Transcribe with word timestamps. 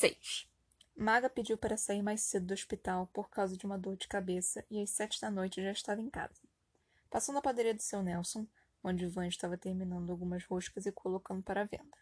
6. 0.00 0.48
Maga 0.96 1.28
pediu 1.28 1.58
para 1.58 1.76
sair 1.76 2.00
mais 2.00 2.22
cedo 2.22 2.46
do 2.46 2.54
hospital 2.54 3.10
por 3.12 3.28
causa 3.28 3.54
de 3.54 3.66
uma 3.66 3.76
dor 3.76 3.98
de 3.98 4.08
cabeça 4.08 4.64
e 4.70 4.82
às 4.82 4.88
sete 4.88 5.20
da 5.20 5.30
noite 5.30 5.62
já 5.62 5.72
estava 5.72 6.00
em 6.00 6.08
casa. 6.08 6.40
Passou 7.10 7.34
na 7.34 7.42
padaria 7.42 7.74
do 7.74 7.82
seu 7.82 8.02
Nelson, 8.02 8.46
onde 8.82 9.06
Van 9.06 9.26
estava 9.26 9.58
terminando 9.58 10.08
algumas 10.08 10.42
roscas 10.46 10.86
e 10.86 10.92
colocando 10.92 11.42
para 11.42 11.60
a 11.60 11.64
venda. 11.64 11.98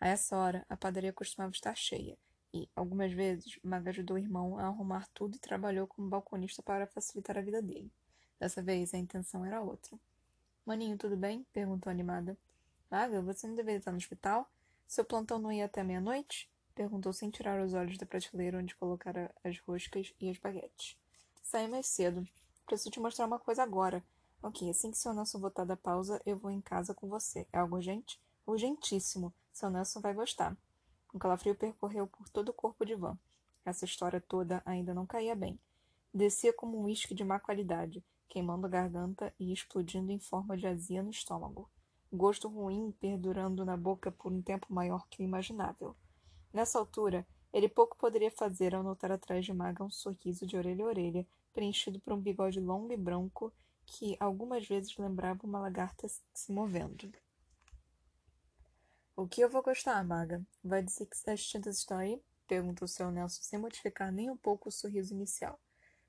A 0.00 0.08
essa 0.08 0.34
hora, 0.34 0.64
a 0.66 0.78
padaria 0.78 1.12
costumava 1.12 1.52
estar 1.52 1.76
cheia, 1.76 2.16
e, 2.54 2.70
algumas 2.74 3.12
vezes, 3.12 3.58
Maga 3.62 3.90
ajudou 3.90 4.16
o 4.16 4.20
irmão 4.20 4.56
a 4.56 4.68
arrumar 4.68 5.06
tudo 5.12 5.36
e 5.36 5.38
trabalhou 5.38 5.86
como 5.86 6.08
balconista 6.08 6.62
para 6.62 6.86
facilitar 6.86 7.36
a 7.36 7.42
vida 7.42 7.60
dele. 7.60 7.92
Dessa 8.40 8.62
vez, 8.62 8.94
a 8.94 8.98
intenção 8.98 9.44
era 9.44 9.60
outra. 9.60 9.98
Maninho, 10.64 10.96
tudo 10.96 11.18
bem? 11.18 11.46
perguntou 11.52 11.90
animada. 11.90 12.34
Maga, 12.90 13.20
você 13.20 13.46
não 13.46 13.54
deveria 13.54 13.76
estar 13.76 13.92
no 13.92 13.98
hospital? 13.98 14.50
Seu 14.88 15.04
plantão 15.04 15.38
não 15.38 15.52
ia 15.52 15.66
até 15.66 15.84
meia-noite? 15.84 16.50
Perguntou 16.72 17.12
sem 17.12 17.30
tirar 17.30 17.64
os 17.64 17.74
olhos 17.74 17.98
da 17.98 18.06
prateleira 18.06 18.58
onde 18.58 18.74
colocara 18.74 19.34
as 19.44 19.58
roscas 19.60 20.12
e 20.20 20.28
as 20.28 20.38
baguetes. 20.38 20.96
Saí 21.42 21.68
mais 21.68 21.86
cedo. 21.86 22.26
Preciso 22.66 22.90
te 22.90 23.00
mostrar 23.00 23.26
uma 23.26 23.38
coisa 23.38 23.62
agora. 23.62 24.02
Ok, 24.42 24.68
assim 24.68 24.90
que 24.90 24.98
seu 24.98 25.14
Nelson 25.14 25.38
voltar 25.38 25.64
da 25.64 25.76
pausa, 25.76 26.20
eu 26.26 26.36
vou 26.36 26.50
em 26.50 26.60
casa 26.60 26.94
com 26.94 27.08
você. 27.08 27.46
É 27.52 27.58
algo 27.58 27.76
urgente? 27.76 28.20
Urgentíssimo. 28.46 29.32
Seu 29.52 29.70
Nelson 29.70 30.00
vai 30.00 30.14
gostar. 30.14 30.56
Um 31.14 31.18
calafrio 31.18 31.54
percorreu 31.54 32.06
por 32.06 32.28
todo 32.28 32.48
o 32.48 32.54
corpo 32.54 32.84
de 32.84 32.94
Van. 32.94 33.18
Essa 33.64 33.84
história 33.84 34.20
toda 34.20 34.62
ainda 34.64 34.94
não 34.94 35.06
caía 35.06 35.36
bem. 35.36 35.60
Descia 36.12 36.52
como 36.52 36.78
um 36.78 36.84
uísque 36.84 37.14
de 37.14 37.22
má 37.22 37.38
qualidade, 37.38 38.04
queimando 38.28 38.66
a 38.66 38.70
garganta 38.70 39.32
e 39.38 39.52
explodindo 39.52 40.10
em 40.10 40.18
forma 40.18 40.56
de 40.56 40.66
azia 40.66 41.02
no 41.02 41.10
estômago. 41.10 41.70
Gosto 42.12 42.48
ruim 42.48 42.92
perdurando 43.00 43.64
na 43.64 43.76
boca 43.76 44.10
por 44.10 44.32
um 44.32 44.42
tempo 44.42 44.72
maior 44.72 45.06
que 45.08 45.22
o 45.22 45.24
imaginável. 45.24 45.94
Nessa 46.52 46.78
altura, 46.78 47.26
ele 47.52 47.68
pouco 47.68 47.96
poderia 47.96 48.30
fazer 48.30 48.74
ao 48.74 48.82
notar 48.82 49.10
atrás 49.10 49.44
de 49.44 49.52
Maga 49.52 49.84
um 49.84 49.90
sorriso 49.90 50.46
de 50.46 50.56
orelha 50.56 50.84
a 50.84 50.88
orelha, 50.88 51.26
preenchido 51.52 52.00
por 52.00 52.12
um 52.12 52.20
bigode 52.20 52.60
longo 52.60 52.92
e 52.92 52.96
branco 52.96 53.52
que 53.86 54.16
algumas 54.20 54.66
vezes 54.66 54.96
lembrava 54.96 55.46
uma 55.46 55.60
lagarta 55.60 56.06
se 56.08 56.52
movendo. 56.52 57.12
O 59.14 59.28
que 59.28 59.42
eu 59.42 59.50
vou 59.50 59.62
gostar, 59.62 60.02
Maga? 60.04 60.42
Vai 60.64 60.82
dizer 60.82 61.06
que 61.06 61.30
as 61.30 61.42
tintas 61.42 61.78
estão 61.78 61.98
aí? 61.98 62.22
Perguntou 62.46 62.88
seu 62.88 63.10
Nelson, 63.10 63.42
sem 63.42 63.58
modificar 63.58 64.10
nem 64.10 64.30
um 64.30 64.36
pouco 64.36 64.68
o 64.68 64.72
sorriso 64.72 65.14
inicial. 65.14 65.60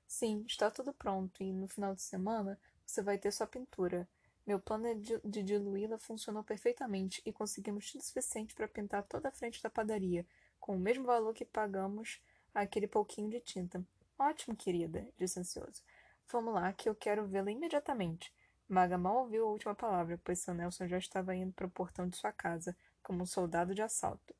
Sim, 0.06 0.44
está 0.46 0.70
tudo 0.70 0.92
pronto, 0.92 1.42
e 1.42 1.52
no 1.52 1.68
final 1.68 1.94
de 1.94 2.02
semana 2.02 2.58
você 2.84 3.02
vai 3.02 3.18
ter 3.18 3.32
sua 3.32 3.46
pintura. 3.46 4.08
Meu 4.46 4.60
plano 4.60 4.94
de 4.94 5.42
diluí-la 5.42 5.98
funcionou 5.98 6.44
perfeitamente 6.44 7.22
e 7.24 7.32
conseguimos 7.32 7.90
tinta 7.90 8.04
suficiente 8.04 8.54
para 8.54 8.68
pintar 8.68 9.02
toda 9.04 9.28
a 9.28 9.32
frente 9.32 9.62
da 9.62 9.70
padaria, 9.70 10.26
com 10.60 10.76
o 10.76 10.78
mesmo 10.78 11.04
valor 11.04 11.32
que 11.32 11.44
pagamos 11.44 12.20
aquele 12.54 12.86
pouquinho 12.86 13.30
de 13.30 13.40
tinta. 13.40 13.82
Ótimo, 14.18 14.54
querida, 14.54 15.08
disse 15.16 15.40
ansioso. 15.40 15.82
Vamos 16.30 16.54
lá, 16.54 16.72
que 16.72 16.88
eu 16.88 16.94
quero 16.94 17.26
vê-la 17.26 17.50
imediatamente. 17.50 18.32
Maga 18.68 18.96
mal 18.96 19.18
ouviu 19.18 19.46
a 19.46 19.50
última 19.50 19.74
palavra, 19.74 20.20
pois 20.22 20.38
seu 20.38 20.54
Nelson 20.54 20.86
já 20.86 20.98
estava 20.98 21.34
indo 21.34 21.52
para 21.52 21.66
o 21.66 21.70
portão 21.70 22.08
de 22.08 22.16
sua 22.16 22.32
casa, 22.32 22.76
como 23.02 23.22
um 23.22 23.26
soldado 23.26 23.74
de 23.74 23.82
assalto. 23.82 24.34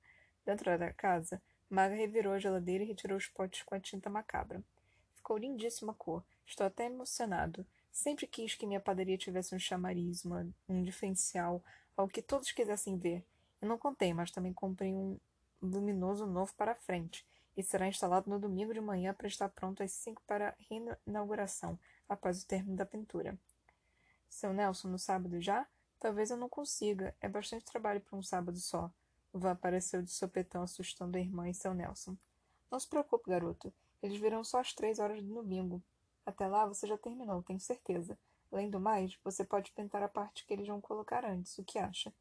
Dentro 0.45 0.79
da 0.79 0.93
casa, 0.93 1.43
Maga 1.69 1.95
revirou 1.95 2.33
a 2.33 2.39
geladeira 2.39 2.85
e 2.85 2.87
retirou 2.87 3.17
os 3.17 3.27
potes 3.27 3.63
com 3.63 3.75
a 3.75 3.81
tinta 3.81 4.09
macabra. 4.11 4.63
Ficou 5.15 5.39
lindíssima 5.39 5.93
a 5.93 5.95
cor. 5.95 6.23
Estou 6.47 6.67
até 6.67 6.87
emocionado. 6.87 7.67
Sempre 7.95 8.27
quis 8.27 8.57
que 8.57 8.67
minha 8.67 8.81
padaria 8.81 9.17
tivesse 9.17 9.55
um 9.55 9.59
chamariz, 9.59 10.25
uma, 10.25 10.45
um 10.69 10.83
diferencial, 10.83 11.63
algo 11.97 12.13
que 12.13 12.21
todos 12.21 12.51
quisessem 12.51 12.99
ver. 12.99 13.25
Eu 13.63 13.69
não 13.69 13.79
contei, 13.79 14.13
mas 14.13 14.33
também 14.33 14.53
comprei 14.53 14.93
um 14.93 15.17
luminoso 15.63 16.27
novo 16.27 16.53
para 16.57 16.73
a 16.73 16.75
frente, 16.75 17.25
e 17.57 17.63
será 17.63 17.87
instalado 17.87 18.29
no 18.29 18.41
domingo 18.41 18.75
de 18.75 18.81
manhã 18.81 19.15
para 19.15 19.29
estar 19.29 19.49
pronto 19.49 19.81
às 19.81 19.93
cinco 19.93 20.21
para 20.27 20.49
a 20.49 20.55
reinauguração, 20.69 21.79
após 22.09 22.43
o 22.43 22.47
término 22.49 22.77
da 22.77 22.85
pintura. 22.85 23.39
Seu 24.29 24.53
Nelson, 24.53 24.89
no 24.89 24.99
sábado 24.99 25.41
já? 25.41 25.65
Talvez 26.01 26.33
eu 26.33 26.37
não 26.37 26.49
consiga. 26.49 27.15
É 27.21 27.29
bastante 27.29 27.65
trabalho 27.65 28.01
para 28.01 28.19
um 28.19 28.23
sábado 28.25 28.59
só. 28.59 28.91
Van 29.33 29.53
apareceu 29.53 30.03
de 30.03 30.11
sopetão, 30.11 30.65
assustando 30.65 31.17
a 31.17 31.21
irmã 31.21 31.49
e 31.49 31.55
seu 31.55 31.73
Nelson. 31.73 32.17
Não 32.69 32.81
se 32.81 32.89
preocupe, 32.89 33.31
garoto. 33.31 33.73
Eles 34.03 34.21
virão 34.21 34.43
só 34.43 34.59
às 34.59 34.73
três 34.73 34.99
horas 34.99 35.23
do 35.23 35.33
domingo. 35.33 35.81
Até 36.27 36.47
lá 36.47 36.67
você 36.67 36.87
já 36.87 36.97
terminou, 36.97 37.43
tenho 37.43 37.61
certeza. 37.61 38.19
Além 38.53 38.71
do 38.71 38.81
mais, 38.81 39.19
você 39.25 39.45
pode 39.45 39.73
pintar 39.73 40.03
a 40.03 40.09
parte 40.09 40.47
que 40.47 40.53
eles 40.53 40.67
vão 40.67 40.81
colocar 40.81 41.25
antes. 41.25 41.59
O 41.59 41.65
que 41.65 41.79
acha? 41.79 42.13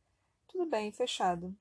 Tudo 0.48 0.66
bem, 0.66 0.92
fechado. 0.92 1.56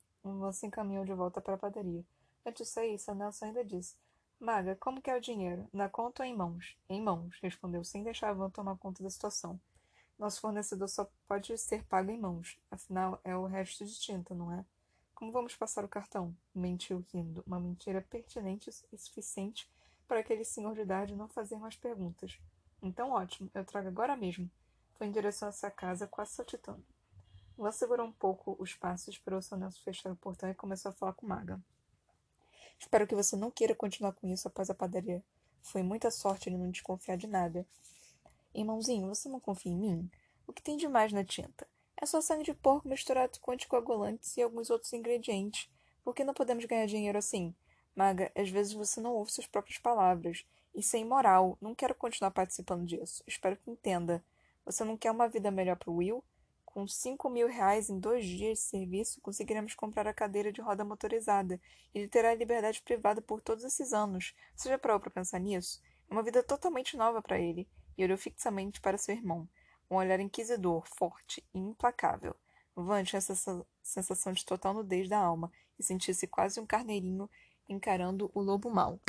Se 0.53 0.66
encaminhou 0.66 1.04
de 1.04 1.12
volta 1.12 1.41
para 1.41 1.54
a 1.54 1.58
padaria. 1.58 2.04
Antes 2.44 2.66
de 2.66 2.72
sair, 2.72 2.98
seu 2.98 3.14
Nelson 3.14 3.47
ainda 3.47 3.64
disse. 3.64 3.97
Maga, 4.41 4.75
como 4.76 5.00
que 5.00 5.10
é 5.10 5.16
o 5.16 5.20
dinheiro? 5.20 5.69
Na 5.72 5.88
conta 5.88 6.22
ou 6.22 6.28
em 6.28 6.36
mãos? 6.36 6.76
Em 6.88 7.00
mãos, 7.00 7.38
respondeu, 7.41 7.84
sem 7.84 8.03
deixar 8.03 8.32
Van 8.32 8.50
tomar 8.50 8.76
conta 8.76 9.03
da 9.03 9.10
situação. 9.10 9.60
Nosso 10.19 10.41
fornecedor 10.41 10.88
só 10.88 11.09
pode 11.28 11.56
ser 11.59 11.84
pago 11.84 12.10
em 12.10 12.19
mãos. 12.19 12.59
Afinal, 12.70 13.20
é 13.22 13.36
o 13.36 13.47
resto 13.47 13.84
de 13.84 13.98
tinta, 14.00 14.34
não 14.34 14.53
é? 14.53 14.64
Como 15.14 15.30
vamos 15.30 15.54
passar 15.54 15.84
o 15.84 15.88
cartão? 15.88 16.34
Mentiu 16.54 17.04
rindo. 17.12 17.44
Uma 17.47 17.60
mentira 17.60 18.00
pertinente 18.03 18.70
e 18.70 18.98
suficiente 18.98 19.70
para 20.12 20.21
aquele 20.21 20.45
senhor 20.45 20.75
de 20.75 20.83
idade 20.83 21.17
não 21.17 21.27
fazer 21.27 21.56
mais 21.56 21.75
perguntas. 21.75 22.39
Então, 22.83 23.12
ótimo, 23.12 23.50
eu 23.55 23.65
trago 23.65 23.89
agora 23.89 24.15
mesmo. 24.15 24.50
Foi 24.99 25.06
em 25.06 25.11
direção 25.11 25.49
a 25.49 25.53
sua 25.53 25.71
casa, 25.71 26.06
quase 26.06 26.33
saltitando. 26.33 26.84
Lá 27.56 27.73
segurou 27.73 28.06
um 28.06 28.12
pouco 28.12 28.55
os 28.59 28.75
passos, 28.75 29.09
esperou 29.09 29.39
o 29.39 29.43
seu 29.43 29.56
Nelson 29.56 29.81
fechar 29.83 30.12
o 30.12 30.17
portão 30.17 30.51
e 30.51 30.55
começou 30.55 30.91
a 30.91 30.93
falar 30.93 31.15
com 31.15 31.27
Maga. 31.27 31.59
Espero 32.78 33.06
que 33.06 33.15
você 33.15 33.37
não 33.37 33.51
queira 33.51 33.75
continuar 33.75 34.12
com 34.12 34.28
isso 34.28 34.47
após 34.47 34.69
a 34.69 34.75
padaria. 34.75 35.25
Foi 35.62 35.83
muita 35.83 36.11
sorte 36.11 36.51
ele 36.51 36.59
não 36.59 36.71
desconfiar 36.71 37.17
de 37.17 37.27
nada. 37.27 37.67
Irmãozinho, 38.55 39.09
você 39.09 39.31
não 39.31 39.41
confia 39.41 39.72
em 39.72 39.78
mim? 39.78 40.11
O 40.47 40.53
que 40.53 40.62
tem 40.62 40.77
de 40.77 40.89
mais 40.89 41.11
na 41.11 41.25
tinta? 41.25 41.67
É 41.97 42.05
só 42.05 42.21
sangue 42.21 42.45
de 42.45 42.53
porco 42.53 42.87
misturado 42.87 43.41
com 43.41 43.53
anticoagulantes 43.53 44.37
e 44.37 44.43
alguns 44.43 44.69
outros 44.69 44.93
ingredientes. 44.93 45.71
Por 46.05 46.15
que 46.15 46.22
não 46.22 46.34
podemos 46.34 46.67
ganhar 46.67 46.84
dinheiro 46.84 47.17
assim? 47.17 47.55
Maga, 47.94 48.32
às 48.34 48.48
vezes 48.48 48.72
você 48.72 49.00
não 49.00 49.12
ouve 49.14 49.32
suas 49.32 49.47
próprias 49.47 49.78
palavras. 49.78 50.47
Isso 50.75 50.97
é 50.97 51.00
imoral. 51.00 51.58
Não 51.60 51.75
quero 51.75 51.94
continuar 51.94 52.30
participando 52.30 52.86
disso. 52.86 53.22
Espero 53.26 53.56
que 53.56 53.70
entenda. 53.70 54.25
Você 54.64 54.84
não 54.84 54.97
quer 54.97 55.10
uma 55.10 55.28
vida 55.28 55.50
melhor 55.50 55.76
para 55.76 55.91
o 55.91 55.97
Will? 55.97 56.25
Com 56.64 56.88
cinco 56.88 57.28
mil 57.28 57.48
reais 57.48 57.91
em 57.91 57.98
dois 58.00 58.25
dias 58.25 58.58
de 58.58 58.64
serviço, 58.64 59.20
conseguiremos 59.20 59.75
comprar 59.75 60.06
a 60.08 60.14
cadeira 60.14 60.50
de 60.50 60.62
roda 60.62 60.84
motorizada. 60.84 61.60
E 61.94 61.98
ele 61.98 62.08
terá 62.08 62.34
liberdade 62.34 62.80
privada 62.80 63.20
por 63.20 63.42
todos 63.42 63.62
esses 63.62 63.92
anos. 63.92 64.34
Já 64.64 64.78
parou 64.78 64.98
para 64.98 65.10
pensar 65.10 65.38
nisso? 65.38 65.82
É 66.09 66.14
uma 66.14 66.22
vida 66.22 66.42
totalmente 66.42 66.97
nova 66.97 67.20
para 67.20 67.38
ele. 67.38 67.69
E 67.98 68.03
olhou 68.03 68.16
fixamente 68.16 68.80
para 68.80 68.97
seu 68.97 69.14
irmão. 69.14 69.47
Um 69.91 69.97
olhar 69.97 70.19
inquisidor, 70.19 70.86
forte 70.86 71.44
e 71.53 71.59
implacável. 71.59 72.34
Van 72.74 73.04
tinha 73.04 73.19
essa 73.19 73.66
sensação 73.82 74.32
de 74.32 74.47
total 74.47 74.72
nudez 74.72 75.06
da 75.09 75.19
alma 75.19 75.53
e 75.78 75.82
sentia-se 75.82 76.26
quase 76.26 76.59
um 76.59 76.64
carneirinho 76.64 77.28
encarando 77.69 78.31
o 78.34 78.41
lobo 78.41 78.71
mau. 78.71 79.00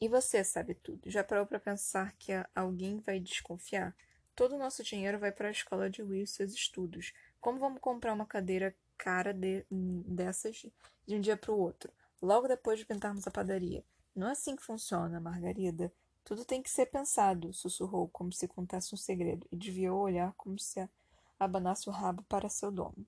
E 0.00 0.08
você 0.08 0.42
sabe 0.42 0.74
tudo. 0.74 1.10
Já 1.10 1.22
parou 1.22 1.46
para 1.46 1.60
pensar 1.60 2.12
que 2.18 2.32
alguém 2.54 2.98
vai 2.98 3.20
desconfiar? 3.20 3.94
Todo 4.34 4.56
o 4.56 4.58
nosso 4.58 4.82
dinheiro 4.82 5.18
vai 5.18 5.30
para 5.30 5.48
a 5.48 5.52
escola 5.52 5.88
de 5.88 6.02
Will 6.02 6.24
e 6.24 6.26
seus 6.26 6.52
estudos. 6.52 7.12
Como 7.40 7.58
vamos 7.58 7.80
comprar 7.80 8.12
uma 8.12 8.26
cadeira 8.26 8.74
cara 8.98 9.32
de, 9.32 9.64
dessas 9.70 10.66
de 11.06 11.14
um 11.14 11.20
dia 11.20 11.36
para 11.36 11.52
o 11.52 11.58
outro? 11.58 11.92
Logo 12.20 12.48
depois 12.48 12.78
de 12.78 12.86
pintarmos 12.86 13.26
a 13.26 13.30
padaria. 13.30 13.84
Não 14.14 14.28
é 14.28 14.32
assim 14.32 14.56
que 14.56 14.62
funciona, 14.62 15.20
Margarida. 15.20 15.92
Tudo 16.24 16.44
tem 16.44 16.62
que 16.62 16.70
ser 16.70 16.86
pensado, 16.86 17.52
sussurrou, 17.52 18.08
como 18.08 18.32
se 18.32 18.46
contasse 18.46 18.94
um 18.94 18.98
segredo, 18.98 19.46
e 19.50 19.56
desviou 19.56 19.98
o 19.98 20.02
olhar 20.02 20.32
como 20.34 20.58
se 20.58 20.88
abanasse 21.38 21.88
o 21.88 21.92
rabo 21.92 22.22
para 22.24 22.48
seu 22.48 22.70
dono. 22.70 23.06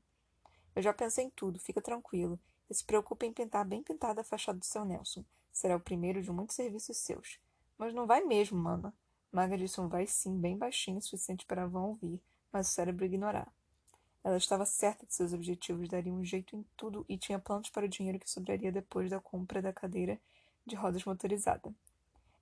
Eu 0.75 0.83
já 0.83 0.93
pensei 0.93 1.25
em 1.25 1.31
tudo, 1.31 1.61
fica 1.61 1.81
tranquilo. 1.81 2.39
Se 2.71 2.85
preocupe 2.85 3.27
em 3.27 3.33
pintar 3.33 3.65
bem 3.65 3.83
pintada 3.83 4.23
a 4.23 4.25
fachada 4.25 4.59
do 4.59 4.65
seu 4.65 4.85
Nelson. 4.85 5.25
Será 5.53 5.77
o 5.77 5.81
primeiro 5.81 6.23
de 6.23 6.31
muitos 6.31 6.57
serviços 6.57 6.97
seus. 6.97 7.39
Mas 7.79 7.95
não 7.95 8.07
vai 8.07 8.23
mesmo, 8.23 8.59
mana. 8.59 8.95
Maga 9.31 9.59
disse 9.59 9.81
um 9.81 9.89
vai 9.89 10.07
sim, 10.07 10.39
bem 10.39 10.57
baixinho, 10.57 10.99
o 10.99 11.03
suficiente 11.03 11.45
para 11.45 11.67
Vão 11.67 11.89
ouvir, 11.89 12.21
mas 12.53 12.69
o 12.69 12.73
cérebro 12.73 13.05
ignorar. 13.05 13.53
Ela 14.23 14.37
estava 14.39 14.65
certa 14.65 15.05
de 15.05 15.15
seus 15.15 15.33
objetivos, 15.33 15.89
daria 15.89 16.13
um 16.13 16.25
jeito 16.25 16.57
em 16.57 16.65
tudo 16.77 17.05
e 17.09 17.19
tinha 17.19 17.39
planos 17.39 17.69
para 17.69 17.85
o 17.85 17.89
dinheiro 17.89 18.19
que 18.19 18.31
sobraria 18.31 18.73
depois 18.73 19.11
da 19.11 19.21
compra 19.21 19.61
da 19.61 19.73
cadeira 19.73 20.19
de 20.65 20.75
rodas 20.75 21.05
motorizada. 21.05 21.75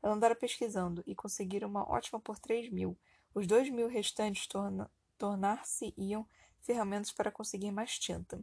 Ela 0.03 0.15
andara 0.15 0.37
pesquisando 0.37 1.03
e 1.07 1.15
conseguira 1.15 1.67
uma 1.67 1.89
ótima 1.91 2.21
por 2.21 2.39
três 2.39 2.71
mil. 2.71 2.97
Os 3.35 3.47
dois 3.47 3.69
mil 3.69 3.89
restantes 3.89 4.47
torna 4.47 4.91
tornar-se-iam 5.19 6.27
ferramentas 6.61 7.11
para 7.11 7.33
conseguir 7.33 7.73
mais 7.73 7.99
tinta. 7.99 8.39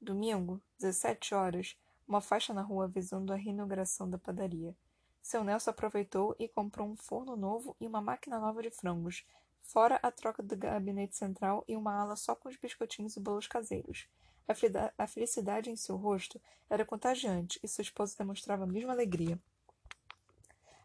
Domingo, 0.00 0.60
dezessete 0.78 1.34
horas, 1.34 1.76
uma 2.06 2.20
faixa 2.20 2.54
na 2.54 2.62
rua 2.62 2.84
avisando 2.84 3.32
a 3.32 3.36
reinauguração 3.36 4.08
da 4.08 4.16
padaria. 4.16 4.74
Seu 5.20 5.42
Nelson 5.42 5.70
aproveitou 5.70 6.36
e 6.38 6.48
comprou 6.48 6.88
um 6.88 6.96
forno 6.96 7.36
novo 7.36 7.76
e 7.80 7.86
uma 7.86 8.00
máquina 8.00 8.38
nova 8.38 8.62
de 8.62 8.70
frangos, 8.70 9.26
fora 9.60 9.98
a 10.02 10.10
troca 10.10 10.42
do 10.42 10.56
gabinete 10.56 11.16
central 11.16 11.64
e 11.66 11.76
uma 11.76 12.00
ala 12.00 12.14
só 12.14 12.34
com 12.34 12.48
os 12.48 12.56
biscoitinhos 12.56 13.16
e 13.16 13.20
bolos 13.20 13.48
caseiros. 13.48 14.08
A 14.96 15.06
felicidade 15.06 15.68
em 15.68 15.76
seu 15.76 15.96
rosto 15.96 16.40
era 16.70 16.84
contagiante 16.84 17.58
e 17.62 17.68
sua 17.68 17.82
esposa 17.82 18.16
demonstrava 18.16 18.64
a 18.64 18.68
mesma 18.68 18.92
alegria. 18.92 19.38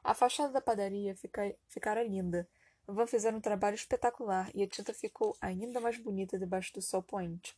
A 0.04 0.13
fachada 0.13 0.51
da 0.51 0.60
padaria 0.60 1.15
fica, 1.15 1.56
ficara 1.69 2.04
linda. 2.04 2.45
Van 2.86 3.07
fizeram 3.07 3.38
um 3.38 3.42
trabalho 3.42 3.75
espetacular 3.75 4.51
e 4.54 4.63
a 4.63 4.68
tinta 4.68 4.94
ficou 4.94 5.38
ainda 5.39 5.80
mais 5.80 5.98
bonita 5.98 6.38
debaixo 6.38 6.74
do 6.74 6.81
sol 6.81 7.01
poente. 7.01 7.56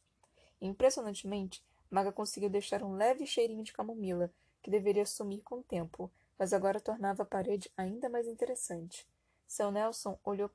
Impressionantemente, 0.66 1.64
Maga 1.90 2.12
conseguiu 2.12 2.50
deixar 2.50 2.84
um 2.84 2.96
leve 2.96 3.26
cheirinho 3.26 3.64
de 3.64 3.72
camomila, 3.72 4.32
que 4.62 4.72
deveria 4.72 5.06
sumir 5.06 5.42
com 5.44 5.60
o 5.60 5.64
tempo, 5.64 6.12
mas 6.40 6.54
agora 6.54 6.80
tornava 6.80 7.24
a 7.24 7.26
parede 7.26 7.72
ainda 7.78 8.10
mais 8.10 8.28
interessante. 8.28 9.08
Seu 9.48 9.72
Nelson 9.72 10.20
olhou 10.24 10.50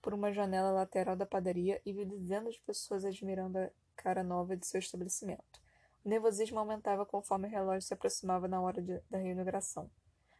por 0.00 0.14
uma 0.14 0.32
janela 0.32 0.70
lateral 0.70 1.16
da 1.16 1.26
padaria 1.26 1.82
e 1.84 1.92
viu 1.92 2.06
dezenas 2.06 2.54
de 2.54 2.60
pessoas 2.60 3.04
admirando 3.04 3.58
a 3.58 3.70
cara 3.96 4.22
nova 4.22 4.56
de 4.56 4.66
seu 4.66 4.78
estabelecimento. 4.78 5.60
O 6.04 6.08
nervosismo 6.08 6.58
aumentava 6.58 7.04
conforme 7.04 7.48
o 7.48 7.50
relógio 7.50 7.82
se 7.82 7.92
aproximava 7.92 8.46
na 8.46 8.60
hora 8.60 8.80
de, 8.80 9.00
da 9.10 9.18
reinauguração. 9.18 9.90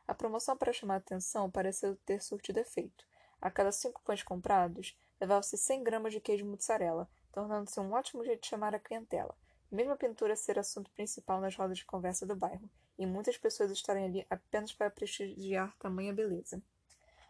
A 0.06 0.14
promoção 0.14 0.56
para 0.56 0.72
chamar 0.72 0.94
a 0.94 0.98
atenção 0.98 1.50
pareceu 1.50 1.96
ter 2.06 2.22
surtido 2.22 2.60
efeito. 2.60 3.04
A 3.40 3.50
cada 3.50 3.72
cinco 3.72 4.00
pães 4.04 4.22
comprados, 4.22 4.96
levava-se 5.20 5.58
100 5.58 5.82
gramas 5.82 6.12
de 6.12 6.20
queijo 6.20 6.46
mussarela, 6.46 7.08
tornando-se 7.32 7.78
um 7.80 7.92
ótimo 7.92 8.24
jeito 8.24 8.42
de 8.42 8.48
chamar 8.48 8.74
a 8.74 8.78
clientela. 8.78 9.34
Mesmo 9.70 9.92
a 9.92 9.96
pintura 9.96 10.34
ser 10.34 10.58
assunto 10.58 10.90
principal 10.92 11.40
nas 11.40 11.54
rodas 11.54 11.78
de 11.78 11.84
conversa 11.84 12.24
do 12.24 12.34
bairro, 12.34 12.68
e 12.98 13.06
muitas 13.06 13.36
pessoas 13.36 13.70
estarem 13.70 14.04
ali 14.04 14.26
apenas 14.30 14.72
para 14.72 14.90
prestigiar 14.90 15.76
tamanha 15.78 16.12
beleza. 16.12 16.62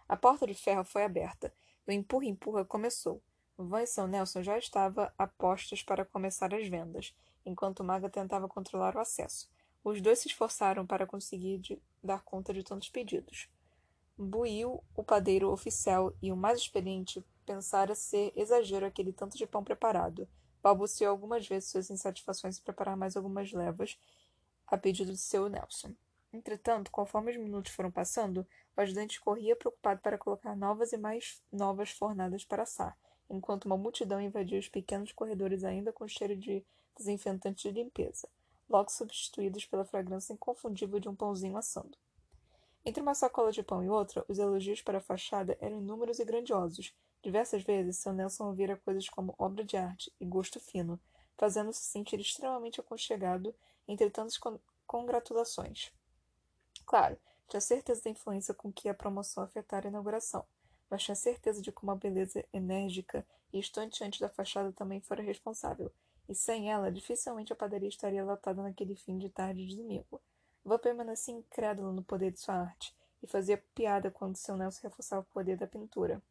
A 0.09 0.17
porta 0.17 0.47
de 0.47 0.55
ferro 0.55 0.85
foi 0.85 1.05
aberta, 1.05 1.53
e 1.87 1.91
o 1.91 1.93
empurra-empurra 1.93 2.65
começou. 2.65 3.21
Van 3.57 3.83
e 3.83 3.87
São 3.87 4.07
Nelson 4.07 4.43
já 4.43 4.57
estava 4.57 5.13
a 5.19 5.27
postos 5.27 5.83
para 5.83 6.05
começar 6.05 6.55
as 6.55 6.67
vendas, 6.69 7.13
enquanto 7.45 7.83
Maga 7.83 8.09
tentava 8.09 8.49
controlar 8.49 8.97
o 8.97 9.01
acesso. 9.01 9.51
Os 9.83 10.01
dois 10.01 10.21
se 10.21 10.29
esforçaram 10.29 10.87
para 10.87 11.07
conseguir 11.07 11.81
dar 12.03 12.23
conta 12.23 12.53
de 12.55 12.63
tantos 12.63 12.89
pedidos. 12.89 13.49
Buiu, 14.17 14.83
o 14.95 15.05
padeiro 15.05 15.51
oficial 15.51 16.13
e 16.23 16.31
o 16.33 16.37
mais 16.37 16.59
experiente, 16.59 17.25
pensara 17.49 17.95
ser 17.95 18.31
exagero 18.37 18.85
aquele 18.85 19.11
tanto 19.11 19.39
de 19.39 19.47
pão 19.47 19.65
preparado. 19.65 20.29
Balbuciou 20.63 21.11
algumas 21.11 21.49
vezes 21.49 21.71
suas 21.71 21.89
insatisfações 21.89 22.59
em 22.59 22.63
preparar 22.63 22.95
mais 22.95 23.17
algumas 23.17 23.51
levas, 23.51 23.99
a 24.67 24.77
pedido 24.77 25.13
de 25.13 25.19
seu 25.19 25.49
Nelson. 25.49 25.95
Entretanto, 26.31 26.91
conforme 26.91 27.31
os 27.31 27.39
minutos 27.39 27.73
foram 27.73 27.91
passando, 27.91 28.47
o 28.77 28.81
ajudante 28.83 29.19
corria 29.19 29.57
preocupado 29.57 30.03
para 30.03 30.19
colocar 30.19 30.55
novas 30.55 30.93
e 30.93 30.99
mais 30.99 31.43
novas 31.51 31.91
fornadas 31.91 32.45
para 32.45 32.65
assar, 32.65 32.99
enquanto 33.31 33.65
uma 33.65 33.79
multidão 33.79 34.21
invadia 34.21 34.59
os 34.59 34.69
pequenos 34.69 35.11
corredores 35.11 35.65
ainda 35.65 35.91
com 35.91 36.07
cheiro 36.07 36.37
de 36.37 36.63
desinfetante 36.99 37.67
de 37.67 37.83
limpeza, 37.83 38.29
logo 38.69 38.91
substituídos 38.91 39.65
pela 39.65 39.87
fragrância 39.87 40.35
inconfundível 40.35 41.01
de 41.01 41.09
um 41.09 41.17
pãozinho 41.17 41.57
assando. 41.57 41.97
Entre 42.85 43.03
uma 43.03 43.15
sacola 43.15 43.51
de 43.51 43.63
pão 43.63 43.83
e 43.83 43.89
outra, 43.89 44.23
os 44.29 44.39
elogios 44.39 44.83
para 44.83 44.99
a 44.99 45.01
fachada 45.01 45.57
eram 45.63 45.79
inúmeros 45.79 46.19
e 46.19 46.25
grandiosos. 46.27 46.95
Diversas 47.23 47.63
vezes, 47.63 47.99
seu 47.99 48.13
Nelson 48.13 48.47
ouvira 48.47 48.77
coisas 48.77 49.09
como 49.09 49.35
obra 49.39 49.65
de 49.65 49.77
arte 49.77 50.13
e 50.21 50.25
gosto 50.25 50.61
fino, 50.61 51.01
fazendo-se 51.37 51.83
sentir 51.83 52.21
extremamente 52.21 52.81
aconchegado 52.81 53.55
entre 53.87 54.09
tantas 54.09 54.39
congratulações. 54.87 55.93
Claro, 56.87 57.19
tinha 57.49 57.61
certeza 57.61 58.03
da 58.05 58.11
influência 58.11 58.55
com 58.55 58.73
que 58.73 58.89
a 58.89 58.95
promoção 58.95 59.43
afetara 59.43 59.89
a 59.89 59.91
inauguração, 59.91 60.45
mas 60.89 61.03
tinha 61.03 61.15
certeza 61.15 61.61
de 61.61 61.73
como 61.73 61.91
a 61.91 61.97
beleza 61.97 62.45
enérgica 62.53 63.27
e 63.53 63.59
estonteante 63.59 64.21
da 64.21 64.29
fachada 64.29 64.73
também 64.73 65.01
fora 65.01 65.23
responsável, 65.23 65.91
e 66.29 66.35
sem 66.35 66.71
ela, 66.71 66.93
dificilmente 66.93 67.53
a 67.53 67.57
padaria 67.57 67.89
estaria 67.89 68.25
lotada 68.25 68.63
naquele 68.63 68.95
fim 68.95 69.19
de 69.19 69.29
tarde 69.29 69.67
de 69.67 69.77
domingo. 69.77 70.21
Vou 70.65 70.79
permanecia 70.79 71.35
incrédulo 71.35 71.93
no 71.93 72.03
poder 72.03 72.31
de 72.31 72.41
sua 72.41 72.55
arte, 72.55 72.95
e 73.23 73.27
fazia 73.27 73.63
piada 73.75 74.11
quando 74.11 74.37
seu 74.37 74.57
Nelson 74.57 74.81
reforçava 74.83 75.23
o 75.23 75.33
poder 75.33 75.57
da 75.57 75.67
pintura. 75.67 76.23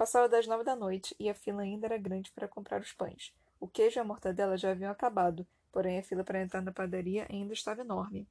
Passava 0.00 0.30
das 0.30 0.46
nove 0.46 0.64
da 0.64 0.74
noite, 0.74 1.14
e 1.20 1.28
a 1.28 1.34
fila 1.34 1.60
ainda 1.60 1.86
era 1.86 1.98
grande 1.98 2.32
para 2.32 2.48
comprar 2.48 2.80
os 2.80 2.90
pães. 2.90 3.34
O 3.60 3.68
queijo 3.68 3.98
e 3.98 4.00
a 4.00 4.04
mortadela 4.04 4.56
já 4.56 4.70
haviam 4.70 4.90
acabado, 4.90 5.46
porém 5.70 5.98
a 5.98 6.02
fila 6.02 6.24
para 6.24 6.40
entrar 6.40 6.62
na 6.62 6.72
padaria 6.72 7.26
ainda 7.28 7.52
estava 7.52 7.82
enorme. 7.82 8.26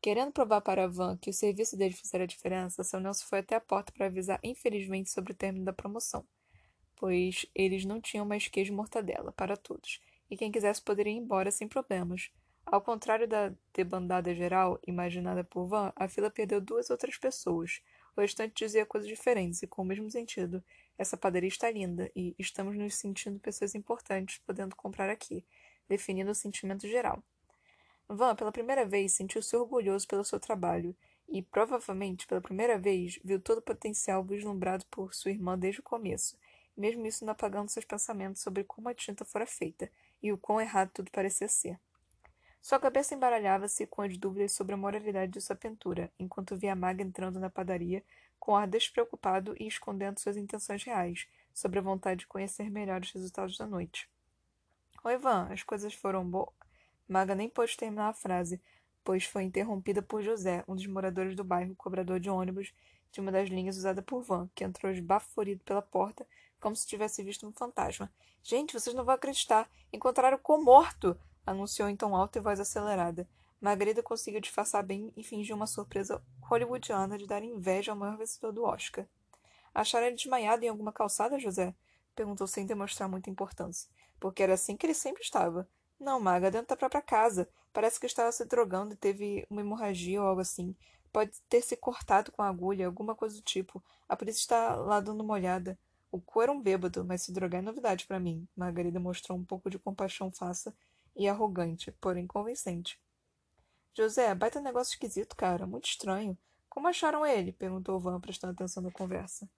Querendo 0.00 0.32
provar 0.32 0.60
para 0.60 0.88
Van 0.88 1.16
que 1.16 1.30
o 1.30 1.32
serviço 1.32 1.76
dele 1.76 1.94
fizera 1.94 2.26
diferença, 2.26 2.82
seu 2.82 2.98
Nelson 2.98 3.26
foi 3.28 3.38
até 3.38 3.54
a 3.54 3.60
porta 3.60 3.92
para 3.92 4.06
avisar 4.06 4.40
infelizmente 4.42 5.08
sobre 5.08 5.34
o 5.34 5.36
término 5.36 5.64
da 5.64 5.72
promoção, 5.72 6.26
pois 6.96 7.46
eles 7.54 7.84
não 7.84 8.00
tinham 8.00 8.26
mais 8.26 8.48
queijo 8.48 8.74
mortadela 8.74 9.30
para 9.30 9.56
todos, 9.56 10.00
e 10.28 10.36
quem 10.36 10.50
quisesse 10.50 10.82
poderia 10.82 11.12
ir 11.12 11.18
embora 11.18 11.52
sem 11.52 11.68
problemas. 11.68 12.28
Ao 12.66 12.80
contrário 12.80 13.28
da 13.28 13.52
debandada 13.72 14.34
geral 14.34 14.80
imaginada 14.84 15.44
por 15.44 15.68
Van, 15.68 15.92
a 15.94 16.08
fila 16.08 16.28
perdeu 16.28 16.60
duas 16.60 16.90
outras 16.90 17.16
pessoas. 17.16 17.80
O 18.16 18.20
restante 18.20 18.64
dizia 18.64 18.84
coisas 18.84 19.08
diferentes 19.08 19.62
e 19.62 19.66
com 19.66 19.82
o 19.82 19.84
mesmo 19.84 20.10
sentido. 20.10 20.62
Essa 20.98 21.16
padaria 21.16 21.48
está 21.48 21.70
linda 21.70 22.10
e 22.14 22.34
estamos 22.38 22.76
nos 22.76 22.94
sentindo 22.94 23.40
pessoas 23.40 23.74
importantes 23.74 24.38
podendo 24.46 24.76
comprar 24.76 25.08
aqui, 25.08 25.44
definindo 25.88 26.30
o 26.30 26.34
sentimento 26.34 26.86
geral. 26.86 27.22
Van, 28.08 28.36
pela 28.36 28.52
primeira 28.52 28.84
vez, 28.84 29.12
sentiu-se 29.12 29.56
orgulhoso 29.56 30.06
pelo 30.06 30.24
seu 30.24 30.38
trabalho 30.38 30.94
e, 31.28 31.40
provavelmente, 31.40 32.26
pela 32.26 32.40
primeira 32.40 32.78
vez, 32.78 33.18
viu 33.24 33.40
todo 33.40 33.58
o 33.58 33.62
potencial 33.62 34.22
vislumbrado 34.22 34.84
por 34.90 35.14
sua 35.14 35.30
irmã 35.30 35.58
desde 35.58 35.80
o 35.80 35.84
começo, 35.84 36.36
mesmo 36.76 37.06
isso 37.06 37.24
não 37.24 37.32
apagando 37.32 37.70
seus 37.70 37.86
pensamentos 37.86 38.42
sobre 38.42 38.64
como 38.64 38.88
a 38.88 38.94
tinta 38.94 39.24
fora 39.24 39.46
feita 39.46 39.90
e 40.22 40.30
o 40.30 40.36
quão 40.36 40.60
errado 40.60 40.90
tudo 40.92 41.10
parecia 41.10 41.48
ser. 41.48 41.78
Sua 42.62 42.78
cabeça 42.78 43.12
embaralhava-se 43.12 43.88
com 43.88 44.02
as 44.02 44.16
dúvidas 44.16 44.52
sobre 44.52 44.72
a 44.72 44.76
moralidade 44.76 45.32
de 45.32 45.40
sua 45.40 45.56
pintura, 45.56 46.12
enquanto 46.16 46.56
via 46.56 46.76
maga 46.76 47.02
entrando 47.02 47.40
na 47.40 47.50
padaria 47.50 48.04
com 48.38 48.54
ar 48.54 48.68
despreocupado 48.68 49.52
e 49.58 49.66
escondendo 49.66 50.20
suas 50.20 50.36
intenções 50.36 50.84
reais, 50.84 51.26
sobre 51.52 51.80
a 51.80 51.82
vontade 51.82 52.20
de 52.20 52.26
conhecer 52.28 52.70
melhor 52.70 53.00
os 53.00 53.10
resultados 53.10 53.58
da 53.58 53.66
noite. 53.66 54.08
Oi, 55.02 55.16
Van, 55.18 55.48
as 55.50 55.64
coisas 55.64 55.92
foram 55.92 56.24
boas. 56.24 56.54
Maga 57.08 57.34
nem 57.34 57.48
pôde 57.48 57.76
terminar 57.76 58.10
a 58.10 58.14
frase, 58.14 58.62
pois 59.02 59.24
foi 59.24 59.42
interrompida 59.42 60.00
por 60.00 60.22
José, 60.22 60.62
um 60.68 60.76
dos 60.76 60.86
moradores 60.86 61.34
do 61.34 61.42
bairro, 61.42 61.74
cobrador 61.74 62.20
de 62.20 62.30
ônibus 62.30 62.72
de 63.10 63.20
uma 63.20 63.32
das 63.32 63.48
linhas 63.48 63.76
usada 63.76 64.02
por 64.02 64.22
Van, 64.22 64.48
que 64.54 64.62
entrou 64.62 64.92
esbaforido 64.92 65.64
pela 65.64 65.82
porta, 65.82 66.24
como 66.60 66.76
se 66.76 66.86
tivesse 66.86 67.24
visto 67.24 67.44
um 67.44 67.52
fantasma. 67.52 68.08
Gente, 68.40 68.72
vocês 68.72 68.94
não 68.94 69.04
vão 69.04 69.16
acreditar! 69.16 69.68
Encontraram 69.92 70.38
o 70.40 70.62
morto! 70.62 71.18
Anunciou 71.46 71.88
em 71.88 71.96
tom 71.96 72.14
alto 72.14 72.38
e 72.38 72.42
voz 72.42 72.60
acelerada. 72.60 73.28
Margarida 73.60 74.02
conseguiu 74.02 74.40
disfarçar 74.40 74.82
bem 74.82 75.12
e 75.16 75.22
fingiu 75.22 75.54
uma 75.54 75.68
surpresa 75.68 76.20
hollywoodiana 76.40 77.16
de 77.16 77.26
dar 77.26 77.44
inveja 77.44 77.92
ao 77.92 77.98
maior 77.98 78.16
vencedor 78.16 78.52
do 78.52 78.64
Oscar. 78.64 79.06
Acharam 79.74 80.08
ele 80.08 80.16
desmaiado 80.16 80.64
em 80.64 80.68
alguma 80.68 80.92
calçada, 80.92 81.38
José? 81.38 81.74
Perguntou 82.14 82.46
sem 82.46 82.66
demonstrar 82.66 83.08
muita 83.08 83.30
importância. 83.30 83.88
Porque 84.18 84.42
era 84.42 84.54
assim 84.54 84.76
que 84.76 84.84
ele 84.84 84.94
sempre 84.94 85.22
estava. 85.22 85.68
Não, 85.98 86.20
Maga, 86.20 86.50
dentro 86.50 86.68
da 86.68 86.76
própria 86.76 87.00
casa. 87.00 87.48
Parece 87.72 88.00
que 88.00 88.06
estava 88.06 88.32
se 88.32 88.44
drogando 88.44 88.94
e 88.94 88.96
teve 88.96 89.46
uma 89.48 89.60
hemorragia 89.60 90.20
ou 90.20 90.26
algo 90.26 90.40
assim. 90.40 90.74
Pode 91.12 91.40
ter 91.48 91.62
se 91.62 91.76
cortado 91.76 92.32
com 92.32 92.42
agulha, 92.42 92.86
alguma 92.86 93.14
coisa 93.14 93.36
do 93.36 93.42
tipo. 93.42 93.82
A 94.08 94.16
polícia 94.16 94.40
está 94.40 94.74
lá 94.74 94.98
dando 94.98 95.22
uma 95.22 95.34
olhada. 95.34 95.78
O 96.10 96.20
cu 96.20 96.42
era 96.42 96.52
um 96.52 96.60
bêbado, 96.60 97.04
mas 97.04 97.22
se 97.22 97.32
drogar 97.32 97.60
é 97.60 97.64
novidade 97.64 98.06
para 98.06 98.18
mim. 98.18 98.46
Margarida 98.56 98.98
mostrou 98.98 99.38
um 99.38 99.44
pouco 99.44 99.70
de 99.70 99.78
compaixão 99.78 100.30
faça 100.30 100.74
e 101.16 101.28
arrogante, 101.28 101.92
porém 101.92 102.26
convincente. 102.26 103.00
José, 103.94 104.34
baita 104.34 104.60
negócio 104.60 104.92
esquisito, 104.92 105.36
cara. 105.36 105.66
Muito 105.66 105.86
estranho. 105.86 106.36
Como 106.68 106.88
acharam 106.88 107.26
ele? 107.26 107.52
perguntou 107.52 108.00
Van, 108.00 108.18
prestando 108.20 108.54
atenção 108.54 108.82
na 108.82 108.90
conversa. 108.90 109.48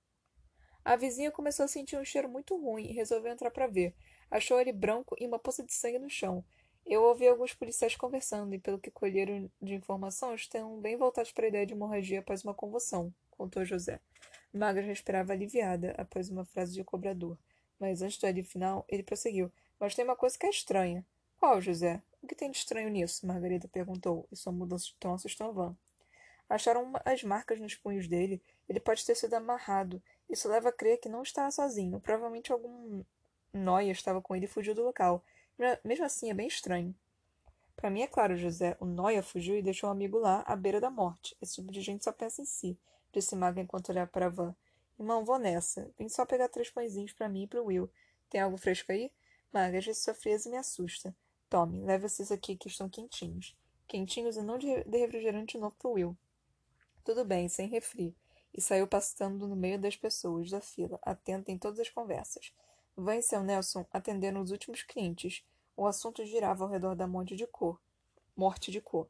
A 0.84 0.96
vizinha 0.96 1.30
começou 1.30 1.64
a 1.64 1.68
sentir 1.68 1.96
um 1.96 2.04
cheiro 2.04 2.28
muito 2.28 2.56
ruim 2.60 2.90
e 2.90 2.92
resolveu 2.92 3.32
entrar 3.32 3.50
para 3.50 3.66
ver. 3.66 3.94
Achou 4.30 4.60
ele 4.60 4.72
branco 4.72 5.14
e 5.18 5.26
uma 5.26 5.38
poça 5.38 5.64
de 5.64 5.72
sangue 5.72 5.98
no 5.98 6.10
chão. 6.10 6.44
Eu 6.84 7.02
ouvi 7.02 7.26
alguns 7.26 7.54
policiais 7.54 7.96
conversando 7.96 8.54
e, 8.54 8.58
pelo 8.58 8.78
que 8.78 8.90
colheram 8.90 9.50
de 9.62 9.74
informação, 9.74 10.34
estão 10.34 10.78
bem 10.80 10.96
voltados 10.96 11.32
para 11.32 11.46
a 11.46 11.48
ideia 11.48 11.64
de 11.64 11.72
hemorragia 11.72 12.18
após 12.18 12.44
uma 12.44 12.52
convulsão, 12.52 13.14
contou 13.30 13.64
José. 13.64 14.00
Magra 14.52 14.82
respirava 14.82 15.32
aliviada 15.32 15.94
após 15.96 16.28
uma 16.28 16.44
frase 16.44 16.74
de 16.74 16.84
cobrador. 16.84 17.38
Mas 17.78 18.02
antes 18.02 18.18
do 18.18 18.26
alívio 18.26 18.50
final, 18.50 18.84
ele 18.88 19.02
prosseguiu. 19.02 19.50
Mas 19.80 19.94
tem 19.94 20.04
uma 20.04 20.16
coisa 20.16 20.38
que 20.38 20.46
é 20.46 20.50
estranha. 20.50 21.04
Qual, 21.44 21.60
José? 21.60 22.00
O 22.22 22.26
que 22.26 22.34
tem 22.34 22.50
de 22.50 22.56
estranho 22.56 22.88
nisso? 22.88 23.26
Margarida 23.26 23.68
perguntou, 23.68 24.26
e 24.32 24.34
sua 24.34 24.50
mudança 24.50 24.86
de 24.86 24.94
tom 24.94 25.12
assustou 25.12 25.52
Van. 25.52 25.76
Acharam 26.48 26.90
as 27.04 27.22
marcas 27.22 27.60
nos 27.60 27.74
punhos 27.74 28.08
dele. 28.08 28.40
Ele 28.66 28.80
pode 28.80 29.04
ter 29.04 29.14
sido 29.14 29.34
amarrado. 29.34 30.02
Isso 30.26 30.48
leva 30.48 30.70
a 30.70 30.72
crer 30.72 30.96
que 30.96 31.06
não 31.06 31.22
estava 31.22 31.50
sozinho. 31.50 32.00
Provavelmente 32.00 32.50
algum 32.50 33.04
Noia 33.52 33.92
estava 33.92 34.22
com 34.22 34.34
ele 34.34 34.46
e 34.46 34.48
fugiu 34.48 34.74
do 34.74 34.82
local. 34.82 35.22
Mesmo 35.84 36.06
assim, 36.06 36.30
é 36.30 36.34
bem 36.34 36.46
estranho. 36.46 36.94
Para 37.76 37.90
mim 37.90 38.00
é 38.00 38.06
claro, 38.06 38.38
José. 38.38 38.74
O 38.80 38.86
Noia 38.86 39.22
fugiu 39.22 39.54
e 39.54 39.60
deixou 39.60 39.90
o 39.90 39.92
um 39.92 39.94
amigo 39.94 40.18
lá, 40.18 40.42
à 40.46 40.56
beira 40.56 40.80
da 40.80 40.88
morte. 40.88 41.36
Esse 41.42 41.56
tipo 41.56 41.70
de 41.70 41.82
gente 41.82 42.04
só 42.04 42.12
pensa 42.12 42.40
em 42.40 42.46
si, 42.46 42.78
disse 43.12 43.36
Maga 43.36 43.60
enquanto 43.60 43.90
olhava 43.90 44.10
para 44.10 44.30
Van. 44.30 44.56
Irmão, 44.98 45.26
vou 45.26 45.38
nessa. 45.38 45.90
Vim 45.98 46.08
só 46.08 46.24
pegar 46.24 46.48
três 46.48 46.70
pãezinhos 46.70 47.12
para 47.12 47.28
mim 47.28 47.42
e 47.42 47.46
para 47.46 47.60
Will. 47.60 47.90
Tem 48.30 48.40
algo 48.40 48.56
fresco 48.56 48.90
aí? 48.92 49.12
Magas, 49.52 49.98
sua 49.98 50.14
frieza 50.14 50.48
me 50.48 50.56
assusta. 50.56 51.14
Tome, 51.54 51.84
leve 51.84 52.06
esses 52.06 52.32
aqui 52.32 52.56
que 52.56 52.66
estão 52.66 52.88
quentinhos. 52.88 53.56
Quentinhos 53.86 54.36
e 54.36 54.42
não 54.42 54.58
de 54.58 54.66
refrigerante 54.90 55.56
novo 55.56 55.76
pro 55.78 55.92
Will. 55.92 56.16
Tudo 57.04 57.24
bem, 57.24 57.48
sem 57.48 57.68
refri. 57.68 58.12
E 58.52 58.60
saiu 58.60 58.88
passando 58.88 59.46
no 59.46 59.54
meio 59.54 59.78
das 59.78 59.94
pessoas 59.94 60.50
da 60.50 60.60
fila, 60.60 60.98
atenta 61.00 61.52
em 61.52 61.56
todas 61.56 61.78
as 61.78 61.88
conversas. 61.88 62.52
Van 62.96 63.14
e 63.14 63.22
seu 63.22 63.40
Nelson 63.40 63.86
atenderam 63.92 64.40
os 64.40 64.50
últimos 64.50 64.82
clientes. 64.82 65.44
O 65.76 65.86
assunto 65.86 66.24
girava 66.24 66.64
ao 66.64 66.70
redor 66.70 66.96
da 66.96 67.06
morte 67.06 67.36
de 67.36 67.46
cor. 67.46 67.80
Morte 68.36 68.72
de 68.72 68.80
cor. 68.80 69.06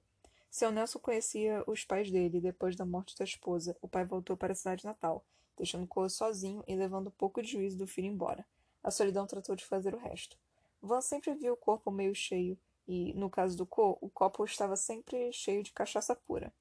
Seu 0.51 0.71
Nelson 0.71 0.99
conhecia 0.99 1.65
os 1.67 1.83
pais 1.83 2.11
dele. 2.11 2.43
Depois 2.43 2.77
da 2.77 2.85
morte 2.85 3.17
da 3.17 3.25
esposa, 3.25 3.75
o 3.81 3.89
pai 3.89 4.05
voltou 4.05 4.37
para 4.37 4.53
a 4.53 4.55
cidade 4.55 4.85
natal, 4.85 5.25
deixando 5.57 5.87
Cor 5.87 6.11
sozinho 6.11 6.63
e 6.69 6.77
levando 6.77 7.11
pouco 7.11 7.41
de 7.41 7.53
juízo 7.53 7.79
do 7.79 7.87
filho 7.87 8.09
embora. 8.09 8.47
A 8.83 8.91
solidão 8.91 9.27
tratou 9.27 9.57
de 9.57 9.65
fazer 9.65 9.95
o 9.95 9.99
resto. 9.99 10.37
Van 10.85 11.01
sempre 11.01 11.35
viu 11.35 11.55
o 11.55 11.57
corpo 11.57 11.91
meio 11.91 12.15
cheio 12.15 12.59
e, 12.87 13.15
no 13.15 13.31
caso 13.31 13.57
do 13.57 13.65
Cor, 13.65 13.97
o 14.03 14.11
copo 14.11 14.45
estava 14.45 14.77
sempre 14.77 15.33
cheio 15.33 15.63
de 15.63 15.73
cachaça 15.73 16.15
pura. 16.15 16.53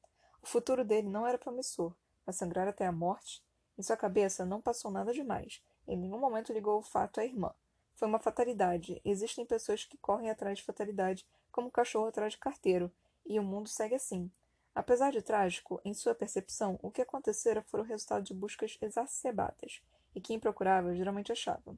O 0.42 0.48
futuro 0.48 0.86
dele 0.86 1.10
não 1.10 1.28
era 1.28 1.38
promissor, 1.38 1.94
mas 2.26 2.38
sangrar 2.38 2.66
até 2.66 2.86
a 2.86 2.92
morte? 2.92 3.44
Em 3.78 3.84
sua 3.84 3.98
cabeça 3.98 4.46
não 4.46 4.62
passou 4.62 4.90
nada 4.90 5.12
demais. 5.12 5.62
Em 5.86 5.98
nenhum 5.98 6.18
momento 6.18 6.54
ligou 6.54 6.80
o 6.80 6.82
fato 6.82 7.20
à 7.20 7.26
irmã. 7.26 7.54
Foi 7.96 8.08
uma 8.08 8.18
fatalidade. 8.18 9.02
Existem 9.04 9.46
pessoas 9.46 9.84
que 9.84 9.98
correm 9.98 10.30
atrás 10.30 10.58
de 10.58 10.64
fatalidade, 10.64 11.28
como 11.52 11.68
o 11.68 11.72
cachorro 11.72 12.08
atrás 12.08 12.32
de 12.32 12.40
carteiro, 12.40 12.90
e 13.26 13.38
o 13.38 13.44
mundo 13.44 13.68
segue 13.68 13.96
assim. 13.96 14.32
Apesar 14.74 15.12
de 15.12 15.22
trágico, 15.22 15.82
em 15.84 15.94
sua 15.94 16.16
percepção, 16.16 16.80
o 16.82 16.90
que 16.90 17.02
acontecera 17.02 17.62
foi 17.62 17.82
o 17.82 17.84
resultado 17.84 18.24
de 18.24 18.34
buscas 18.34 18.78
exacerbadas, 18.82 19.82
e 20.16 20.22
quem 20.22 20.40
procurava 20.40 20.96
geralmente 20.96 21.34
achava. 21.34 21.78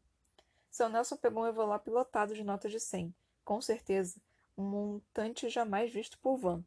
Seu 0.75 0.89
Nelson 0.89 1.15
pegou 1.15 1.43
um 1.43 1.47
envelope 1.47 1.89
lotado 1.89 2.35
de 2.35 2.43
notas 2.43 2.69
de 2.69 2.81
cem, 2.81 3.15
com 3.45 3.61
certeza, 3.61 4.19
um 4.57 4.63
montante 4.63 5.47
jamais 5.47 5.89
visto 5.89 6.19
por 6.19 6.35
Van. 6.35 6.65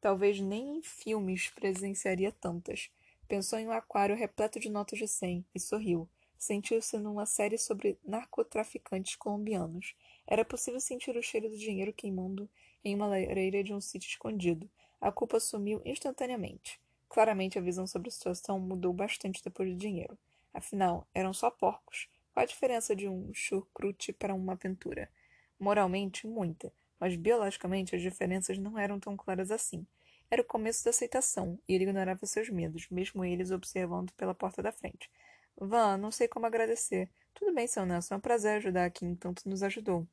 Talvez 0.00 0.40
nem 0.40 0.78
em 0.78 0.82
filmes 0.82 1.50
presenciaria 1.50 2.32
tantas. 2.32 2.90
Pensou 3.28 3.58
em 3.58 3.68
um 3.68 3.70
aquário 3.70 4.16
repleto 4.16 4.58
de 4.58 4.70
notas 4.70 4.98
de 4.98 5.06
cem 5.06 5.44
e 5.54 5.60
sorriu. 5.60 6.08
Sentiu-se 6.38 6.96
numa 6.96 7.26
série 7.26 7.58
sobre 7.58 7.98
narcotraficantes 8.02 9.16
colombianos. 9.16 9.94
Era 10.26 10.46
possível 10.46 10.80
sentir 10.80 11.14
o 11.14 11.22
cheiro 11.22 11.50
do 11.50 11.58
dinheiro 11.58 11.92
queimando 11.92 12.48
em 12.82 12.94
uma 12.94 13.06
lareira 13.06 13.62
de 13.62 13.74
um 13.74 13.82
sítio 13.82 14.08
escondido. 14.08 14.66
A 14.98 15.12
culpa 15.12 15.38
sumiu 15.38 15.82
instantaneamente. 15.84 16.80
Claramente 17.06 17.58
a 17.58 17.62
visão 17.62 17.86
sobre 17.86 18.08
a 18.08 18.12
situação 18.12 18.58
mudou 18.58 18.94
bastante 18.94 19.44
depois 19.44 19.68
do 19.68 19.76
dinheiro. 19.76 20.16
Afinal, 20.54 21.06
eram 21.12 21.34
só 21.34 21.50
porcos. 21.50 22.08
Qual 22.32 22.42
a 22.42 22.46
diferença 22.46 22.96
de 22.96 23.06
um 23.08 23.32
chucrute 23.34 24.12
para 24.12 24.34
uma 24.34 24.56
pintura? 24.56 25.10
Moralmente, 25.58 26.26
muita, 26.26 26.72
mas 26.98 27.14
biologicamente 27.14 27.94
as 27.94 28.00
diferenças 28.00 28.56
não 28.56 28.78
eram 28.78 28.98
tão 28.98 29.16
claras 29.16 29.50
assim. 29.50 29.86
Era 30.30 30.40
o 30.40 30.46
começo 30.46 30.82
da 30.82 30.90
aceitação, 30.90 31.58
e 31.68 31.74
ele 31.74 31.84
ignorava 31.84 32.24
seus 32.24 32.48
medos, 32.48 32.88
mesmo 32.90 33.22
eles 33.22 33.50
observando 33.50 34.12
pela 34.12 34.34
porta 34.34 34.62
da 34.62 34.72
frente. 34.72 35.10
Van, 35.56 35.98
não 35.98 36.10
sei 36.10 36.26
como 36.26 36.46
agradecer. 36.46 37.10
Tudo 37.34 37.52
bem, 37.52 37.66
seu 37.66 37.84
Nelson, 37.84 38.14
é 38.14 38.16
um 38.16 38.20
prazer 38.20 38.56
ajudar 38.56 38.90
quem 38.90 39.14
tanto 39.14 39.46
nos 39.46 39.62
ajudou. 39.62 40.08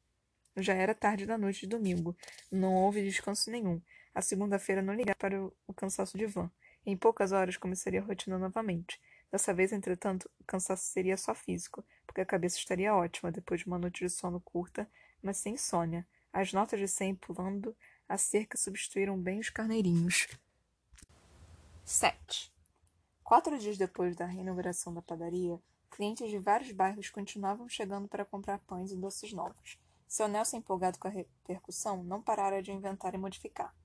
Já 0.58 0.74
era 0.74 0.94
tarde 0.94 1.26
da 1.26 1.38
noite 1.38 1.62
de 1.62 1.68
domingo. 1.68 2.18
Não 2.52 2.74
houve 2.74 3.02
descanso 3.02 3.50
nenhum. 3.50 3.82
A 4.14 4.22
segunda-feira 4.22 4.82
não 4.82 4.94
ligava 4.94 5.18
para 5.18 5.42
o 5.42 5.74
cansaço 5.74 6.18
de 6.18 6.26
Van. 6.26 6.52
Em 6.86 6.98
poucas 6.98 7.32
horas 7.32 7.56
começaria 7.56 8.02
a 8.02 8.04
rotina 8.04 8.38
novamente. 8.38 9.00
Dessa 9.32 9.54
vez, 9.54 9.72
entretanto, 9.72 10.30
o 10.40 10.44
cansaço 10.44 10.84
seria 10.86 11.16
só 11.16 11.36
físico, 11.36 11.86
a 12.20 12.26
cabeça 12.26 12.58
estaria 12.58 12.96
ótima 12.96 13.32
depois 13.32 13.62
de 13.62 13.68
uma 13.68 13.78
noite 13.78 14.04
de 14.04 14.10
sono 14.10 14.40
curta, 14.40 14.90
mas 15.22 15.38
sem 15.38 15.54
insônia. 15.54 16.08
As 16.32 16.54
notas 16.54 16.80
de 16.80 16.88
cem 16.88 17.16
pulando 17.16 17.76
a 18.08 18.18
cerca 18.18 18.58
substituíram 18.58 19.18
bem 19.18 19.40
os 19.40 19.50
carneirinhos. 19.50 20.28
7. 21.86 22.54
Quatro 23.24 23.58
dias 23.58 23.78
depois 23.78 24.16
da 24.16 24.26
reinauguração 24.26 24.94
da 24.94 25.02
padaria, 25.02 25.60
clientes 25.92 26.30
de 26.30 26.40
vários 26.40 26.72
bairros 26.72 27.10
continuavam 27.10 27.70
chegando 27.70 28.08
para 28.08 28.26
comprar 28.26 28.60
pães 28.60 28.92
e 28.92 28.96
doces 28.96 29.34
novos. 29.34 29.80
Seu 30.08 30.28
Nelson, 30.28 30.58
empolgado 30.58 30.98
com 30.98 31.08
a 31.08 31.12
repercussão, 31.12 32.04
não 32.04 32.22
parara 32.22 32.64
de 32.64 32.72
inventar 32.72 33.14
e 33.14 33.18
modificar. 33.18 33.76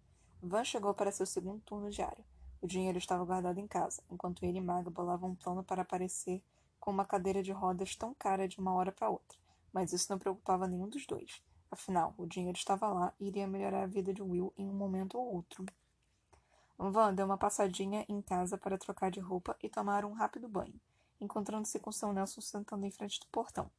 Van 0.42 0.64
chegou 0.64 0.94
para 0.94 1.12
seu 1.12 1.26
segundo 1.26 1.60
turno 1.60 1.90
diário. 1.90 2.24
O 2.62 2.66
dinheiro 2.66 2.96
estava 2.96 3.24
guardado 3.26 3.58
em 3.58 3.66
casa, 3.66 4.02
enquanto 4.10 4.42
ele 4.42 4.56
e 4.56 4.60
Maga 4.62 4.88
bolavam 4.88 5.30
um 5.30 5.34
plano 5.34 5.62
para 5.62 5.82
aparecer 5.82 6.42
com 6.84 6.90
uma 6.90 7.06
cadeira 7.06 7.42
de 7.42 7.50
rodas 7.50 7.96
tão 7.96 8.12
cara 8.12 8.46
de 8.46 8.58
uma 8.58 8.74
hora 8.74 8.92
para 8.92 9.08
outra. 9.08 9.38
Mas 9.72 9.94
isso 9.94 10.12
não 10.12 10.18
preocupava 10.18 10.68
nenhum 10.68 10.86
dos 10.86 11.06
dois. 11.06 11.42
Afinal, 11.70 12.12
o 12.18 12.26
dinheiro 12.26 12.58
estava 12.58 12.86
lá 12.88 13.14
e 13.18 13.26
iria 13.28 13.46
melhorar 13.46 13.84
a 13.84 13.86
vida 13.86 14.12
de 14.12 14.20
Will 14.20 14.52
em 14.54 14.68
um 14.68 14.74
momento 14.74 15.16
ou 15.16 15.36
outro. 15.36 15.64
Van 16.76 17.14
deu 17.14 17.24
uma 17.24 17.38
passadinha 17.38 18.04
em 18.06 18.20
casa 18.20 18.58
para 18.58 18.76
trocar 18.76 19.10
de 19.10 19.18
roupa 19.18 19.56
e 19.62 19.68
tomar 19.70 20.04
um 20.04 20.12
rápido 20.12 20.46
banho, 20.46 20.78
encontrando-se 21.18 21.80
com 21.80 21.90
seu 21.90 22.12
Nelson 22.12 22.42
sentando 22.42 22.84
em 22.84 22.90
frente 22.90 23.18
do 23.18 23.26
portão. 23.28 23.70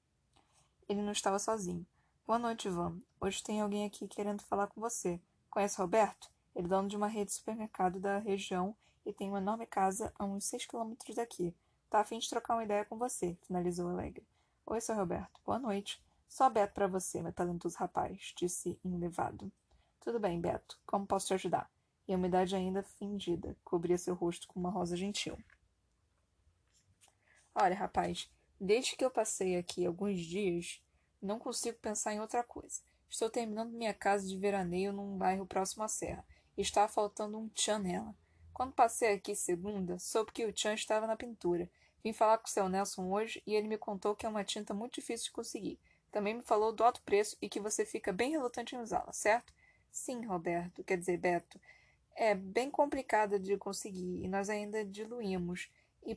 Ele 0.89 1.03
não 1.03 1.12
estava 1.12 1.38
sozinho. 1.38 1.85
Boa 2.25 2.39
noite, 2.39 2.67
Van. 2.69 2.97
Hoje 3.21 3.43
tem 3.43 3.62
alguém 3.62 3.85
aqui 3.85 4.07
querendo 4.07 4.41
falar 4.41 4.65
com 4.65 4.81
você. 4.81 5.21
Conhece 5.51 5.77
Roberto? 5.77 6.27
Ele 6.55 6.65
é 6.65 6.69
dono 6.69 6.88
de 6.88 6.97
uma 6.97 7.07
rede 7.07 7.29
de 7.29 7.38
supermercado 7.38 8.00
da 8.00 8.17
região 8.17 8.75
e 9.05 9.13
tem 9.13 9.29
uma 9.29 9.38
enorme 9.38 9.67
casa 9.67 10.12
a 10.17 10.25
uns 10.25 10.45
seis 10.45 10.65
quilômetros 10.65 11.15
daqui. 11.15 11.55
Tá 11.96 12.02
a 12.02 12.04
fim 12.04 12.20
de 12.20 12.30
trocar 12.30 12.56
uma 12.56 12.64
ideia 12.66 12.84
com 12.84 12.98
você, 12.98 13.38
finalizou 13.48 13.88
alegre. 13.88 14.28
Oi, 14.66 14.82
Sr. 14.82 14.98
Roberto. 14.98 15.40
Boa 15.46 15.58
noite. 15.58 16.04
Só 16.28 16.50
Beto 16.50 16.74
para 16.74 16.88
você, 16.88 17.22
meu 17.22 17.32
talentoso 17.32 17.78
rapaz, 17.78 18.34
disse 18.36 18.78
enlevado. 18.84 19.50
Tudo 20.02 20.20
bem, 20.20 20.42
Beto. 20.42 20.78
Como 20.86 21.08
posso 21.08 21.28
te 21.28 21.36
ajudar? 21.36 21.72
E 22.06 22.12
a 22.12 22.18
umidade 22.18 22.54
ainda 22.54 22.84
fingida 22.84 23.56
cobria 23.64 23.98
seu 23.98 24.14
rosto 24.14 24.46
com 24.46 24.60
uma 24.60 24.70
rosa 24.70 24.98
gentil. 24.98 25.38
Olha, 27.56 27.74
rapaz, 27.74 28.30
desde 28.60 28.98
que 28.98 29.06
eu 29.06 29.10
passei 29.10 29.56
aqui 29.56 29.86
alguns 29.86 30.20
dias, 30.20 30.84
não 31.22 31.40
consigo 31.40 31.78
pensar 31.78 32.14
em 32.14 32.20
outra 32.20 32.44
coisa. 32.44 32.82
Estou 33.10 33.30
terminando 33.30 33.72
minha 33.72 33.94
casa 33.94 34.28
de 34.28 34.38
veraneio 34.38 34.92
num 34.92 35.18
bairro 35.18 35.46
próximo 35.46 35.86
à 35.86 35.88
serra. 35.88 36.25
E 36.58 36.62
está 36.62 36.90
faltando 36.90 37.38
um 37.38 37.48
tchan 37.48 37.80
nela. 37.80 38.14
Quando 38.54 38.74
passei 38.74 39.14
aqui 39.14 39.34
segunda, 39.34 39.98
soube 39.98 40.34
que 40.34 40.46
o 40.46 40.52
tchan 40.52 40.74
estava 40.74 41.08
na 41.08 41.16
pintura. 41.16 41.70
Vim 42.05 42.13
falar 42.13 42.38
com 42.38 42.45
o 42.45 42.50
seu 42.51 42.69
Nelson 42.69 43.09
hoje 43.09 43.41
e 43.47 43.55
ele 43.55 43.67
me 43.67 43.79
contou 43.79 44.15
que 44.15 44.27
é 44.27 44.29
uma 44.29 44.43
tinta 44.43 44.75
muito 44.75 44.93
difícil 44.93 45.25
de 45.25 45.31
conseguir. 45.31 45.79
Também 46.12 46.35
me 46.35 46.43
falou 46.43 46.71
do 46.71 46.83
alto 46.83 47.01
preço 47.01 47.35
e 47.41 47.50
que 47.50 47.59
você 47.59 47.83
fica 47.83 48.13
bem 48.13 48.29
relutante 48.29 48.75
em 48.75 48.79
usá-la, 48.79 49.12
certo? 49.12 49.51
Sim, 49.91 50.24
Roberto, 50.24 50.83
quer 50.83 51.00
dizer, 51.00 51.17
Beto. 51.17 51.59
É 52.15 52.35
bem 52.35 52.69
complicada 52.69 53.39
de 53.39 53.57
conseguir 53.57 54.24
e 54.24 54.27
nós 54.27 54.51
ainda 54.51 54.85
diluímos. 54.85 55.71
E, 56.05 56.15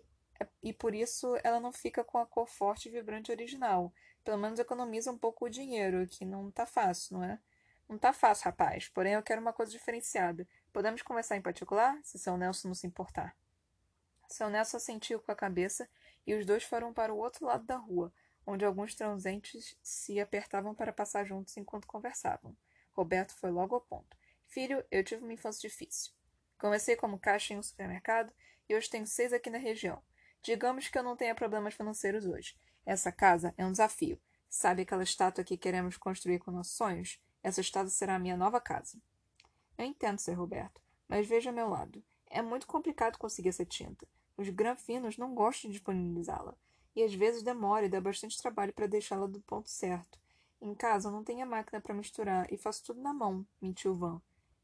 e 0.63 0.75
por 0.75 0.95
isso 0.95 1.39
ela 1.43 1.59
não 1.59 1.73
fica 1.73 2.05
com 2.05 2.19
a 2.19 2.27
cor 2.27 2.47
forte 2.47 2.91
e 2.91 2.93
vibrante 2.93 3.33
original. 3.33 3.91
Pelo 4.23 4.37
menos 4.37 4.61
economiza 4.61 5.11
um 5.11 5.17
pouco 5.17 5.47
o 5.47 5.51
dinheiro, 5.51 6.07
que 6.07 6.27
não 6.27 6.51
tá 6.51 6.67
fácil, 6.67 7.17
não 7.17 7.25
é? 7.25 7.39
Não 7.89 7.97
tá 7.97 8.13
fácil, 8.13 8.45
rapaz. 8.45 8.91
Porém, 8.91 9.15
eu 9.15 9.23
quero 9.23 9.41
uma 9.41 9.55
coisa 9.55 9.73
diferenciada. 9.73 10.47
Podemos 10.71 11.01
conversar 11.01 11.39
em 11.39 11.43
particular, 11.43 11.99
se 12.03 12.19
seu 12.19 12.37
Nelson 12.37 12.69
não 12.69 12.75
se 12.75 12.87
importar. 12.87 13.35
Seu 14.29 14.51
Nelson 14.51 14.77
assentiu 14.77 15.21
com 15.21 15.33
a 15.33 15.37
cabeça 15.37 15.89
e 16.27 16.35
os 16.35 16.45
dois 16.45 16.63
foram 16.63 16.93
para 16.93 17.13
o 17.13 17.19
outro 17.19 17.47
lado 17.47 17.65
da 17.65 17.77
rua, 17.77 18.13
onde 18.47 18.65
alguns 18.65 18.95
transeuntes 18.95 19.77
se 19.83 20.21
apertavam 20.21 20.75
para 20.75 20.93
passar 20.93 21.25
juntos 21.25 21.57
enquanto 21.57 21.87
conversavam. 21.87 22.57
Roberto 22.93 23.35
foi 23.35 23.51
logo 23.51 23.75
ao 23.75 23.81
ponto. 23.81 24.17
Filho, 24.47 24.85
eu 24.91 25.03
tive 25.03 25.23
uma 25.23 25.33
infância 25.33 25.69
difícil. 25.69 26.13
Comecei 26.59 26.97
como 26.97 27.19
caixa 27.19 27.55
em 27.55 27.59
um 27.59 27.63
supermercado 27.63 28.33
e 28.69 28.75
hoje 28.75 28.91
tenho 28.91 29.07
seis 29.07 29.33
aqui 29.33 29.49
na 29.49 29.59
região. 29.59 30.03
Digamos 30.43 30.89
que 30.89 30.99
eu 30.99 31.03
não 31.03 31.17
tenha 31.17 31.35
problemas 31.35 31.75
financeiros 31.75 32.27
hoje. 32.27 32.57
Essa 32.85 33.11
casa 33.11 33.55
é 33.57 33.65
um 33.65 33.73
desafio. 33.73 34.21
Sabe 34.49 34.83
aquela 34.83 35.03
estátua 35.03 35.45
que 35.45 35.57
queremos 35.57 35.97
construir 35.97 36.39
com 36.39 36.51
nossos 36.51 36.75
sonhos? 36.75 37.21
Essa 37.43 37.61
estátua 37.61 37.91
será 37.91 38.15
a 38.17 38.19
minha 38.19 38.37
nova 38.37 38.61
casa. 38.61 39.01
Eu 39.77 39.85
entendo, 39.85 40.19
Sr. 40.19 40.35
Roberto, 40.35 40.81
mas 41.07 41.27
veja 41.27 41.53
meu 41.53 41.69
lado. 41.69 42.03
É 42.27 42.43
muito 42.43 42.67
complicado 42.67 43.19
conseguir 43.19 43.51
essa 43.51 43.65
tinta. 43.65 44.07
Os 44.39 44.49
granfinos 44.49 45.19
não 45.19 45.35
gostam 45.35 45.69
de 45.69 45.77
disponibilizá-la. 45.77 46.55
E 46.95 47.03
às 47.03 47.13
vezes 47.13 47.43
demora 47.43 47.87
e 47.87 47.89
dá 47.89 48.01
bastante 48.01 48.41
trabalho 48.41 48.73
para 48.73 48.87
deixá-la 48.87 49.27
do 49.27 49.41
ponto 49.41 49.69
certo. 49.69 50.19
Em 50.61 50.75
casa 50.75 51.11
não 51.11 51.25
tenho 51.25 51.43
a 51.43 51.47
máquina 51.47 51.81
para 51.81 51.93
misturar 51.93 52.47
e 52.53 52.57
faço 52.57 52.85
tudo 52.85 53.03
na 53.03 53.13
mão, 53.13 53.45
mentiu 53.61 53.97
Van. 53.97 54.23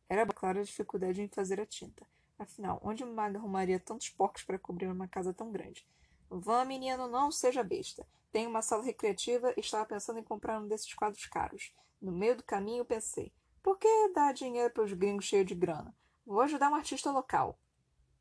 Era 0.09 0.25
clara 0.27 0.61
a 0.61 0.65
dificuldade 0.65 1.21
em 1.21 1.29
fazer 1.29 1.61
a 1.61 1.67
tinta. 1.67 2.07
Afinal, 2.39 2.81
onde 2.85 3.05
Maga 3.05 3.39
arrumaria 3.39 3.81
tantos 3.81 4.09
porcos 4.11 4.45
para 4.45 4.59
cobrir 4.59 4.87
uma 4.87 5.09
casa 5.09 5.33
tão 5.35 5.51
grande? 5.51 5.87
Vã, 6.31 6.65
menino, 6.65 7.09
não 7.09 7.31
seja 7.31 7.63
besta. 7.63 8.07
Tenho 8.33 8.51
uma 8.51 8.63
sala 8.63 8.83
recreativa 8.83 9.53
e 9.57 9.61
estava 9.61 9.87
pensando 9.87 10.19
em 10.19 10.25
comprar 10.25 10.61
um 10.61 10.67
desses 10.67 10.93
quadros 10.95 11.27
caros. 11.27 11.73
No 12.01 12.13
meio 12.13 12.37
do 12.37 12.43
caminho 12.43 12.85
pensei, 12.85 13.33
por 13.63 13.79
que 13.79 14.13
dar 14.15 14.35
dinheiro 14.35 14.73
para 14.73 14.85
os 14.85 14.93
gringos 14.93 15.25
cheios 15.25 15.47
de 15.47 15.55
grana? 15.55 15.95
Vou 16.27 16.41
ajudar 16.41 16.71
um 16.71 16.75
artista 16.75 17.11
local. 17.11 17.59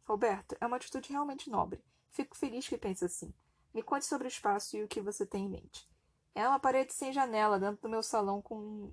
Roberto, 0.06 0.56
é 0.60 0.66
uma 0.66 0.78
atitude 0.78 1.12
realmente 1.12 1.50
nobre. 1.50 1.84
Fico 2.12 2.36
feliz 2.36 2.68
que 2.68 2.78
pense 2.78 3.06
assim. 3.06 3.34
Me 3.74 3.82
conte 3.82 4.06
sobre 4.06 4.28
o 4.28 4.30
espaço 4.30 4.78
e 4.78 4.84
o 4.84 4.88
que 4.88 5.02
você 5.02 5.26
tem 5.26 5.46
em 5.46 5.50
mente. 5.50 5.88
É 6.36 6.48
uma 6.48 6.60
parede 6.60 6.94
sem 6.94 7.14
janela 7.14 7.60
dentro 7.60 7.82
do 7.82 7.90
meu 7.90 8.04
salão 8.04 8.42
com 8.42 8.92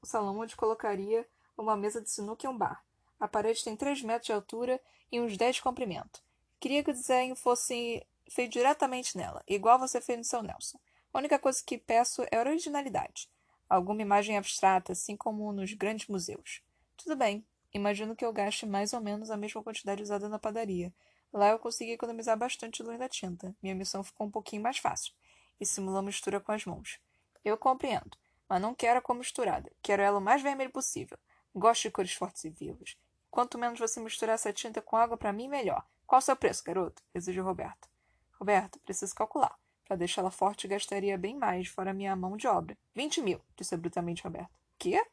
o 0.00 0.06
salão 0.06 0.38
onde 0.38 0.56
colocaria 0.56 1.26
uma 1.56 1.76
mesa 1.76 2.00
de 2.00 2.10
sinuca 2.10 2.46
e 2.46 2.48
um 2.48 2.56
bar. 2.56 2.84
A 3.18 3.26
parede 3.26 3.64
tem 3.64 3.76
três 3.76 4.02
metros 4.02 4.26
de 4.26 4.32
altura 4.32 4.80
e 5.10 5.20
uns 5.20 5.36
dez 5.36 5.56
de 5.56 5.62
comprimento. 5.62 6.22
Queria 6.60 6.82
que 6.82 6.90
o 6.90 6.94
desenho 6.94 7.34
fosse 7.34 8.06
feito 8.28 8.52
diretamente 8.52 9.16
nela, 9.16 9.42
igual 9.46 9.78
você 9.78 10.00
fez 10.00 10.18
no 10.18 10.24
seu 10.24 10.42
Nelson. 10.42 10.78
A 11.12 11.18
única 11.18 11.38
coisa 11.38 11.62
que 11.64 11.78
peço 11.78 12.22
é 12.30 12.38
originalidade. 12.38 13.30
Alguma 13.68 14.02
imagem 14.02 14.36
abstrata, 14.36 14.92
assim 14.92 15.16
como 15.16 15.52
nos 15.52 15.72
grandes 15.72 16.06
museus. 16.08 16.62
Tudo 16.96 17.16
bem, 17.16 17.46
imagino 17.78 18.14
que 18.14 18.24
eu 18.24 18.32
gaste 18.32 18.66
mais 18.66 18.92
ou 18.92 19.00
menos 19.00 19.30
a 19.30 19.36
mesma 19.36 19.62
quantidade 19.62 20.02
usada 20.02 20.28
na 20.28 20.38
padaria. 20.38 20.92
Lá 21.32 21.50
eu 21.50 21.58
consegui 21.58 21.92
economizar 21.92 22.36
bastante 22.36 22.82
luz 22.82 22.98
da 22.98 23.08
tinta. 23.08 23.54
Minha 23.62 23.74
missão 23.74 24.02
ficou 24.02 24.26
um 24.26 24.30
pouquinho 24.30 24.62
mais 24.62 24.78
fácil. 24.78 25.12
E 25.60 25.66
simulou 25.66 26.02
mistura 26.02 26.40
com 26.40 26.52
as 26.52 26.64
mãos. 26.64 27.00
Eu 27.44 27.56
compreendo, 27.56 28.16
mas 28.48 28.60
não 28.60 28.74
quero 28.74 28.98
a 28.98 29.02
cor 29.02 29.14
misturada. 29.14 29.70
Quero 29.82 30.02
ela 30.02 30.18
o 30.18 30.22
mais 30.22 30.42
vermelho 30.42 30.70
possível. 30.70 31.18
Gosto 31.54 31.82
de 31.82 31.90
cores 31.90 32.12
fortes 32.12 32.44
e 32.44 32.50
vivas. 32.50 32.96
Quanto 33.30 33.58
menos 33.58 33.78
você 33.78 34.00
misturar 34.00 34.34
essa 34.34 34.52
tinta 34.52 34.80
com 34.80 34.96
água, 34.96 35.16
para 35.16 35.32
mim, 35.32 35.48
melhor. 35.48 35.84
Qual 36.06 36.18
o 36.18 36.22
seu 36.22 36.36
preço, 36.36 36.64
garoto? 36.64 37.02
exigiu 37.14 37.44
Roberto. 37.44 37.88
Roberto, 38.32 38.78
preciso 38.80 39.14
calcular. 39.14 39.58
Para 39.84 39.96
deixá-la 39.96 40.30
forte, 40.30 40.68
gastaria 40.68 41.18
bem 41.18 41.36
mais, 41.36 41.68
fora 41.68 41.92
minha 41.92 42.14
mão 42.16 42.36
de 42.36 42.46
obra. 42.46 42.76
Vinte 42.94 43.20
mil, 43.20 43.40
disse 43.56 43.76
brutamente 43.76 44.22
Roberto. 44.22 44.58
Quê? 44.78 45.04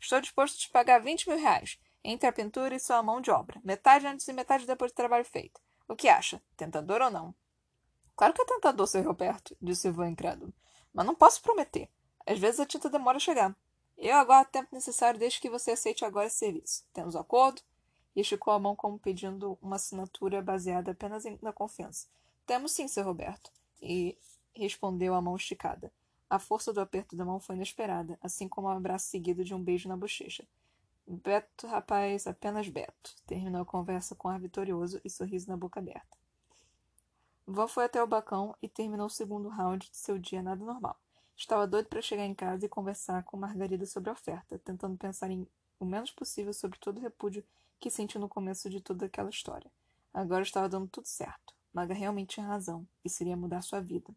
Estou 0.00 0.20
disposto 0.20 0.56
a 0.56 0.58
te 0.58 0.70
pagar 0.70 0.98
vinte 1.00 1.28
mil 1.28 1.38
reais, 1.38 1.78
entre 2.04 2.28
a 2.28 2.32
pintura 2.32 2.74
e 2.76 2.80
sua 2.80 3.02
mão 3.02 3.20
de 3.20 3.30
obra. 3.30 3.60
Metade 3.64 4.06
antes 4.06 4.28
e 4.28 4.32
metade 4.32 4.66
depois 4.66 4.92
do 4.92 4.94
trabalho 4.94 5.24
feito. 5.24 5.60
O 5.88 5.96
que 5.96 6.08
acha? 6.08 6.40
Tentador 6.56 7.00
ou 7.00 7.10
não? 7.10 7.34
Claro 8.14 8.34
que 8.34 8.42
é 8.42 8.44
tentador, 8.44 8.86
Sr. 8.86 9.06
Roberto, 9.06 9.56
disse 9.60 9.88
Ivan 9.88 10.10
incrédulo. 10.10 10.52
Mas 10.92 11.06
não 11.06 11.14
posso 11.14 11.42
prometer. 11.42 11.88
Às 12.26 12.38
vezes 12.38 12.60
a 12.60 12.66
tinta 12.66 12.88
demora 12.88 13.16
a 13.16 13.20
chegar. 13.20 13.56
Eu 13.96 14.16
aguardo 14.16 14.48
o 14.48 14.52
tempo 14.52 14.68
necessário 14.72 15.18
desde 15.18 15.40
que 15.40 15.50
você 15.50 15.72
aceite 15.72 16.04
agora 16.04 16.26
esse 16.26 16.36
serviço. 16.36 16.84
Temos 16.92 17.14
um 17.14 17.20
acordo? 17.20 17.62
E 18.14 18.20
esticou 18.20 18.52
a 18.52 18.58
mão 18.58 18.76
como 18.76 18.98
pedindo 18.98 19.58
uma 19.60 19.76
assinatura 19.76 20.40
baseada 20.40 20.92
apenas 20.92 21.24
na 21.42 21.52
confiança. 21.52 22.06
Temos 22.46 22.72
sim, 22.72 22.86
Sr. 22.86 23.04
Roberto. 23.04 23.50
E 23.80 24.16
respondeu 24.54 25.14
a 25.14 25.20
mão 25.20 25.36
esticada. 25.36 25.92
A 26.30 26.38
força 26.38 26.72
do 26.72 26.80
aperto 26.80 27.16
da 27.16 27.24
mão 27.24 27.40
foi 27.40 27.56
inesperada, 27.56 28.18
assim 28.22 28.48
como 28.48 28.68
o 28.68 28.70
um 28.70 28.76
abraço 28.76 29.06
seguido 29.06 29.44
de 29.44 29.54
um 29.54 29.62
beijo 29.62 29.88
na 29.88 29.96
bochecha. 29.96 30.46
Beto, 31.06 31.66
rapaz, 31.66 32.26
apenas 32.26 32.68
Beto. 32.68 33.14
Terminou 33.26 33.62
a 33.62 33.66
conversa 33.66 34.14
com 34.14 34.28
ar 34.28 34.40
vitorioso 34.40 35.00
e 35.04 35.10
sorriso 35.10 35.48
na 35.48 35.56
boca 35.56 35.78
aberta. 35.78 36.16
Van 37.46 37.68
foi 37.68 37.84
até 37.84 38.02
o 38.02 38.06
balcão 38.06 38.56
e 38.62 38.68
terminou 38.68 39.06
o 39.06 39.10
segundo 39.10 39.50
round 39.50 39.90
de 39.90 39.96
seu 39.96 40.18
dia 40.18 40.42
nada 40.42 40.64
normal. 40.64 40.98
Estava 41.36 41.66
doido 41.66 41.88
para 41.88 42.00
chegar 42.00 42.24
em 42.24 42.34
casa 42.34 42.64
e 42.64 42.68
conversar 42.68 43.22
com 43.24 43.36
Margarida 43.36 43.84
sobre 43.84 44.08
a 44.08 44.14
oferta, 44.14 44.58
tentando 44.58 44.96
pensar 44.96 45.30
em 45.30 45.46
o 45.78 45.84
menos 45.84 46.10
possível 46.10 46.54
sobre 46.54 46.78
todo 46.78 46.98
o 46.98 47.02
repúdio 47.02 47.44
que 47.78 47.90
sentiu 47.90 48.20
no 48.20 48.28
começo 48.28 48.70
de 48.70 48.80
toda 48.80 49.04
aquela 49.04 49.28
história. 49.28 49.70
Agora 50.12 50.42
estava 50.42 50.68
dando 50.68 50.88
tudo 50.88 51.06
certo. 51.06 51.52
Maga 51.72 51.92
realmente 51.92 52.34
tinha 52.34 52.46
razão, 52.46 52.86
e 53.04 53.10
seria 53.10 53.36
mudar 53.36 53.60
sua 53.60 53.80
vida. 53.80 54.14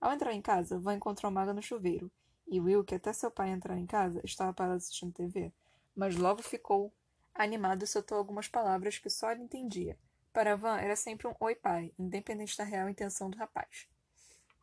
Ao 0.00 0.12
entrar 0.12 0.34
em 0.34 0.42
casa, 0.42 0.78
Van 0.78 0.94
encontrou 0.94 1.30
Maga 1.30 1.54
no 1.54 1.62
chuveiro, 1.62 2.10
e 2.46 2.60
Will, 2.60 2.84
que 2.84 2.96
até 2.96 3.12
seu 3.12 3.30
pai 3.30 3.50
entrar 3.50 3.78
em 3.78 3.86
casa, 3.86 4.20
estava 4.24 4.52
parado 4.52 4.76
assistindo 4.76 5.12
TV, 5.12 5.52
mas 5.94 6.16
logo 6.16 6.42
ficou 6.42 6.92
animado 7.34 7.84
e 7.84 7.86
soltou 7.86 8.18
algumas 8.18 8.48
palavras 8.48 8.98
que 8.98 9.10
só 9.10 9.30
ele 9.30 9.42
entendia. 9.42 9.98
Para 10.32 10.56
Van 10.56 10.78
era 10.78 10.96
sempre 10.96 11.26
um 11.28 11.34
oi 11.40 11.54
pai, 11.54 11.92
independente 11.98 12.56
da 12.56 12.64
real 12.64 12.88
intenção 12.88 13.28
do 13.28 13.38
rapaz. 13.38 13.88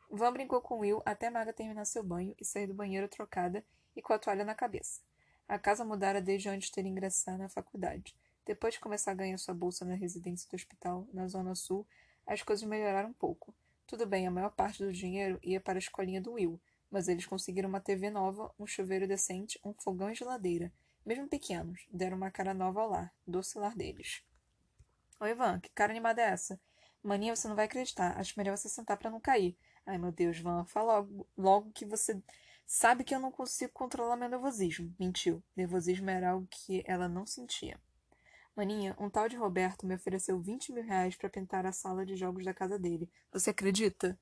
Van 0.10 0.34
brincou 0.34 0.62
com 0.62 0.80
Will 0.80 1.02
até 1.06 1.30
Maga 1.30 1.54
terminar 1.54 1.86
seu 1.86 2.04
banho 2.04 2.36
e 2.40 2.44
sair 2.44 2.66
do 2.66 2.74
banheiro 2.74 3.08
trocada 3.08 3.64
e 3.96 4.02
com 4.02 4.12
a 4.14 4.20
toalha 4.20 4.44
na 4.44 4.56
cabeça. 4.56 5.02
A 5.48 5.60
casa 5.60 5.86
mudara 5.86 6.22
desde 6.22 6.50
antes 6.50 6.70
de 6.70 6.76
ter 6.76 6.86
ingressado 6.86 7.38
na 7.38 7.50
faculdade. 7.50 8.16
Depois 8.46 8.74
de 8.74 8.80
começar 8.80 9.12
a 9.12 9.16
ganhar 9.16 9.38
sua 9.38 9.54
bolsa 9.54 9.86
na 9.86 9.94
residência 9.94 10.50
do 10.50 10.56
hospital, 10.56 11.08
na 11.14 11.28
Zona 11.28 11.54
Sul, 11.54 11.86
as 12.26 12.42
coisas 12.42 12.68
melhoraram 12.68 13.10
um 13.10 13.14
pouco. 13.14 13.54
Tudo 13.86 14.08
bem, 14.08 14.26
a 14.26 14.32
maior 14.32 14.52
parte 14.52 14.84
do 14.84 14.92
dinheiro 14.92 15.40
ia 15.44 15.60
para 15.60 15.78
a 15.78 15.80
escolinha 15.80 16.22
do 16.22 16.34
Will, 16.34 16.60
mas 16.90 17.08
eles 17.08 17.28
conseguiram 17.28 17.70
uma 17.70 17.80
TV 17.80 18.10
nova, 18.10 18.52
um 18.60 18.66
chuveiro 18.66 19.08
decente, 19.08 19.60
um 19.64 19.74
fogão 19.74 20.10
e 20.10 20.16
geladeira. 20.16 20.72
Mesmo 21.06 21.28
pequenos, 21.28 21.88
deram 21.92 22.18
uma 22.18 22.32
cara 22.32 22.54
nova 22.54 22.82
ao 22.82 22.90
lar, 22.90 23.14
doce 23.26 23.58
lar 23.58 23.76
deles. 23.76 24.24
Oi, 25.20 25.32
Ivan, 25.32 25.60
que 25.60 25.70
cara 25.70 25.92
animada 25.92 26.22
é 26.22 26.26
essa? 26.26 26.60
Maninha, 27.04 27.36
você 27.36 27.48
não 27.48 27.56
vai 27.56 27.66
acreditar. 27.66 28.18
Acho 28.18 28.34
melhor 28.38 28.58
você 28.58 28.70
sentar 28.70 28.98
para 28.98 29.10
não 29.10 29.20
cair. 29.20 29.58
Ai, 29.86 29.98
meu 29.98 30.12
Deus, 30.12 30.40
Van, 30.40 30.66
fala 30.66 30.98
logo, 30.98 31.28
logo 31.38 31.72
que 31.72 31.86
você 31.86 32.22
sabe 32.66 33.04
que 33.04 33.16
eu 33.16 33.20
não 33.20 33.32
consigo 33.32 33.72
controlar 33.74 34.16
meu 34.16 34.30
nervosismo. 34.30 34.94
Mentiu. 35.00 35.44
Nervosismo 35.56 36.10
era 36.10 36.32
algo 36.32 36.48
que 36.50 36.84
ela 36.86 37.08
não 37.08 37.26
sentia. 37.26 37.80
Maninha, 38.56 38.96
um 39.00 39.10
tal 39.10 39.30
de 39.30 39.38
Roberto 39.38 39.86
me 39.86 39.96
ofereceu 39.96 40.40
20 40.40 40.74
mil 40.74 40.84
reais 40.84 41.16
para 41.16 41.30
pintar 41.30 41.66
a 41.66 41.72
sala 41.72 42.06
de 42.06 42.16
jogos 42.16 42.44
da 42.44 42.54
casa 42.54 42.78
dele. 42.78 43.10
Você 43.32 43.50
acredita? 43.50 44.20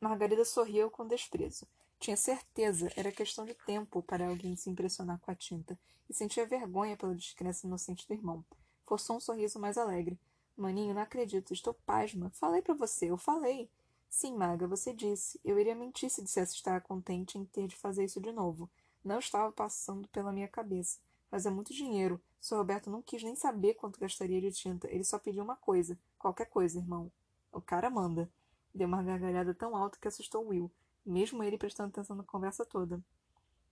Margarida 0.00 0.44
sorriu 0.44 0.90
com 0.90 1.06
desprezo. 1.06 1.66
Tinha 1.98 2.16
certeza, 2.16 2.92
era 2.96 3.10
questão 3.10 3.44
de 3.44 3.54
tempo 3.54 4.02
para 4.02 4.28
alguém 4.28 4.54
se 4.54 4.70
impressionar 4.70 5.18
com 5.20 5.30
a 5.30 5.34
tinta, 5.34 5.78
e 6.08 6.14
sentia 6.14 6.46
vergonha 6.46 6.96
pela 6.96 7.14
descrença 7.14 7.66
inocente 7.66 8.06
do 8.06 8.14
irmão. 8.14 8.44
Forçou 8.86 9.16
um 9.16 9.20
sorriso 9.20 9.58
mais 9.58 9.76
alegre. 9.76 10.18
Maninho, 10.56 10.94
não 10.94 11.02
acredito, 11.02 11.52
estou 11.52 11.74
pasma. 11.74 12.30
Falei 12.30 12.62
para 12.62 12.74
você, 12.74 13.10
eu 13.10 13.18
falei. 13.18 13.68
Sim, 14.08 14.36
Maga, 14.36 14.66
você 14.66 14.92
disse. 14.92 15.40
Eu 15.44 15.58
iria 15.58 15.74
mentir 15.74 16.08
se 16.08 16.22
dissesse 16.22 16.54
estar 16.54 16.80
contente 16.80 17.36
em 17.36 17.44
ter 17.44 17.66
de 17.66 17.76
fazer 17.76 18.04
isso 18.04 18.20
de 18.20 18.32
novo. 18.32 18.70
Não 19.04 19.18
estava 19.18 19.52
passando 19.52 20.08
pela 20.08 20.32
minha 20.32 20.48
cabeça. 20.48 20.98
Mas 21.30 21.44
é 21.44 21.50
muito 21.50 21.74
dinheiro. 21.74 22.20
Sr. 22.40 22.56
Roberto 22.56 22.90
não 22.90 23.02
quis 23.02 23.22
nem 23.22 23.34
saber 23.34 23.74
quanto 23.74 24.00
gastaria 24.00 24.40
de 24.40 24.52
tinta. 24.52 24.88
Ele 24.90 25.04
só 25.04 25.18
pediu 25.18 25.42
uma 25.42 25.56
coisa. 25.56 25.98
Qualquer 26.18 26.46
coisa, 26.46 26.78
irmão. 26.78 27.10
O 27.52 27.60
cara 27.60 27.90
manda. 27.90 28.30
Deu 28.74 28.86
uma 28.86 29.02
gargalhada 29.02 29.52
tão 29.52 29.76
alta 29.76 29.98
que 30.00 30.08
assustou 30.08 30.46
Will, 30.46 30.70
mesmo 31.06 31.42
ele 31.42 31.56
prestando 31.56 31.90
atenção 31.90 32.16
na 32.16 32.24
conversa 32.24 32.66
toda. 32.66 33.00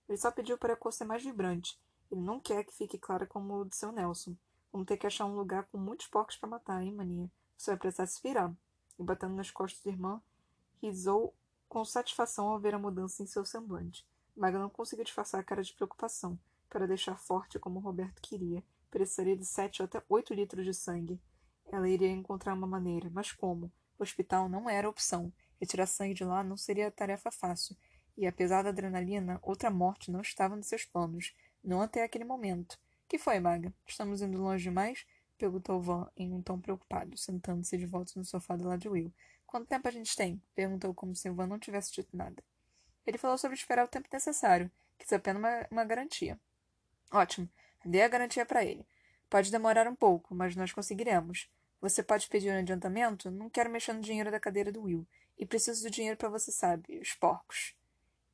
Ele 0.09 0.19
só 0.19 0.31
pediu 0.31 0.57
para 0.57 0.75
a 0.75 0.77
cor 0.77 0.93
ser 0.93 1.05
mais 1.05 1.23
vibrante. 1.25 1.79
Ele 2.11 2.21
não 2.21 2.39
quer 2.39 2.65
que 2.65 2.73
fique 2.73 2.99
clara 2.99 3.27
como 3.27 3.55
o 3.55 3.65
do 3.65 3.75
seu 3.75 3.91
Nelson. 3.91 4.37
Vamos 4.73 4.87
ter 4.87 4.97
que 4.97 5.07
achar 5.07 5.25
um 5.25 5.37
lugar 5.37 5.65
com 5.65 5.79
muitos 5.79 6.07
porcos 6.07 6.37
para 6.37 6.49
matar, 6.49 6.83
hein, 6.83 6.93
maninha? 6.93 7.31
Você 7.57 7.71
vai 7.71 7.79
precisar 7.79 8.07
se 8.07 8.23
virar 8.23 8.53
e, 8.99 9.03
batendo 9.03 9.35
nas 9.35 9.51
costas 9.51 9.83
da 9.83 9.91
irmã, 9.91 10.23
risou 10.81 11.35
com 11.69 11.85
satisfação 11.85 12.49
ao 12.49 12.61
ver 12.61 12.75
a 12.75 12.79
mudança 12.79 13.23
em 13.23 13.27
seu 13.27 13.45
semblante. 13.45 14.07
Maga 14.37 14.59
não 14.59 14.69
conseguiu 14.69 15.05
disfarçar 15.05 15.41
a 15.41 15.45
cara 15.45 15.63
de 15.63 15.73
preocupação. 15.73 16.39
Para 16.69 16.87
deixar 16.87 17.17
forte 17.17 17.59
como 17.59 17.79
Roberto 17.79 18.21
queria, 18.21 18.63
precisaria 18.91 19.37
de 19.37 19.45
sete 19.45 19.81
ou 19.81 19.87
até 19.87 20.03
oito 20.09 20.35
litros 20.35 20.65
de 20.65 20.75
sangue. 20.75 21.21
Ela 21.67 21.89
iria 21.89 22.11
encontrar 22.11 22.55
uma 22.55 22.67
maneira, 22.67 23.09
mas 23.13 23.33
como? 23.33 23.73
O 23.99 24.03
hospital 24.03 24.49
não 24.49 24.69
era 24.69 24.89
opção. 24.89 25.33
Retirar 25.65 25.87
sangue 25.87 26.13
de 26.13 26.25
lá 26.27 26.45
não 26.45 26.59
seria 26.59 26.91
tarefa 26.91 27.31
fácil. 27.31 27.75
E 28.19 28.27
apesar 28.27 28.61
da 28.61 28.69
adrenalina, 28.69 29.39
outra 29.41 29.71
morte 29.71 30.11
não 30.11 30.21
estava 30.21 30.55
nos 30.55 30.67
seus 30.67 30.85
planos. 30.85 31.35
Não 31.65 31.81
até 31.81 32.03
aquele 32.03 32.23
momento. 32.23 32.79
Que 33.09 33.17
foi, 33.17 33.41
Maga? 33.41 33.73
Estamos 33.87 34.21
indo 34.21 34.37
longe 34.37 34.65
demais? 34.65 35.07
Perguntou 35.39 35.81
Van 35.81 36.07
em 36.19 36.35
um 36.35 36.43
tom 36.43 36.61
preocupado, 36.61 37.17
sentando-se 37.17 37.79
de 37.79 37.87
volta 37.87 38.13
no 38.15 38.27
sofá 38.27 38.57
do 38.57 38.69
lado 38.69 38.79
de 38.79 38.91
Will. 38.91 39.11
Quanto 39.47 39.67
tempo 39.67 39.89
a 39.89 39.91
gente 39.91 40.15
tem? 40.15 40.39
Perguntou 40.55 40.93
como 40.93 41.17
se 41.17 41.31
Van 41.31 41.47
não 41.47 41.59
tivesse 41.59 41.91
dito 41.95 42.15
nada. 42.15 42.45
Ele 43.07 43.17
falou 43.17 43.39
sobre 43.39 43.57
esperar 43.57 43.87
o 43.87 43.89
tempo 43.89 44.11
necessário. 44.13 44.71
Quis 44.99 45.11
apenas 45.15 45.41
uma, 45.41 45.67
uma 45.71 45.85
garantia. 45.87 46.39
Ótimo. 47.11 47.49
Dê 47.83 48.03
a 48.03 48.09
garantia 48.09 48.45
para 48.45 48.63
ele. 48.63 48.87
Pode 49.31 49.51
demorar 49.51 49.89
um 49.89 49.97
pouco, 49.97 50.35
mas 50.35 50.55
nós 50.55 50.73
conseguiremos. 50.73 51.49
Você 51.81 52.03
pode 52.03 52.29
pedir 52.29 52.51
um 52.51 52.59
adiantamento? 52.59 53.31
Não 53.31 53.49
quero 53.49 53.71
mexer 53.71 53.95
no 53.95 54.03
dinheiro 54.03 54.31
da 54.31 54.39
cadeira 54.39 54.71
do 54.71 54.83
Will. 54.83 55.07
E 55.39 55.47
preciso 55.47 55.83
do 55.83 55.91
dinheiro 55.91 56.17
para 56.17 56.29
você 56.29 56.53
sabe, 56.53 56.99
os 56.99 57.13
porcos. 57.15 57.75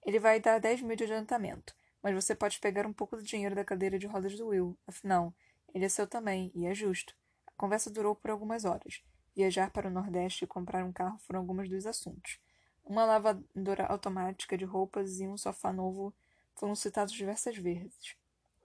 Ele 0.04 0.18
vai 0.18 0.40
dar 0.40 0.58
dez 0.58 0.80
mil 0.80 0.96
de 0.96 1.04
adiantamento, 1.04 1.74
mas 2.02 2.14
você 2.14 2.34
pode 2.34 2.58
pegar 2.58 2.86
um 2.86 2.92
pouco 2.92 3.16
do 3.16 3.22
dinheiro 3.22 3.54
da 3.54 3.64
cadeira 3.64 3.98
de 3.98 4.06
rodas 4.06 4.36
do 4.36 4.48
Will. 4.48 4.78
Afinal, 4.86 5.34
ele 5.74 5.84
é 5.84 5.88
seu 5.88 6.06
também, 6.06 6.50
e 6.54 6.66
é 6.66 6.74
justo. 6.74 7.14
A 7.46 7.52
conversa 7.56 7.90
durou 7.90 8.14
por 8.14 8.30
algumas 8.30 8.64
horas. 8.64 9.02
Viajar 9.34 9.70
para 9.70 9.88
o 9.88 9.90
Nordeste 9.90 10.44
e 10.44 10.48
comprar 10.48 10.84
um 10.84 10.92
carro 10.92 11.18
foram 11.18 11.40
alguns 11.40 11.68
dos 11.68 11.86
assuntos. 11.86 12.38
Uma 12.84 13.04
lavadora 13.04 13.86
automática 13.86 14.56
de 14.58 14.64
roupas 14.64 15.20
e 15.20 15.26
um 15.26 15.36
sofá 15.36 15.72
novo 15.72 16.14
foram 16.54 16.74
citados 16.74 17.12
diversas 17.12 17.56
vezes. 17.56 18.16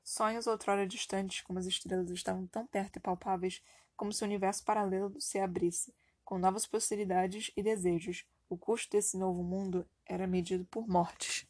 Sonhos 0.04 0.48
outrora 0.48 0.88
distantes, 0.88 1.42
como 1.42 1.60
as 1.60 1.66
estrelas, 1.66 2.10
estavam 2.10 2.48
tão 2.48 2.66
perto 2.66 2.98
e 2.98 3.00
palpáveis 3.00 3.62
como 3.96 4.12
se 4.12 4.24
o 4.24 4.26
universo 4.26 4.64
paralelo 4.64 5.20
se 5.20 5.40
abrisse, 5.40 5.94
com 6.26 6.38
novas 6.40 6.66
possibilidades 6.66 7.52
e 7.56 7.64
desejos. 7.64 8.26
O 8.50 8.58
custo 8.58 8.92
desse 8.92 9.18
novo 9.18 9.42
mundo 9.44 9.88
era 10.06 10.28
medido 10.28 10.66
por 10.66 10.88
mortes. 10.88 11.48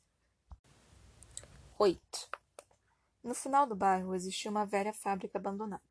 8. 1.80 2.30
No 3.24 3.34
final 3.34 3.66
do 3.66 3.76
bairro 3.76 4.14
existia 4.14 4.52
uma 4.52 4.66
velha 4.66 4.94
fábrica 4.94 5.38
abandonada. 5.38 5.82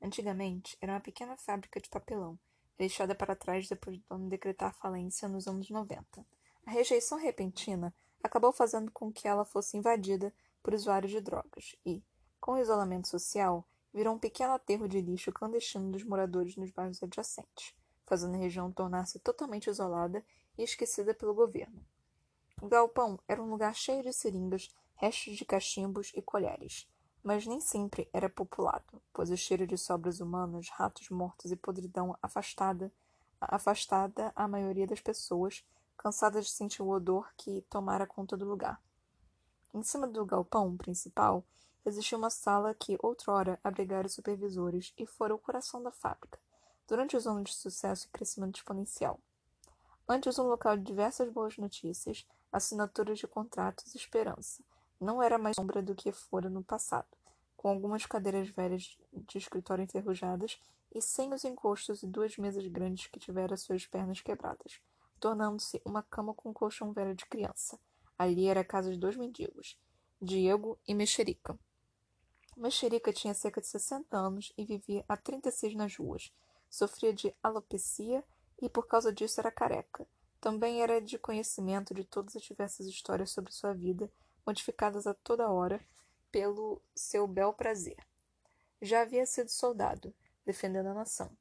Antigamente, 0.00 0.76
era 0.80 0.92
uma 0.92 1.00
pequena 1.00 1.36
fábrica 1.36 1.80
de 1.80 1.88
papelão, 1.88 2.38
deixada 2.78 3.14
para 3.14 3.36
trás 3.36 3.68
depois 3.68 3.98
do 3.98 4.04
dono 4.08 4.28
decretar 4.28 4.74
falência 4.74 5.28
nos 5.28 5.46
anos 5.46 5.68
90. 5.68 6.24
A 6.64 6.70
rejeição 6.70 7.18
repentina 7.18 7.92
acabou 8.22 8.52
fazendo 8.52 8.90
com 8.90 9.12
que 9.12 9.26
ela 9.28 9.44
fosse 9.44 9.76
invadida 9.76 10.32
por 10.62 10.74
usuários 10.74 11.12
de 11.12 11.20
drogas 11.20 11.76
e, 11.84 12.02
com 12.40 12.52
o 12.52 12.58
isolamento 12.58 13.08
social, 13.08 13.66
virou 13.92 14.14
um 14.14 14.18
pequeno 14.18 14.52
aterro 14.52 14.88
de 14.88 15.00
lixo 15.00 15.32
clandestino 15.32 15.90
dos 15.90 16.04
moradores 16.04 16.56
nos 16.56 16.70
bairros 16.70 17.02
adjacentes, 17.02 17.74
fazendo 18.08 18.34
a 18.34 18.38
região 18.38 18.72
tornar-se 18.72 19.18
totalmente 19.18 19.68
isolada 19.68 20.24
e 20.56 20.62
esquecida 20.62 21.12
pelo 21.12 21.34
governo. 21.34 21.84
O 22.60 22.66
galpão 22.66 23.20
era 23.28 23.42
um 23.42 23.50
lugar 23.50 23.74
cheio 23.74 24.02
de 24.02 24.12
seringas, 24.12 24.74
restos 24.96 25.36
de 25.36 25.44
cachimbos 25.44 26.10
e 26.14 26.22
colheres, 26.22 26.88
mas 27.22 27.46
nem 27.46 27.60
sempre 27.60 28.08
era 28.12 28.28
populado, 28.28 29.00
pois 29.12 29.30
o 29.30 29.36
cheiro 29.36 29.66
de 29.66 29.76
sobras 29.76 30.20
humanas, 30.20 30.68
ratos 30.70 31.10
mortos 31.10 31.52
e 31.52 31.56
podridão 31.56 32.16
afastada, 32.22 32.90
afastada 33.40 34.32
a 34.34 34.48
maioria 34.48 34.86
das 34.86 35.00
pessoas, 35.00 35.64
cansadas 35.96 36.46
de 36.46 36.52
sentir 36.52 36.82
o 36.82 36.88
odor 36.88 37.30
que 37.36 37.60
tomara 37.68 38.06
conta 38.06 38.36
do 38.36 38.46
lugar. 38.46 38.82
Em 39.74 39.82
cima 39.82 40.08
do 40.08 40.24
galpão 40.24 40.76
principal 40.76 41.44
existia 41.84 42.16
uma 42.16 42.30
sala 42.30 42.74
que 42.74 42.98
outrora 43.02 43.60
abrigara 43.62 44.08
supervisores 44.08 44.92
e 44.96 45.06
fora 45.06 45.34
o 45.34 45.38
coração 45.38 45.82
da 45.82 45.92
fábrica, 45.92 46.38
durante 46.88 47.16
os 47.16 47.26
anos 47.26 47.50
de 47.50 47.56
sucesso 47.56 48.06
e 48.06 48.10
crescimento 48.10 48.56
exponencial. 48.56 49.20
Antes 50.08 50.38
um 50.38 50.44
local 50.44 50.76
de 50.76 50.84
diversas 50.84 51.30
boas 51.30 51.58
notícias, 51.58 52.26
assinaturas 52.50 53.18
de 53.18 53.26
contratos 53.26 53.94
e 53.94 53.98
esperança, 53.98 54.64
não 54.98 55.22
era 55.22 55.38
mais 55.38 55.54
sombra 55.54 55.82
do 55.82 55.94
que 55.94 56.10
fora 56.10 56.48
no 56.48 56.64
passado, 56.64 57.06
com 57.56 57.68
algumas 57.68 58.06
cadeiras 58.06 58.48
velhas 58.48 58.96
de 59.12 59.36
escritório 59.36 59.84
enferrujadas 59.84 60.58
e 60.94 61.02
sem 61.02 61.32
os 61.34 61.44
encostos 61.44 62.02
e 62.02 62.06
duas 62.06 62.36
mesas 62.38 62.66
grandes 62.66 63.06
que 63.06 63.20
tiveram 63.20 63.56
suas 63.56 63.86
pernas 63.86 64.22
quebradas, 64.22 64.80
tornando-se 65.20 65.82
uma 65.84 66.02
cama 66.02 66.32
com 66.32 66.48
um 66.48 66.54
colchão 66.54 66.92
velho 66.92 67.14
de 67.14 67.26
criança. 67.26 67.78
Ali 68.18 68.46
era 68.46 68.60
a 68.60 68.64
casa 68.64 68.90
de 68.90 68.98
dois 68.98 69.16
mendigos, 69.16 69.78
Diego 70.20 70.78
e 70.88 70.94
Mexerica. 70.94 71.58
Mexerica 72.56 73.12
tinha 73.12 73.34
cerca 73.34 73.60
de 73.60 73.66
60 73.68 74.16
anos 74.16 74.52
e 74.56 74.64
vivia 74.64 75.04
há 75.06 75.16
36 75.16 75.74
nas 75.76 75.94
ruas. 75.94 76.32
Sofria 76.70 77.12
de 77.12 77.34
alopecia 77.42 78.24
e, 78.60 78.68
por 78.68 78.86
causa 78.86 79.12
disso, 79.12 79.40
era 79.40 79.50
careca. 79.50 80.06
Também 80.40 80.82
era 80.82 81.00
de 81.00 81.18
conhecimento 81.18 81.92
de 81.92 82.04
todas 82.04 82.36
as 82.36 82.42
diversas 82.42 82.86
histórias 82.86 83.30
sobre 83.30 83.52
sua 83.52 83.72
vida 83.72 84.10
modificadas 84.46 85.06
a 85.06 85.12
toda 85.12 85.50
hora 85.50 85.80
pelo 86.30 86.80
seu 86.94 87.26
bel 87.26 87.52
prazer. 87.52 87.96
Já 88.80 89.02
havia 89.02 89.26
sido 89.26 89.50
soldado, 89.50 90.14
defendendo 90.44 90.86
a 90.86 90.94
nação. 90.94 91.36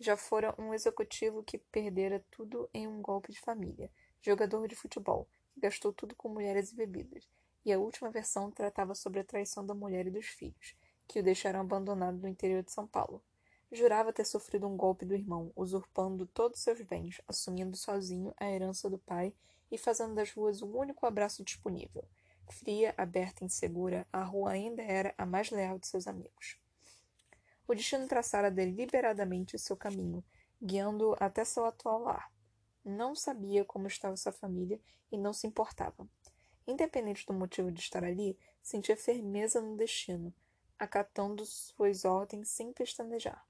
Já 0.00 0.16
fora 0.16 0.54
um 0.58 0.72
executivo 0.72 1.42
que 1.42 1.58
perdera 1.58 2.24
tudo 2.30 2.68
em 2.72 2.86
um 2.86 3.02
golpe 3.02 3.32
de 3.32 3.40
família, 3.40 3.90
jogador 4.20 4.66
de 4.66 4.74
futebol, 4.74 5.28
que 5.52 5.60
gastou 5.60 5.92
tudo 5.92 6.14
com 6.16 6.28
mulheres 6.28 6.72
e 6.72 6.76
bebidas, 6.76 7.28
e 7.64 7.72
a 7.72 7.78
última 7.78 8.10
versão 8.10 8.50
tratava 8.50 8.94
sobre 8.94 9.20
a 9.20 9.24
traição 9.24 9.66
da 9.66 9.74
mulher 9.74 10.06
e 10.06 10.10
dos 10.10 10.26
filhos, 10.26 10.74
que 11.06 11.20
o 11.20 11.22
deixaram 11.22 11.60
abandonado 11.60 12.18
no 12.18 12.28
interior 12.28 12.62
de 12.62 12.72
São 12.72 12.86
Paulo. 12.86 13.22
Jurava 13.70 14.12
ter 14.12 14.24
sofrido 14.24 14.66
um 14.66 14.76
golpe 14.76 15.04
do 15.04 15.14
irmão, 15.14 15.52
usurpando 15.54 16.26
todos 16.26 16.60
seus 16.60 16.80
bens, 16.80 17.20
assumindo 17.28 17.76
sozinho 17.76 18.32
a 18.38 18.50
herança 18.50 18.88
do 18.88 18.98
pai 18.98 19.34
e 19.70 19.76
fazendo 19.76 20.14
das 20.14 20.32
ruas 20.32 20.62
o 20.62 20.66
único 20.66 21.04
abraço 21.04 21.44
disponível. 21.44 22.02
Fria, 22.50 22.94
aberta 22.96 23.44
e 23.44 23.46
insegura, 23.46 24.06
a 24.10 24.24
rua 24.24 24.52
ainda 24.52 24.82
era 24.82 25.14
a 25.18 25.26
mais 25.26 25.50
leal 25.50 25.78
de 25.78 25.86
seus 25.86 26.06
amigos. 26.06 26.58
O 27.66 27.74
destino 27.74 28.08
traçara 28.08 28.50
deliberadamente 28.50 29.58
seu 29.58 29.76
caminho, 29.76 30.24
guiando-o 30.62 31.14
até 31.20 31.44
seu 31.44 31.66
atual 31.66 32.00
lar. 32.00 32.32
Não 32.82 33.14
sabia 33.14 33.66
como 33.66 33.86
estava 33.86 34.16
sua 34.16 34.32
família 34.32 34.80
e 35.12 35.18
não 35.18 35.34
se 35.34 35.46
importava. 35.46 36.08
Independente 36.66 37.26
do 37.26 37.34
motivo 37.34 37.70
de 37.70 37.80
estar 37.80 38.02
ali, 38.02 38.38
sentia 38.62 38.96
firmeza 38.96 39.60
no 39.60 39.76
destino, 39.76 40.34
acatando 40.78 41.44
suas 41.44 42.06
ordens 42.06 42.48
sem 42.48 42.72
pestanejar. 42.72 43.47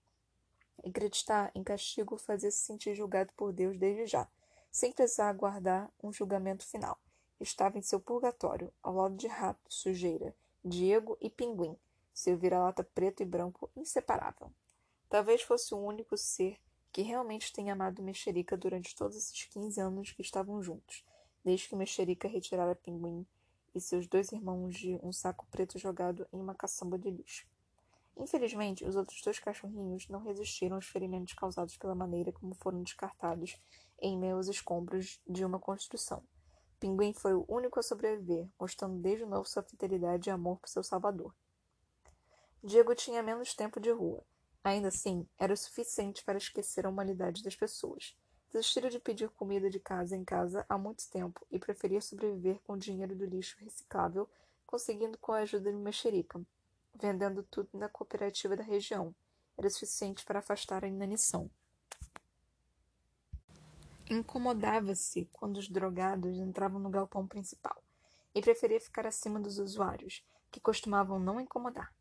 Acreditar 0.85 1.51
em 1.55 1.63
castigo 1.63 2.17
fazia-se 2.17 2.59
sentir 2.59 2.95
julgado 2.95 3.33
por 3.37 3.53
Deus 3.53 3.77
desde 3.79 4.07
já, 4.07 4.29
sem 4.71 4.93
precisar 4.93 5.29
aguardar 5.29 5.91
um 6.03 6.13
julgamento 6.13 6.67
final 6.67 6.99
estava 7.41 7.79
em 7.79 7.83
seu 7.83 8.01
purgatório, 8.01 8.73
ao 8.83 8.95
lado 8.95 9.17
de 9.17 9.27
Rato, 9.27 9.61
Sujeira, 9.69 10.35
Diego 10.65 11.17
e 11.21 11.31
Pinguim, 11.31 11.77
seu 12.13 12.37
vira-lata 12.37 12.83
preto 12.83 13.23
e 13.23 13.27
branco 13.27 13.71
inseparável. 13.77 14.51
Talvez 15.09 15.43
fosse 15.43 15.75
o 15.75 15.79
único 15.79 16.17
ser 16.17 16.59
que 16.93 17.03
realmente 17.03 17.53
tenha 17.53 17.75
amado 17.75 18.03
Mexerica 18.03 18.57
durante 18.57 18.95
todos 18.95 19.17
esses 19.17 19.45
quinze 19.45 19.81
anos 19.81 20.13
que 20.13 20.23
estavam 20.23 20.63
juntos, 20.63 21.05
desde 21.45 21.69
que 21.69 21.77
Mexerica 21.77 22.27
retirara 22.27 22.75
Pinguim 22.75 23.25
e 23.75 23.81
seus 23.81 24.07
dois 24.07 24.33
irmãos 24.33 24.75
de 24.75 24.99
um 25.03 25.13
saco 25.13 25.47
preto 25.51 25.79
jogado 25.79 26.27
em 26.33 26.41
uma 26.41 26.55
caçamba 26.55 26.99
de 26.99 27.11
lixo. 27.11 27.47
Infelizmente, 28.19 28.85
os 28.85 28.97
outros 28.97 29.23
dois 29.23 29.39
cachorrinhos 29.39 30.09
não 30.09 30.21
resistiram 30.21 30.75
aos 30.77 30.87
ferimentos 30.87 31.35
causados 31.35 31.77
pela 31.77 31.95
maneira 31.95 32.33
como 32.33 32.55
foram 32.57 32.83
descartados 32.83 33.57
em 34.01 34.31
aos 34.31 34.49
escombros 34.49 35.21
de 35.27 35.45
uma 35.45 35.61
construção. 35.61 36.25
Pinguim 36.81 37.13
foi 37.13 37.35
o 37.35 37.45
único 37.49 37.79
a 37.79 37.83
sobreviver, 37.83 38.49
mostrando 38.59 39.01
desde 39.01 39.25
novo 39.25 39.49
sua 39.49 39.63
fidelidade 39.63 40.29
e 40.29 40.33
amor 40.33 40.59
por 40.59 40.69
seu 40.69 40.83
salvador. 40.83 41.33
Diego 42.63 42.95
tinha 42.95 43.23
menos 43.23 43.55
tempo 43.55 43.81
de 43.81 43.91
rua. 43.91 44.25
Ainda 44.65 44.89
assim, 44.89 45.27
era 45.39 45.53
o 45.53 45.57
suficiente 45.57 46.25
para 46.25 46.39
esquecer 46.39 46.87
a 46.87 46.89
humanidade 46.89 47.43
das 47.43 47.55
pessoas. 47.55 48.17
Desistira 48.53 48.91
de 48.91 48.99
pedir 48.99 49.29
comida 49.31 49.71
de 49.71 49.79
casa 49.79 50.17
em 50.17 50.25
casa 50.25 50.67
há 50.69 50.77
muito 50.77 51.09
tempo 51.09 51.47
e 51.51 51.59
preferia 51.59 52.01
sobreviver 52.01 52.61
com 52.65 52.73
o 52.73 52.79
dinheiro 52.79 53.15
do 53.15 53.25
lixo 53.25 53.57
reciclável, 53.61 54.29
conseguindo 54.67 55.17
com 55.19 55.33
a 55.33 55.39
ajuda 55.39 55.71
de 55.71 55.79
mexerica, 55.79 56.41
vendendo 57.01 57.43
tudo 57.43 57.71
na 57.75 57.89
cooperativa 57.89 58.57
da 58.57 58.63
região. 58.63 59.15
Era 59.57 59.71
suficiente 59.71 60.25
para 60.25 60.41
afastar 60.41 60.85
a 60.85 60.89
inanição. 60.89 61.51
Incomodava-se 64.11 65.29
quando 65.33 65.59
os 65.59 65.69
drogados 65.69 66.39
entravam 66.39 66.81
no 66.81 66.91
galpão 66.91 67.27
principal 67.27 67.83
e 68.35 68.41
preferia 68.41 68.81
ficar 68.81 69.07
acima 69.07 69.39
dos 69.39 69.59
usuários, 69.59 70.25
que 70.51 70.61
costumavam 70.61 71.19
não 71.19 71.41
incomodar. 71.41 71.93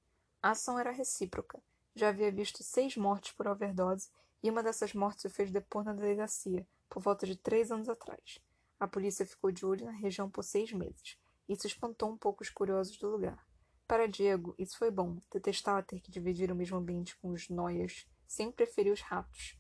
A 0.42 0.52
ação 0.52 0.80
era 0.80 0.92
recíproca. 0.92 1.62
Já 1.96 2.10
havia 2.10 2.32
visto 2.32 2.64
seis 2.64 2.96
mortes 2.96 3.32
por 3.34 3.48
overdose 3.48 4.10
e 4.42 4.50
uma 4.50 4.64
dessas 4.64 4.94
mortes 4.94 5.26
o 5.26 5.30
fez 5.30 5.52
depor 5.52 5.84
na 5.84 5.94
delegacia, 5.94 6.66
por 6.88 7.02
volta 7.02 7.26
de 7.26 7.36
três 7.36 7.72
anos 7.72 7.90
atrás. 7.90 8.40
A 8.80 8.88
polícia 8.88 9.26
ficou 9.26 9.52
de 9.52 9.66
olho 9.66 9.86
na 9.86 9.92
região 9.92 10.30
por 10.30 10.44
seis 10.44 10.72
meses. 10.72 11.18
Isso 11.50 11.66
espantou 11.66 12.10
um 12.10 12.18
pouco 12.18 12.44
os 12.44 12.50
curiosos 12.50 12.98
do 12.98 13.10
lugar. 13.10 13.47
Para 13.88 14.08
Diego, 14.08 14.54
isso 14.58 14.78
foi 14.78 14.92
bom. 14.92 15.18
Detestava 15.32 15.82
ter 15.82 16.02
que 16.02 16.12
dividir 16.12 16.52
o 16.52 16.56
mesmo 16.56 16.78
ambiente 16.78 17.16
com 17.18 17.30
os 17.30 17.48
noias. 17.48 18.06
Sempre 18.28 18.66
preferiu 18.66 18.94
os 18.94 19.02
ratos. 19.02 19.58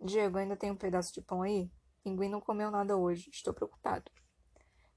Diego, 0.00 0.38
ainda 0.38 0.56
tem 0.56 0.70
um 0.70 0.76
pedaço 0.76 1.12
de 1.12 1.20
pão 1.20 1.42
aí? 1.42 1.68
Pinguim 2.04 2.28
não 2.28 2.40
comeu 2.40 2.70
nada 2.70 2.96
hoje. 2.96 3.30
Estou 3.30 3.52
preocupado. 3.52 4.12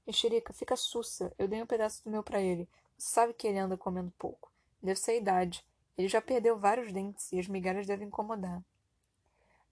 Mexerica, 0.06 0.52
fica 0.52 0.76
sussa. 0.76 1.34
Eu 1.36 1.48
dei 1.48 1.60
um 1.60 1.66
pedaço 1.66 2.04
do 2.04 2.10
meu 2.10 2.22
para 2.22 2.40
ele. 2.40 2.68
Você 2.96 3.10
sabe 3.10 3.34
que 3.34 3.48
ele 3.48 3.58
anda 3.58 3.76
comendo 3.76 4.12
pouco. 4.16 4.52
Deve 4.80 5.00
ser 5.00 5.12
a 5.12 5.16
idade. 5.16 5.66
Ele 5.96 6.08
já 6.08 6.22
perdeu 6.22 6.56
vários 6.56 6.92
dentes 6.92 7.32
e 7.32 7.38
as 7.40 7.48
migalhas 7.48 7.86
devem 7.86 8.06
incomodar. 8.06 8.62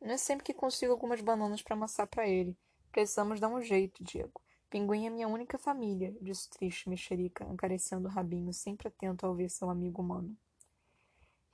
Não 0.01 0.13
é 0.13 0.17
sempre 0.17 0.45
que 0.45 0.53
consigo 0.53 0.93
algumas 0.93 1.21
bananas 1.21 1.63
para 1.63 1.77
amassar 1.77 2.09
para 2.09 2.27
ele. 2.27 2.57
Precisamos 2.91 3.39
dar 3.39 3.49
um 3.49 3.63
jeito, 3.63 4.03
Diego. 4.03 4.41
Pinguim 4.77 5.07
é 5.07 5.11
minha 5.11 5.27
única 5.27 5.57
família, 5.57 6.15
disse 6.21 6.51
triste 6.51 6.91
Mexerica, 6.91 7.51
acariciando 7.51 8.09
o 8.09 8.11
rabinho, 8.11 8.53
sempre 8.53 8.89
atento 8.89 9.25
ao 9.25 9.35
ver 9.35 9.49
seu 9.49 9.71
amigo 9.71 10.03
humano. 10.03 10.37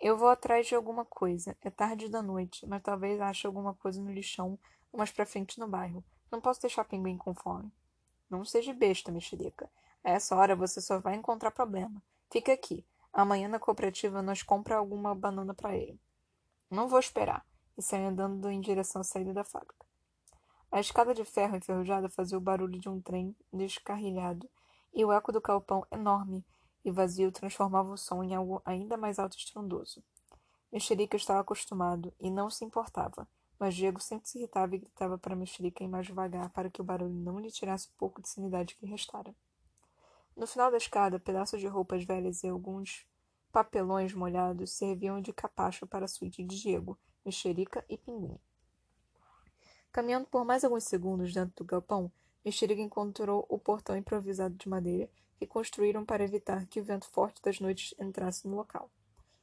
Eu 0.01 0.19
vou 0.19 0.29
atrás 0.29 0.67
de 0.67 0.75
alguma 0.75 1.05
coisa. 1.05 1.57
É 1.61 1.71
tarde 1.71 2.09
da 2.09 2.21
noite, 2.21 2.67
mas 2.67 2.83
talvez 2.83 3.21
ache 3.21 3.47
alguma 3.47 3.75
coisa 3.75 4.03
no 4.03 4.11
lixão 4.11 4.59
ou 4.91 4.99
mais 4.99 5.13
pra 5.13 5.25
frente 5.25 5.61
no 5.61 5.69
bairro. 5.69 6.05
Não 6.33 6.41
posso 6.41 6.61
deixar 6.63 6.83
Pinguim 6.83 7.17
com 7.17 7.33
fome. 7.33 7.71
Não 8.29 8.45
seja 8.45 8.75
besta, 8.75 9.13
mexerica. 9.13 9.71
A 10.03 10.11
essa 10.11 10.35
hora 10.35 10.57
você 10.57 10.81
só 10.81 10.99
vai 10.99 11.15
encontrar 11.15 11.53
problema. 11.53 12.03
Fica 12.29 12.53
aqui. 12.53 12.85
Amanhã 13.13 13.47
na 13.47 13.61
cooperativa 13.61 14.21
nós 14.21 14.43
compra 14.43 14.79
alguma 14.79 15.15
banana 15.15 15.55
para 15.55 15.77
ele. 15.77 16.01
Não 16.69 16.89
vou 16.89 16.99
esperar. 16.99 17.47
E 17.79 17.83
saí 17.83 18.05
andando 18.05 18.51
em 18.51 18.61
direção 18.61 19.01
à 19.01 19.05
saída 19.05 19.33
da 19.33 19.45
fábrica. 19.45 19.92
A 20.73 20.81
escada 20.81 21.15
de 21.15 21.25
ferro 21.25 21.57
enferrujada 21.57 22.09
fazia 22.09 22.37
o 22.37 22.41
barulho 22.41 22.81
de 22.81 22.89
um 22.89 23.01
trem 23.01 23.37
descarrilhado, 23.53 24.49
e 24.93 25.05
o 25.05 25.13
eco 25.13 25.31
do 25.31 25.41
calpão, 25.41 25.87
enorme 25.93 26.45
e 26.85 26.91
vazio, 26.91 27.31
transformava 27.31 27.93
o 27.93 27.97
som 27.97 28.25
em 28.25 28.35
algo 28.35 28.61
ainda 28.65 28.97
mais 28.97 29.21
alto 29.21 29.37
e 29.37 29.39
estrondoso. 29.39 30.03
Mexerica 30.73 31.17
estava 31.17 31.41
acostumado 31.41 32.13
e 32.19 32.31
não 32.31 32.51
se 32.51 32.65
importava 32.65 33.29
mas 33.63 33.77
Diego 33.77 34.01
sempre 34.01 34.29
se 34.29 34.39
irritava 34.39 34.75
e 34.75 34.79
gritava 34.79 35.17
para 35.17 35.37
mexerica 35.37 35.85
ir 35.85 35.87
mais 35.87 36.05
devagar 36.05 36.51
para 36.51 36.69
que 36.69 36.81
o 36.81 36.85
barulho 36.85 37.15
não 37.15 37.39
lhe 37.39 37.49
tirasse 37.49 37.87
o 37.87 37.93
pouco 37.97 38.21
de 38.21 38.29
sanidade 38.29 38.75
que 38.75 38.85
restara. 38.85 39.33
No 40.37 40.49
final 40.49 40.69
da 40.69 40.79
escada, 40.79 41.21
pedaços 41.21 41.61
de 41.61 41.69
roupas 41.69 42.05
velhas 42.05 42.43
e 42.43 42.49
alguns 42.49 43.07
papelões 43.53 44.13
molhados 44.15 44.73
serviam 44.73 45.21
de 45.21 45.33
capacho 45.33 45.87
para 45.87 46.07
a 46.07 46.09
suíte 46.09 46.43
de 46.43 46.61
Diego, 46.61 46.99
mexerica 47.25 47.85
e 47.89 47.97
pinguim. 47.97 48.37
Caminhando 49.93 50.27
por 50.27 50.43
mais 50.43 50.65
alguns 50.65 50.85
segundos 50.85 51.35
dentro 51.35 51.53
do 51.57 51.65
galpão, 51.65 52.11
Mexerica 52.43 52.81
encontrou 52.81 53.45
o 53.47 53.59
portão 53.59 53.95
improvisado 53.95 54.55
de 54.55 54.67
madeira 54.67 55.11
que 55.37 55.47
construíram 55.47 56.03
para 56.03 56.25
evitar 56.25 56.67
que 56.67 56.81
o 56.81 56.85
vento 56.85 57.07
forte 57.11 57.43
das 57.43 57.61
noites 57.61 57.95
entrasse 58.01 58.49
no 58.49 58.57
local. 58.57 58.91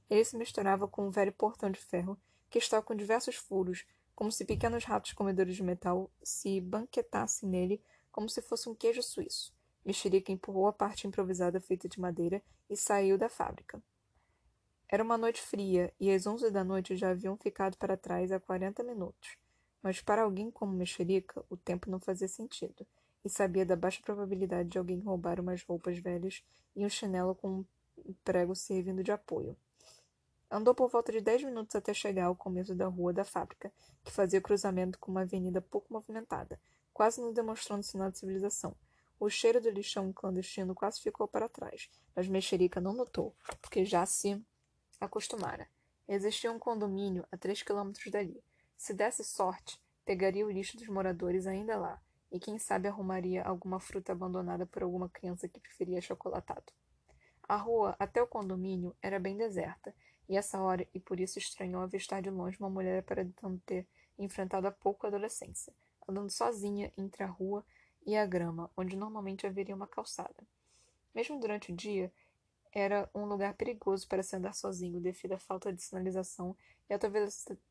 Ele 0.09 0.25
se 0.25 0.35
misturava 0.35 0.87
com 0.87 1.07
um 1.07 1.11
velho 1.11 1.31
portão 1.31 1.69
de 1.69 1.79
ferro 1.79 2.17
que 2.49 2.57
estava 2.57 2.81
com 2.81 2.95
diversos 2.95 3.35
furos, 3.35 3.85
como 4.15 4.31
se 4.31 4.43
pequenos 4.43 4.83
ratos 4.85 5.13
comedores 5.13 5.55
de 5.55 5.61
metal 5.61 6.09
se 6.23 6.59
banquetassem 6.59 7.47
nele 7.47 7.83
como 8.11 8.27
se 8.27 8.41
fosse 8.41 8.67
um 8.67 8.73
queijo 8.73 9.03
suíço. 9.03 9.53
Mexerica 9.85 10.31
empurrou 10.31 10.67
a 10.67 10.73
parte 10.73 11.05
improvisada 11.05 11.61
feita 11.61 11.87
de 11.87 11.99
madeira 11.99 12.41
e 12.67 12.75
saiu 12.75 13.19
da 13.19 13.29
fábrica. 13.29 13.79
Era 14.87 15.03
uma 15.03 15.17
noite 15.17 15.43
fria 15.43 15.93
e 15.99 16.11
às 16.11 16.25
onze 16.25 16.49
da 16.49 16.63
noite 16.63 16.97
já 16.97 17.11
haviam 17.11 17.37
ficado 17.37 17.77
para 17.77 17.95
trás 17.95 18.31
há 18.31 18.39
quarenta 18.39 18.83
minutos. 18.83 19.37
Mas 19.81 20.01
para 20.01 20.23
alguém 20.23 20.51
como 20.51 20.73
Mexerica, 20.73 21.43
o 21.49 21.55
tempo 21.55 21.89
não 21.89 21.99
fazia 21.99 22.27
sentido, 22.27 22.85
e 23.23 23.29
sabia 23.29 23.65
da 23.65 23.75
baixa 23.75 24.01
probabilidade 24.01 24.69
de 24.69 24.77
alguém 24.77 24.99
roubar 24.99 25.39
umas 25.39 25.63
roupas 25.63 25.97
velhas 25.97 26.43
e 26.75 26.85
um 26.85 26.89
chinelo 26.89 27.35
com 27.35 27.65
um 27.97 28.13
prego 28.23 28.55
servindo 28.55 29.03
de 29.03 29.11
apoio. 29.11 29.55
Andou 30.51 30.73
por 30.73 30.89
volta 30.89 31.11
de 31.11 31.21
dez 31.21 31.43
minutos 31.43 31.75
até 31.75 31.93
chegar 31.93 32.25
ao 32.25 32.35
começo 32.35 32.73
da 32.73 32.87
rua 32.87 33.13
da 33.13 33.23
fábrica, 33.23 33.71
que 34.03 34.11
fazia 34.11 34.41
cruzamento 34.41 34.97
com 34.97 35.11
uma 35.11 35.21
avenida 35.21 35.61
pouco 35.61 35.93
movimentada, 35.93 36.59
quase 36.91 37.21
não 37.21 37.31
demonstrando 37.31 37.83
sinal 37.83 38.09
de 38.09 38.17
civilização. 38.17 38.75
O 39.19 39.29
cheiro 39.29 39.61
do 39.61 39.69
lixão 39.69 40.11
clandestino 40.11 40.73
quase 40.73 41.01
ficou 41.01 41.27
para 41.27 41.49
trás, 41.49 41.89
mas 42.15 42.27
Mexerica 42.27 42.81
não 42.81 42.93
notou, 42.93 43.35
porque 43.61 43.85
já 43.85 44.05
se 44.05 44.41
acostumara. 44.99 45.69
Existia 46.07 46.51
um 46.51 46.57
condomínio 46.57 47.27
a 47.31 47.37
três 47.37 47.61
quilômetros 47.61 48.09
dali. 48.11 48.41
Se 48.79 48.93
desse 48.93 49.25
sorte, 49.25 49.77
pegaria 50.05 50.45
o 50.45 50.49
lixo 50.49 50.77
dos 50.77 50.87
moradores 50.87 51.45
ainda 51.45 51.77
lá, 51.77 52.01
e 52.31 52.39
quem 52.39 52.57
sabe 52.57 52.87
arrumaria 52.87 53.43
alguma 53.43 53.77
fruta 53.77 54.13
abandonada 54.13 54.65
por 54.65 54.81
alguma 54.81 55.09
criança 55.09 55.49
que 55.49 55.59
preferia 55.59 55.99
chocolatado. 55.99 56.71
A 57.43 57.57
rua 57.57 57.93
até 57.99 58.23
o 58.23 58.27
condomínio 58.27 58.95
era 59.01 59.19
bem 59.19 59.35
deserta, 59.35 59.93
e 60.29 60.37
essa 60.37 60.61
hora, 60.61 60.87
e 60.93 60.99
por 60.99 61.19
isso 61.19 61.37
estranhou 61.37 61.81
avistar 61.81 62.21
de 62.21 62.29
longe 62.29 62.57
uma 62.57 62.69
mulher 62.69 62.99
aparentando 62.99 63.61
ter 63.65 63.85
enfrentado 64.17 64.65
há 64.65 64.71
pouco 64.71 65.05
a 65.05 65.09
adolescência, 65.09 65.73
andando 66.07 66.31
sozinha 66.31 66.89
entre 66.97 67.21
a 67.21 67.27
rua 67.27 67.65
e 68.05 68.15
a 68.15 68.25
grama, 68.25 68.71
onde 68.77 68.95
normalmente 68.95 69.45
haveria 69.45 69.75
uma 69.75 69.87
calçada. 69.87 70.47
Mesmo 71.13 71.37
durante 71.37 71.73
o 71.73 71.75
dia, 71.75 72.13
era 72.71 73.09
um 73.13 73.25
lugar 73.25 73.55
perigoso 73.55 74.07
para 74.07 74.21
se 74.21 74.35
andar 74.35 74.53
sozinho 74.53 74.99
devido 74.99 75.33
à 75.33 75.39
falta 75.39 75.73
de 75.73 75.81
sinalização 75.81 76.55
e 76.89 76.93
alta 76.93 77.11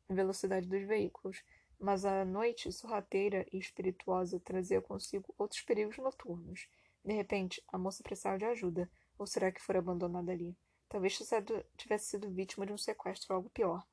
velocidade 0.09 0.67
dos 0.67 0.83
veículos, 0.83 1.43
mas 1.79 2.03
a 2.03 2.25
noite 2.25 2.71
sorrateira 2.71 3.45
e 3.51 3.57
espirituosa 3.57 4.39
trazia 4.39 4.81
consigo 4.81 5.33
outros 5.37 5.61
perigos 5.61 5.97
noturnos. 5.97 6.67
De 7.03 7.13
repente, 7.13 7.63
a 7.69 7.77
moça 7.77 8.03
precisava 8.03 8.37
de 8.37 8.45
ajuda, 8.45 8.89
ou 9.17 9.25
será 9.25 9.51
que 9.51 9.61
fora 9.61 9.79
abandonada 9.79 10.31
ali? 10.31 10.55
Talvez 10.89 11.17
tivesse 11.77 12.09
sido 12.09 12.29
vítima 12.29 12.65
de 12.65 12.73
um 12.73 12.77
sequestro 12.77 13.33
ou 13.33 13.37
algo 13.37 13.49
pior. 13.49 13.85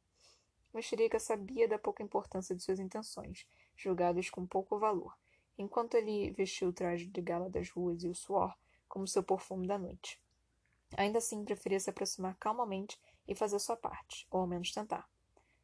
Mexerica 0.74 1.20
sabia 1.20 1.68
da 1.68 1.78
pouca 1.78 2.02
importância 2.02 2.54
de 2.54 2.62
suas 2.62 2.80
intenções, 2.80 3.46
julgadas 3.76 4.28
com 4.28 4.46
pouco 4.46 4.78
valor, 4.78 5.16
enquanto 5.56 5.94
ele 5.94 6.32
vestiu 6.32 6.68
o 6.68 6.72
traje 6.72 7.06
de 7.06 7.20
gala 7.20 7.48
das 7.48 7.70
ruas 7.70 8.02
e 8.02 8.08
o 8.08 8.14
suor 8.14 8.54
como 8.88 9.06
seu 9.06 9.22
perfume 9.22 9.66
da 9.66 9.78
noite. 9.78 10.20
Ainda 10.96 11.18
assim, 11.18 11.44
preferia 11.44 11.78
se 11.78 11.90
aproximar 11.90 12.36
calmamente 12.38 12.98
e 13.28 13.34
fazer 13.34 13.58
sua 13.58 13.76
parte, 13.76 14.26
ou 14.30 14.40
ao 14.40 14.46
menos 14.46 14.72
tentar. 14.72 15.08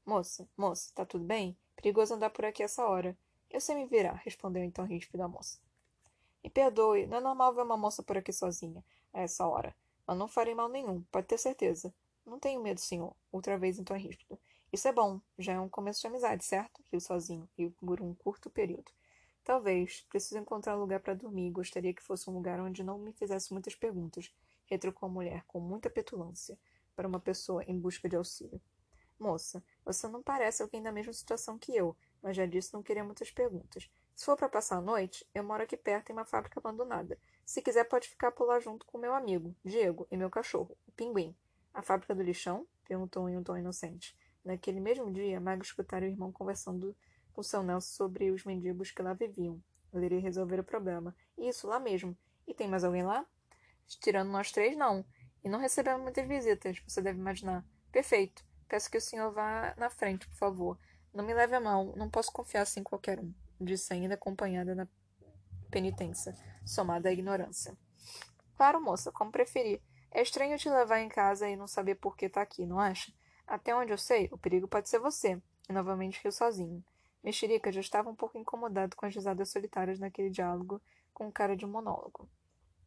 Moça, 0.04 0.48
moça, 0.56 0.92
tá 0.94 1.06
tudo 1.06 1.24
bem? 1.24 1.56
Perigoso 1.74 2.14
andar 2.14 2.30
por 2.30 2.44
aqui 2.44 2.62
essa 2.62 2.84
hora. 2.84 3.16
Eu 3.50 3.60
sei 3.60 3.74
me 3.74 3.86
virar, 3.86 4.20
respondeu 4.24 4.62
então 4.62 4.84
ríspido 4.84 5.22
a 5.22 5.28
moça. 5.28 5.58
Me 6.44 6.50
perdoe, 6.50 7.06
não 7.06 7.16
é 7.18 7.20
normal 7.20 7.54
ver 7.54 7.62
uma 7.62 7.76
moça 7.76 8.02
por 8.02 8.16
aqui 8.16 8.32
sozinha, 8.32 8.84
a 9.12 9.20
essa 9.20 9.46
hora. 9.46 9.74
Mas 10.06 10.18
não 10.18 10.28
farei 10.28 10.54
mal 10.54 10.68
nenhum, 10.68 11.02
pode 11.10 11.26
ter 11.26 11.38
certeza. 11.38 11.94
Não 12.26 12.38
tenho 12.38 12.62
medo, 12.62 12.80
senhor. 12.80 13.14
Outra 13.30 13.58
vez 13.58 13.78
tom 13.78 13.94
ríspido. 13.94 14.38
Isso 14.72 14.86
é 14.88 14.92
bom. 14.92 15.20
Já 15.38 15.54
é 15.54 15.60
um 15.60 15.68
começo 15.68 16.00
de 16.00 16.06
amizade, 16.06 16.44
certo? 16.44 16.82
Riu 16.90 17.00
sozinho, 17.00 17.48
e 17.58 17.68
por 17.70 18.00
um 18.00 18.14
curto 18.14 18.48
período. 18.48 18.90
Talvez. 19.44 20.02
Preciso 20.08 20.38
encontrar 20.38 20.76
um 20.76 20.80
lugar 20.80 21.00
para 21.00 21.14
dormir. 21.14 21.50
Gostaria 21.50 21.92
que 21.92 22.02
fosse 22.02 22.30
um 22.30 22.34
lugar 22.34 22.60
onde 22.60 22.84
não 22.84 22.98
me 22.98 23.12
fizesse 23.12 23.52
muitas 23.52 23.74
perguntas. 23.74 24.32
Retrucou 24.72 25.06
a 25.06 25.12
mulher, 25.12 25.44
com 25.46 25.60
muita 25.60 25.90
petulância, 25.90 26.58
para 26.96 27.06
uma 27.06 27.20
pessoa 27.20 27.62
em 27.64 27.78
busca 27.78 28.08
de 28.08 28.16
auxílio. 28.16 28.58
Moça, 29.18 29.62
você 29.84 30.08
não 30.08 30.22
parece 30.22 30.62
alguém 30.62 30.80
na 30.80 30.90
mesma 30.90 31.12
situação 31.12 31.58
que 31.58 31.76
eu, 31.76 31.94
mas 32.22 32.38
já 32.38 32.46
disse 32.46 32.72
não 32.72 32.82
queria 32.82 33.04
muitas 33.04 33.30
perguntas. 33.30 33.90
Se 34.16 34.24
for 34.24 34.34
para 34.34 34.48
passar 34.48 34.78
a 34.78 34.80
noite, 34.80 35.28
eu 35.34 35.44
moro 35.44 35.62
aqui 35.62 35.76
perto 35.76 36.08
em 36.08 36.14
uma 36.14 36.24
fábrica 36.24 36.58
abandonada. 36.58 37.18
Se 37.44 37.60
quiser, 37.60 37.84
pode 37.84 38.08
ficar 38.08 38.32
por 38.32 38.46
lá 38.46 38.58
junto 38.60 38.86
com 38.86 38.96
meu 38.96 39.14
amigo, 39.14 39.54
Diego, 39.62 40.06
e 40.10 40.16
meu 40.16 40.30
cachorro, 40.30 40.74
o 40.88 40.92
Pinguim. 40.92 41.36
A 41.74 41.82
fábrica 41.82 42.14
do 42.14 42.22
lixão? 42.22 42.66
perguntou 42.88 43.28
em 43.28 43.36
um 43.36 43.42
tom 43.42 43.58
inocente. 43.58 44.16
Naquele 44.42 44.80
mesmo 44.80 45.12
dia, 45.12 45.38
Mago 45.38 45.62
escutara 45.62 46.06
o 46.06 46.08
irmão 46.08 46.32
conversando 46.32 46.96
com 47.34 47.42
seu 47.42 47.62
Nelson 47.62 47.94
sobre 47.94 48.30
os 48.30 48.42
mendigos 48.46 48.90
que 48.90 49.02
lá 49.02 49.12
viviam. 49.12 49.62
Ele 49.92 50.18
resolver 50.18 50.60
o 50.60 50.64
problema. 50.64 51.14
Isso, 51.36 51.66
lá 51.66 51.78
mesmo. 51.78 52.16
E 52.48 52.54
tem 52.54 52.68
mais 52.68 52.84
alguém 52.84 53.02
lá? 53.02 53.26
Tirando 54.00 54.30
nós 54.30 54.50
três, 54.50 54.76
não. 54.76 55.04
E 55.44 55.48
não 55.48 55.58
recebemos 55.58 56.02
muitas 56.02 56.26
visitas, 56.26 56.80
você 56.86 57.02
deve 57.02 57.18
imaginar. 57.18 57.64
Perfeito. 57.90 58.44
Peço 58.68 58.90
que 58.90 58.96
o 58.96 59.00
senhor 59.00 59.32
vá 59.32 59.74
na 59.76 59.90
frente, 59.90 60.26
por 60.26 60.36
favor. 60.36 60.78
Não 61.12 61.24
me 61.24 61.34
leve 61.34 61.54
a 61.54 61.60
mal, 61.60 61.94
não 61.94 62.08
posso 62.08 62.32
confiar 62.32 62.62
assim 62.62 62.80
em 62.80 62.84
qualquer 62.84 63.20
um, 63.20 63.34
disse 63.60 63.92
ainda 63.92 64.14
acompanhada 64.14 64.74
da 64.74 64.88
penitência, 65.70 66.34
somada 66.64 67.10
à 67.10 67.12
ignorância. 67.12 67.76
Claro, 68.56 68.80
moça, 68.80 69.12
como 69.12 69.30
preferir. 69.30 69.82
É 70.10 70.22
estranho 70.22 70.56
te 70.56 70.70
levar 70.70 71.00
em 71.00 71.08
casa 71.08 71.48
e 71.48 71.56
não 71.56 71.66
saber 71.66 71.96
por 71.96 72.16
que 72.16 72.28
tá 72.28 72.40
aqui, 72.40 72.64
não 72.64 72.78
acha? 72.78 73.12
Até 73.46 73.74
onde 73.74 73.92
eu 73.92 73.98
sei, 73.98 74.28
o 74.32 74.38
perigo 74.38 74.68
pode 74.68 74.88
ser 74.88 74.98
você. 74.98 75.40
E 75.68 75.72
novamente 75.72 76.20
riu 76.22 76.32
sozinho. 76.32 76.82
Mexerica 77.22 77.70
já 77.70 77.80
estava 77.80 78.10
um 78.10 78.16
pouco 78.16 78.38
incomodado 78.38 78.96
com 78.96 79.06
as 79.06 79.14
risadas 79.14 79.50
solitárias 79.50 79.98
naquele 79.98 80.30
diálogo 80.30 80.80
com 81.12 81.30
cara 81.30 81.56
de 81.56 81.66
monólogo. 81.66 82.28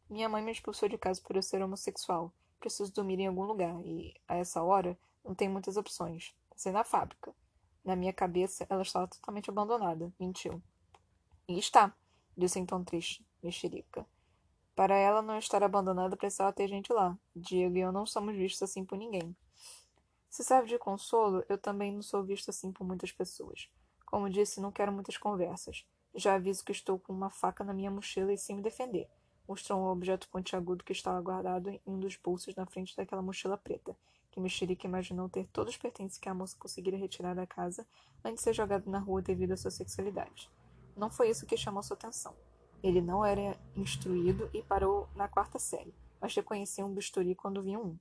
Minha 0.08 0.28
mãe 0.28 0.42
me 0.42 0.52
expulsou 0.52 0.88
de 0.88 0.96
casa 0.96 1.20
por 1.20 1.36
eu 1.36 1.42
ser 1.42 1.62
homossexual. 1.62 2.32
Preciso 2.60 2.92
dormir 2.92 3.18
em 3.20 3.26
algum 3.26 3.44
lugar 3.44 3.80
e, 3.84 4.14
a 4.26 4.36
essa 4.36 4.62
hora, 4.62 4.96
não 5.24 5.34
tem 5.34 5.48
muitas 5.48 5.76
opções. 5.76 6.34
Sei 6.54 6.72
na 6.72 6.84
fábrica. 6.84 7.34
Na 7.84 7.96
minha 7.96 8.12
cabeça, 8.12 8.66
ela 8.68 8.82
estava 8.82 9.08
totalmente 9.08 9.50
abandonada. 9.50 10.12
Mentiu. 10.18 10.62
E 11.48 11.58
está 11.58 11.94
disse 12.36 12.64
tom 12.66 12.84
triste, 12.84 13.26
mexerica. 13.42 14.06
Para 14.74 14.94
ela 14.94 15.22
não 15.22 15.38
estar 15.38 15.62
abandonada, 15.62 16.16
precisava 16.16 16.52
ter 16.52 16.68
gente 16.68 16.92
lá. 16.92 17.18
Diego 17.34 17.76
e 17.76 17.80
eu 17.80 17.90
não 17.90 18.04
somos 18.04 18.36
vistos 18.36 18.62
assim 18.62 18.84
por 18.84 18.98
ninguém. 18.98 19.34
Se 20.28 20.44
serve 20.44 20.68
de 20.68 20.78
consolo, 20.78 21.42
eu 21.48 21.56
também 21.56 21.92
não 21.92 22.02
sou 22.02 22.22
visto 22.22 22.50
assim 22.50 22.70
por 22.70 22.86
muitas 22.86 23.10
pessoas. 23.10 23.70
Como 24.04 24.28
disse, 24.28 24.60
não 24.60 24.70
quero 24.70 24.92
muitas 24.92 25.16
conversas. 25.16 25.86
Já 26.14 26.34
aviso 26.34 26.62
que 26.62 26.72
estou 26.72 26.98
com 26.98 27.12
uma 27.12 27.30
faca 27.30 27.64
na 27.64 27.72
minha 27.72 27.90
mochila 27.90 28.32
e 28.32 28.38
sem 28.38 28.56
me 28.56 28.62
defender. 28.62 29.08
Mostrou 29.48 29.80
um 29.80 29.86
objeto 29.86 30.28
pontiagudo 30.28 30.84
que 30.84 30.92
estava 30.92 31.20
guardado 31.20 31.70
em 31.70 31.80
um 31.86 31.98
dos 31.98 32.16
bolsos 32.16 32.54
na 32.54 32.66
frente 32.66 32.96
daquela 32.96 33.22
mochila 33.22 33.56
preta, 33.56 33.96
que 34.30 34.40
Mexerica 34.40 34.86
imaginou 34.86 35.28
ter 35.28 35.46
todos 35.48 35.74
os 35.74 35.80
pertences 35.80 36.18
que 36.18 36.28
a 36.28 36.34
moça 36.34 36.56
conseguira 36.58 36.96
retirar 36.96 37.34
da 37.34 37.46
casa 37.46 37.86
antes 38.24 38.40
de 38.40 38.44
ser 38.44 38.52
jogado 38.52 38.90
na 38.90 38.98
rua 38.98 39.22
devido 39.22 39.52
à 39.52 39.56
sua 39.56 39.70
sexualidade. 39.70 40.50
Não 40.96 41.10
foi 41.10 41.30
isso 41.30 41.46
que 41.46 41.56
chamou 41.56 41.82
sua 41.82 41.94
atenção. 41.96 42.34
Ele 42.82 43.00
não 43.00 43.24
era 43.24 43.58
instruído 43.74 44.50
e 44.52 44.62
parou 44.62 45.08
na 45.14 45.28
quarta 45.28 45.58
série, 45.58 45.94
mas 46.20 46.34
reconhecia 46.34 46.84
um 46.84 46.92
bisturi 46.92 47.34
quando 47.34 47.62
via 47.62 47.78
um. 47.78 47.98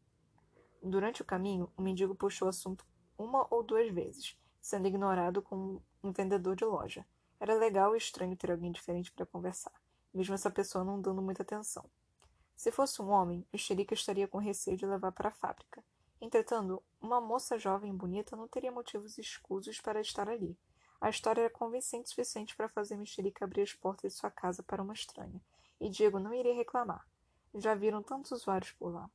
Durante 0.82 1.22
o 1.22 1.26
caminho, 1.26 1.72
o 1.78 1.82
mendigo 1.82 2.16
puxou 2.16 2.48
o 2.48 2.50
assunto 2.50 2.86
uma 3.18 3.48
ou 3.50 3.64
duas 3.64 3.92
vezes, 3.92 4.38
sendo 4.62 4.88
ignorado 4.88 5.42
como 5.42 5.82
um 6.04 6.12
vendedor 6.12 6.56
de 6.56 6.66
loja. 6.66 7.06
Era 7.40 7.56
legal 7.56 7.96
e 7.96 7.98
estranho 7.98 8.36
ter 8.36 8.52
alguém 8.52 8.72
diferente 8.72 9.12
para 9.12 9.26
conversar, 9.26 9.74
mesmo 10.16 10.34
essa 10.34 10.50
pessoa 10.50 10.84
não 10.84 11.02
dando 11.02 11.22
muita 11.22 11.44
atenção. 11.44 11.84
Se 12.56 12.72
fosse 12.72 13.02
um 13.02 13.10
homem, 13.10 13.46
o 13.54 13.58
xerica 13.58 13.94
estaria 13.94 14.28
com 14.28 14.38
receio 14.38 14.78
de 14.78 14.86
levar 14.86 15.12
para 15.12 15.28
a 15.28 15.34
fábrica. 15.34 15.84
Entretanto, 16.22 16.82
uma 17.02 17.20
moça 17.20 17.60
jovem 17.60 17.92
e 17.92 17.96
bonita 17.96 18.36
não 18.36 18.48
teria 18.48 18.72
motivos 18.72 19.18
escusos 19.18 19.82
para 19.82 20.00
estar 20.00 20.30
ali. 20.30 20.58
A 21.02 21.10
história 21.10 21.42
era 21.42 21.50
convincente 21.50 22.06
o 22.06 22.10
suficiente 22.10 22.56
para 22.56 22.70
fazer 22.70 22.96
Mexerica 22.96 23.44
abrir 23.44 23.62
as 23.64 23.74
portas 23.74 24.14
de 24.14 24.18
sua 24.18 24.32
casa 24.32 24.64
para 24.64 24.82
uma 24.82 24.94
estranha, 24.94 25.42
e 25.80 25.90
Diego 25.90 26.18
não 26.18 26.34
iria 26.34 26.56
reclamar. 26.56 27.06
Já 27.54 27.76
viram 27.76 28.02
tantos 28.02 28.32
usuários 28.32 28.72
por 28.72 28.94
lá. 28.94 29.10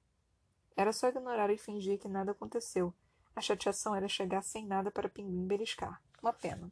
Era 0.77 0.93
só 0.93 1.09
ignorar 1.09 1.51
e 1.51 1.59
fingir 1.59 1.99
que 1.99 2.09
nada 2.09 2.33
aconteceu. 2.33 2.95
A 3.35 3.41
chateação 3.41 3.95
era 3.95 4.09
chegar 4.09 4.43
sem 4.43 4.67
nada 4.67 4.91
para 4.91 5.09
Pinguim 5.09 5.47
beliscar. 5.47 6.01
Uma 6.23 6.33
pena. 6.33 6.71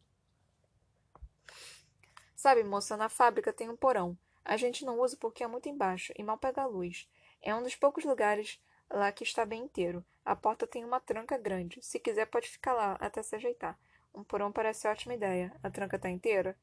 Sabe, 2.39 2.63
moça, 2.63 2.97
na 2.97 3.09
fábrica 3.09 3.53
tem 3.53 3.69
um 3.69 3.75
porão. 3.75 4.17
A 4.45 4.57
gente 4.57 4.85
não 4.85 5.01
usa 5.01 5.17
porque 5.17 5.43
é 5.43 5.47
muito 5.49 5.69
embaixo 5.69 6.13
e 6.17 6.23
mal 6.23 6.39
pega 6.39 6.63
a 6.63 6.67
luz. 6.67 7.11
É 7.43 7.53
um 7.53 7.65
dos 7.65 7.75
poucos 7.75 8.05
lugares 8.05 8.63
lá 8.89 9.11
que 9.11 9.25
está 9.25 9.45
bem 9.45 9.65
inteiro. 9.65 10.05
A 10.25 10.37
porta 10.37 10.65
tem 10.65 10.85
uma 10.85 11.01
tranca 11.01 11.37
grande. 11.37 11.83
Se 11.83 11.99
quiser, 11.99 12.27
pode 12.27 12.49
ficar 12.49 12.75
lá 12.75 12.93
até 13.01 13.25
se 13.25 13.35
ajeitar. 13.35 13.77
Um 14.15 14.23
porão 14.23 14.53
parece 14.53 14.87
ótima 14.87 15.15
ideia. 15.15 15.53
A 15.65 15.69
tranca 15.69 15.99
tá 15.99 16.09
inteira? 16.09 16.57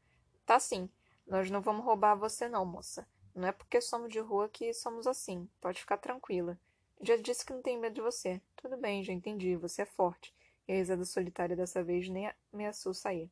Tá 0.45 0.61
sim. 0.61 0.89
Nós 1.27 1.51
não 1.51 1.59
vamos 1.59 1.83
roubar 1.83 2.15
você, 2.15 2.47
não, 2.47 2.65
moça. 2.65 3.05
Não 3.35 3.49
é 3.49 3.51
porque 3.51 3.81
somos 3.81 4.09
de 4.09 4.19
rua 4.19 4.47
que 4.47 4.73
somos 4.73 5.05
assim. 5.05 5.45
Pode 5.59 5.81
ficar 5.81 5.97
tranquila. 5.97 6.57
Já 7.01 7.17
disse 7.17 7.45
que 7.45 7.51
não 7.51 7.61
tenho 7.61 7.81
medo 7.81 7.95
de 7.95 8.01
você. 8.01 8.41
Tudo 8.55 8.77
bem, 8.77 9.03
já 9.03 9.11
entendi. 9.11 9.57
Você 9.57 9.81
é 9.81 9.85
forte. 9.85 10.33
E 10.69 10.71
a 10.71 10.75
risada 10.77 11.03
solitária 11.03 11.53
dessa 11.53 11.83
vez 11.83 12.07
nem 12.07 12.31
ameaçou 12.53 12.93
sair. 12.93 13.29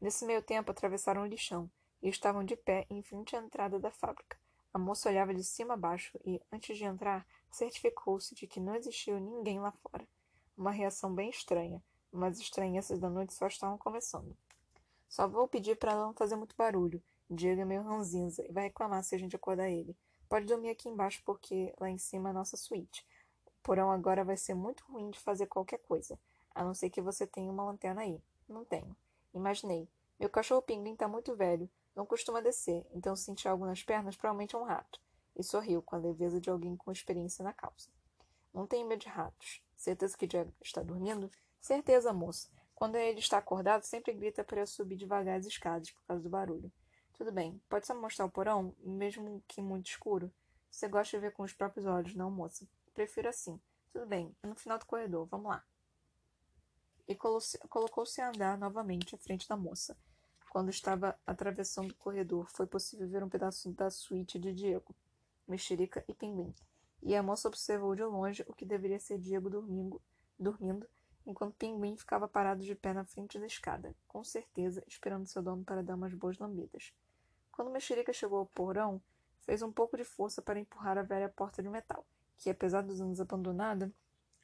Nesse 0.00 0.24
meio 0.24 0.42
tempo, 0.42 0.70
atravessaram 0.70 1.22
o 1.22 1.26
lixão 1.26 1.70
e 2.02 2.08
estavam 2.08 2.44
de 2.44 2.56
pé 2.56 2.86
em 2.90 3.02
frente 3.02 3.34
à 3.34 3.38
entrada 3.38 3.78
da 3.78 3.90
fábrica. 3.90 4.38
A 4.72 4.78
moça 4.78 5.08
olhava 5.08 5.32
de 5.32 5.44
cima 5.44 5.74
a 5.74 5.76
baixo 5.76 6.18
e, 6.24 6.40
antes 6.52 6.76
de 6.76 6.84
entrar, 6.84 7.26
certificou-se 7.50 8.34
de 8.34 8.46
que 8.46 8.58
não 8.58 8.74
existia 8.74 9.18
ninguém 9.20 9.60
lá 9.60 9.70
fora. 9.70 10.06
Uma 10.56 10.70
reação 10.72 11.14
bem 11.14 11.30
estranha, 11.30 11.82
mas 12.10 12.36
as 12.36 12.42
estranhezas 12.42 12.98
da 12.98 13.08
noite 13.08 13.32
só 13.32 13.46
estavam 13.46 13.78
começando. 13.78 14.36
Só 15.08 15.28
vou 15.28 15.46
pedir 15.46 15.76
para 15.76 15.92
ela 15.92 16.06
não 16.06 16.12
fazer 16.12 16.34
muito 16.34 16.56
barulho. 16.56 17.00
Diego 17.30 17.60
é 17.60 17.64
meio 17.64 17.82
ranzinza 17.82 18.44
e 18.44 18.52
vai 18.52 18.64
reclamar 18.64 19.04
se 19.04 19.14
a 19.14 19.18
gente 19.18 19.36
acordar 19.36 19.70
ele. 19.70 19.96
Pode 20.28 20.46
dormir 20.46 20.70
aqui 20.70 20.88
embaixo 20.88 21.22
porque 21.24 21.72
lá 21.78 21.88
em 21.88 21.98
cima 21.98 22.28
é 22.28 22.30
a 22.30 22.34
nossa 22.34 22.56
suíte. 22.56 23.06
O 23.46 23.52
porão 23.62 23.90
agora 23.92 24.24
vai 24.24 24.36
ser 24.36 24.54
muito 24.54 24.84
ruim 24.88 25.10
de 25.10 25.20
fazer 25.20 25.46
qualquer 25.46 25.78
coisa, 25.78 26.18
a 26.54 26.64
não 26.64 26.74
ser 26.74 26.90
que 26.90 27.00
você 27.00 27.26
tenha 27.26 27.50
uma 27.50 27.64
lanterna 27.64 28.02
aí. 28.02 28.20
Não 28.48 28.64
tenho. 28.64 28.96
Imaginei. 29.34 29.88
Meu 30.18 30.30
cachorro 30.30 30.62
pinguim 30.62 30.94
tá 30.94 31.08
muito 31.08 31.34
velho, 31.34 31.68
não 31.94 32.06
costuma 32.06 32.40
descer, 32.40 32.86
então 32.92 33.14
se 33.14 33.24
sentir 33.24 33.48
algo 33.48 33.66
nas 33.66 33.82
pernas, 33.82 34.16
provavelmente 34.16 34.54
é 34.54 34.58
um 34.58 34.64
rato. 34.64 35.00
E 35.36 35.42
sorriu 35.42 35.82
com 35.82 35.96
a 35.96 35.98
leveza 35.98 36.40
de 36.40 36.48
alguém 36.48 36.76
com 36.76 36.92
experiência 36.92 37.42
na 37.44 37.52
causa. 37.52 37.88
Não 38.52 38.66
tenho 38.66 38.86
medo 38.86 39.00
de 39.00 39.08
ratos. 39.08 39.60
Certeza 39.76 40.16
que 40.16 40.26
Diego 40.26 40.54
está 40.62 40.82
dormindo? 40.82 41.30
Certeza, 41.60 42.12
moça. 42.12 42.48
Quando 42.74 42.96
ele 42.96 43.18
está 43.18 43.38
acordado, 43.38 43.82
sempre 43.82 44.12
grita 44.12 44.44
para 44.44 44.60
eu 44.60 44.66
subir 44.66 44.96
devagar 44.96 45.38
as 45.38 45.46
escadas 45.46 45.90
por 45.90 46.02
causa 46.04 46.22
do 46.22 46.30
barulho. 46.30 46.72
Tudo 47.14 47.32
bem. 47.32 47.60
Pode 47.68 47.86
só 47.86 47.94
mostrar 47.94 48.26
o 48.26 48.30
porão, 48.30 48.74
mesmo 48.78 49.42
que 49.48 49.60
muito 49.60 49.88
escuro? 49.88 50.32
Você 50.70 50.88
gosta 50.88 51.16
de 51.16 51.20
ver 51.20 51.32
com 51.32 51.42
os 51.42 51.52
próprios 51.52 51.86
olhos, 51.86 52.14
não, 52.14 52.30
moça? 52.30 52.66
Prefiro 52.92 53.28
assim. 53.28 53.60
Tudo 53.92 54.06
bem. 54.06 54.34
É 54.42 54.46
no 54.46 54.56
final 54.56 54.78
do 54.78 54.86
corredor. 54.86 55.26
Vamos 55.26 55.46
lá. 55.46 55.64
E 57.06 57.14
colocou-se 57.14 58.20
a 58.20 58.28
andar 58.28 58.58
novamente 58.58 59.14
à 59.14 59.18
frente 59.18 59.48
da 59.48 59.56
moça. 59.56 59.96
Quando 60.50 60.70
estava 60.70 61.18
atravessando 61.26 61.90
o 61.90 61.96
corredor, 61.96 62.48
foi 62.50 62.66
possível 62.66 63.08
ver 63.08 63.22
um 63.22 63.28
pedaço 63.28 63.70
da 63.72 63.90
suíte 63.90 64.38
de 64.38 64.52
Diego, 64.52 64.94
Mexerica 65.46 66.04
e 66.08 66.14
Pinguim. 66.14 66.54
E 67.02 67.14
a 67.14 67.22
moça 67.22 67.48
observou 67.48 67.94
de 67.94 68.04
longe 68.04 68.44
o 68.48 68.54
que 68.54 68.64
deveria 68.64 68.98
ser 68.98 69.18
Diego 69.18 69.50
dormindo, 69.50 70.00
dormindo 70.38 70.88
enquanto 71.26 71.56
Pinguim 71.56 71.96
ficava 71.96 72.28
parado 72.28 72.62
de 72.62 72.74
pé 72.74 72.92
na 72.92 73.04
frente 73.04 73.38
da 73.38 73.46
escada, 73.46 73.94
com 74.06 74.22
certeza 74.22 74.82
esperando 74.86 75.26
seu 75.26 75.42
dono 75.42 75.64
para 75.64 75.82
dar 75.82 75.96
umas 75.96 76.14
boas 76.14 76.38
lambidas. 76.38 76.92
Quando 77.50 77.70
Mexerica 77.70 78.12
chegou 78.12 78.38
ao 78.38 78.46
porão, 78.46 79.02
fez 79.40 79.62
um 79.62 79.72
pouco 79.72 79.96
de 79.96 80.04
força 80.04 80.40
para 80.40 80.58
empurrar 80.58 80.98
a 80.98 81.02
velha 81.02 81.28
porta 81.28 81.62
de 81.62 81.68
metal, 81.68 82.06
que, 82.36 82.50
apesar 82.50 82.82
dos 82.82 83.00
anos 83.00 83.20
abandonada, 83.20 83.92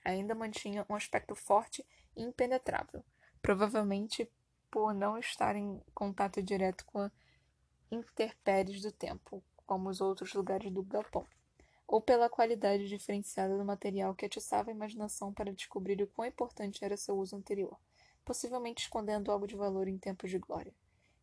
ainda 0.05 0.35
mantinha 0.35 0.87
um 0.89 0.95
aspecto 0.95 1.35
forte 1.35 1.87
impenetrável, 2.17 3.05
provavelmente 3.43 4.31
por 4.71 4.95
não 4.95 5.19
estar 5.19 5.57
em 5.57 5.81
contato 5.95 6.43
direto 6.43 6.85
com 6.87 7.01
a 7.01 7.11
intempéries 7.91 8.83
do 8.83 8.93
tempo, 8.93 9.43
como 9.67 9.89
os 9.89 10.01
outros 10.01 10.33
lugares 10.33 10.73
do 10.73 10.83
galpão, 10.83 11.27
ou 11.87 12.01
pela 12.01 12.31
qualidade 12.31 12.89
diferenciada 12.89 13.59
do 13.59 13.65
material 13.65 14.15
que 14.15 14.27
atiçava 14.27 14.71
a 14.71 14.75
imaginação 14.75 15.33
para 15.33 15.53
descobrir 15.53 16.01
o 16.01 16.07
quão 16.07 16.29
importante 16.29 16.85
era 16.85 16.97
seu 16.97 17.17
uso 17.19 17.37
anterior, 17.37 17.77
possivelmente 18.25 18.85
escondendo 18.85 19.33
algo 19.33 19.47
de 19.47 19.57
valor 19.57 19.89
em 19.89 19.99
tempos 19.99 20.31
de 20.31 20.39
glória. 20.39 20.73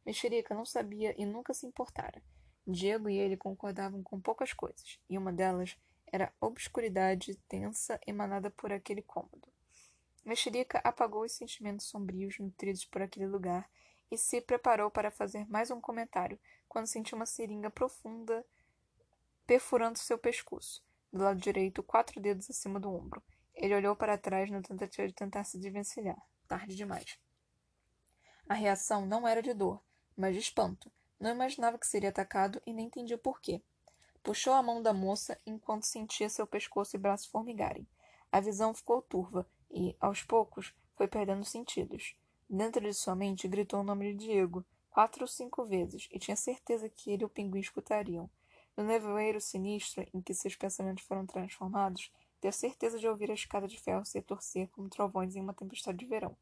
Mexerica 0.06 0.54
não 0.54 0.66
sabia 0.66 1.16
e 1.18 1.26
nunca 1.26 1.54
se 1.54 1.66
importara. 1.66 2.22
Diego 2.66 3.10
e 3.10 3.18
ele 3.18 3.38
concordavam 3.38 4.04
com 4.04 4.20
poucas 4.20 4.52
coisas, 4.52 5.00
e 5.10 5.18
uma 5.18 5.32
delas 5.32 5.78
era 6.12 6.34
a 6.40 6.46
obscuridade 6.46 7.36
tensa 7.48 8.00
emanada 8.06 8.50
por 8.50 8.74
aquele 8.74 9.02
cômodo. 9.02 9.48
Mexerica 10.28 10.82
apagou 10.84 11.24
os 11.24 11.32
sentimentos 11.32 11.86
sombrios 11.86 12.38
nutridos 12.38 12.84
por 12.84 13.02
aquele 13.02 13.26
lugar 13.26 13.70
e 14.12 14.18
se 14.18 14.42
preparou 14.42 14.92
para 14.92 15.10
fazer 15.10 15.50
mais 15.50 15.72
um 15.72 15.80
comentário 15.80 16.38
quando 16.68 16.86
sentiu 16.86 17.16
uma 17.16 17.26
seringa 17.26 17.70
profunda 17.70 18.46
perfurando 19.46 19.98
seu 19.98 20.18
pescoço, 20.18 20.84
do 21.14 21.24
lado 21.24 21.40
direito, 21.40 21.82
quatro 21.82 22.20
dedos 22.20 22.50
acima 22.50 22.78
do 22.78 22.94
ombro. 22.94 23.24
Ele 23.56 23.74
olhou 23.74 23.96
para 23.96 24.18
trás 24.18 24.52
na 24.52 24.62
tentativa 24.62 25.08
de 25.08 25.14
tentar 25.14 25.46
se 25.46 25.58
desvencilhar. 25.58 26.22
Tarde 26.46 26.76
demais. 26.76 27.18
A 28.50 28.54
reação 28.54 29.06
não 29.06 29.26
era 29.26 29.42
de 29.42 29.54
dor, 29.54 29.82
mas 30.14 30.34
de 30.34 30.42
espanto. 30.42 30.92
Não 31.18 31.32
imaginava 31.32 31.80
que 31.80 31.88
seria 31.88 32.10
atacado 32.10 32.62
e 32.66 32.74
nem 32.74 32.88
entendia 32.88 33.18
por 33.18 33.40
quê. 33.40 33.62
Puxou 34.22 34.54
a 34.54 34.62
mão 34.62 34.84
da 34.84 34.92
moça 34.92 35.40
enquanto 35.46 35.86
sentia 35.86 36.28
seu 36.28 36.46
pescoço 36.46 36.98
e 36.98 37.00
braço 37.00 37.30
formigarem. 37.32 37.88
A 38.30 38.42
visão 38.42 38.74
ficou 38.74 39.02
turva 39.02 39.48
e, 39.72 39.96
aos 40.00 40.24
poucos, 40.24 40.74
foi 40.96 41.08
perdendo 41.08 41.46
sentidos. 41.46 42.16
Dentro 42.50 42.82
de 42.82 42.94
sua 42.94 43.16
mente 43.16 43.48
gritou 43.48 43.82
o 43.82 43.84
nome 43.84 44.14
de 44.14 44.26
Diego, 44.26 44.66
quatro 44.90 45.24
ou 45.24 45.28
cinco 45.28 45.66
vezes, 45.66 46.08
e 46.12 46.18
tinha 46.18 46.36
certeza 46.36 46.90
que 46.90 47.12
ele 47.12 47.24
e 47.24 47.26
o 47.26 47.30
pinguim 47.30 47.60
escutariam. 47.60 48.30
No 48.76 48.84
nevoeiro 48.84 49.42
sinistro 49.42 50.08
em 50.14 50.22
que 50.22 50.34
seus 50.34 50.56
pensamentos 50.56 51.04
foram 51.04 51.26
transformados, 51.26 52.12
deu 52.42 52.52
certeza 52.52 53.00
de 53.00 53.08
ouvir 53.08 53.30
a 53.32 53.34
escada 53.34 53.68
de 53.68 53.80
ferro 53.80 54.06
se 54.06 54.22
torcer 54.22 54.70
como 54.70 54.90
trovões 54.90 55.36
em 55.36 55.42
uma 55.42 55.54
tempestade 55.54 55.98
de 55.98 56.06
verão. 56.06 56.38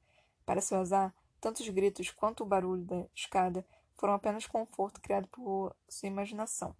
Para 0.45 0.61
seu 0.61 0.79
azar, 0.79 1.13
tanto 1.39 1.61
os 1.61 1.69
gritos 1.69 2.11
quanto 2.11 2.43
o 2.43 2.45
barulho 2.45 2.83
da 2.83 3.05
escada 3.15 3.65
foram 3.97 4.13
apenas 4.13 4.45
conforto 4.45 5.01
criado 5.01 5.27
por 5.29 5.75
sua 5.87 6.07
imaginação. 6.07 6.75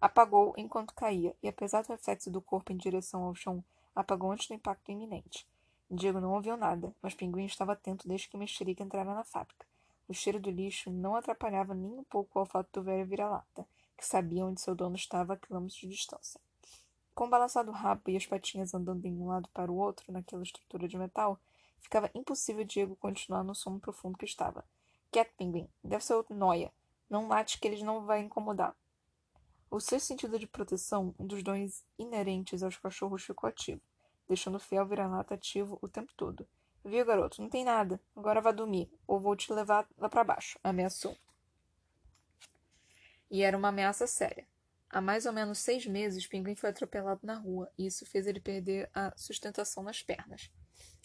Apagou 0.00 0.52
enquanto 0.56 0.94
caía, 0.94 1.34
e 1.42 1.48
apesar 1.48 1.82
do 1.82 1.88
reflexo 1.88 2.30
do 2.30 2.42
corpo 2.42 2.72
em 2.72 2.76
direção 2.76 3.24
ao 3.24 3.34
chão, 3.34 3.64
apagou 3.94 4.30
antes 4.30 4.48
do 4.48 4.54
impacto 4.54 4.92
iminente. 4.92 5.48
Diego 5.90 6.20
não 6.20 6.32
ouviu 6.32 6.56
nada, 6.56 6.94
mas 7.02 7.14
Pinguim 7.14 7.44
estava 7.44 7.72
atento 7.72 8.08
desde 8.08 8.28
que 8.28 8.36
Mexerica 8.36 8.82
entrara 8.82 9.14
na 9.14 9.24
fábrica. 9.24 9.66
O 10.08 10.14
cheiro 10.14 10.40
do 10.40 10.50
lixo 10.50 10.90
não 10.90 11.14
atrapalhava 11.14 11.74
nem 11.74 11.92
um 11.92 12.04
pouco 12.04 12.38
o 12.38 12.40
olfato 12.40 12.68
do 12.72 12.84
velho 12.84 13.06
vira-lata, 13.06 13.66
que 13.96 14.06
sabia 14.06 14.44
onde 14.44 14.60
seu 14.60 14.74
dono 14.74 14.96
estava 14.96 15.34
a 15.34 15.36
quilômetros 15.36 15.78
de 15.78 15.88
distância. 15.88 16.40
Com 17.14 17.26
o 17.26 17.30
balançado 17.30 17.70
rabo 17.70 18.02
e 18.08 18.16
as 18.16 18.26
patinhas 18.26 18.74
andando 18.74 19.02
de 19.02 19.08
um 19.08 19.28
lado 19.28 19.48
para 19.54 19.70
o 19.70 19.76
outro 19.76 20.12
naquela 20.12 20.42
estrutura 20.42 20.88
de 20.88 20.96
metal, 20.96 21.38
Ficava 21.84 22.10
impossível 22.14 22.64
Diego 22.64 22.96
continuar 22.96 23.44
no 23.44 23.54
sono 23.54 23.78
profundo 23.78 24.16
que 24.16 24.24
estava. 24.24 24.64
Quieto, 25.12 25.34
pinguim. 25.36 25.68
Deve 25.84 26.02
ser 26.02 26.14
outro 26.14 26.34
noia. 26.34 26.72
Não 27.10 27.28
late 27.28 27.60
que 27.60 27.68
eles 27.68 27.82
não 27.82 28.06
vai 28.06 28.20
incomodar. 28.20 28.74
O 29.70 29.78
seu 29.78 30.00
sentido 30.00 30.38
de 30.38 30.46
proteção, 30.46 31.14
um 31.18 31.26
dos 31.26 31.42
dons 31.42 31.84
inerentes 31.98 32.62
aos 32.62 32.78
cachorros, 32.78 33.22
ficou 33.22 33.48
ativo, 33.48 33.82
deixando 34.28 34.56
o 34.56 34.60
fiel 34.60 34.86
vira-lata 34.86 35.34
ativo 35.34 35.78
o 35.80 35.88
tempo 35.88 36.12
todo. 36.16 36.46
Viu, 36.84 37.04
garoto? 37.04 37.40
Não 37.40 37.48
tem 37.48 37.64
nada. 37.64 38.00
Agora 38.14 38.40
vá 38.40 38.52
dormir, 38.52 38.90
ou 39.06 39.18
vou 39.18 39.34
te 39.34 39.52
levar 39.52 39.88
lá 39.96 40.08
para 40.08 40.22
baixo, 40.22 40.58
ameaçou. 40.62 41.16
E 43.30 43.42
era 43.42 43.56
uma 43.56 43.68
ameaça 43.68 44.06
séria. 44.06 44.46
Há 44.90 45.00
mais 45.00 45.26
ou 45.26 45.32
menos 45.32 45.58
seis 45.58 45.86
meses, 45.86 46.26
Pinguim 46.26 46.54
foi 46.54 46.70
atropelado 46.70 47.20
na 47.24 47.34
rua, 47.34 47.70
e 47.76 47.86
isso 47.86 48.06
fez 48.06 48.26
ele 48.26 48.38
perder 48.38 48.88
a 48.94 49.12
sustentação 49.16 49.82
nas 49.82 50.02
pernas. 50.02 50.52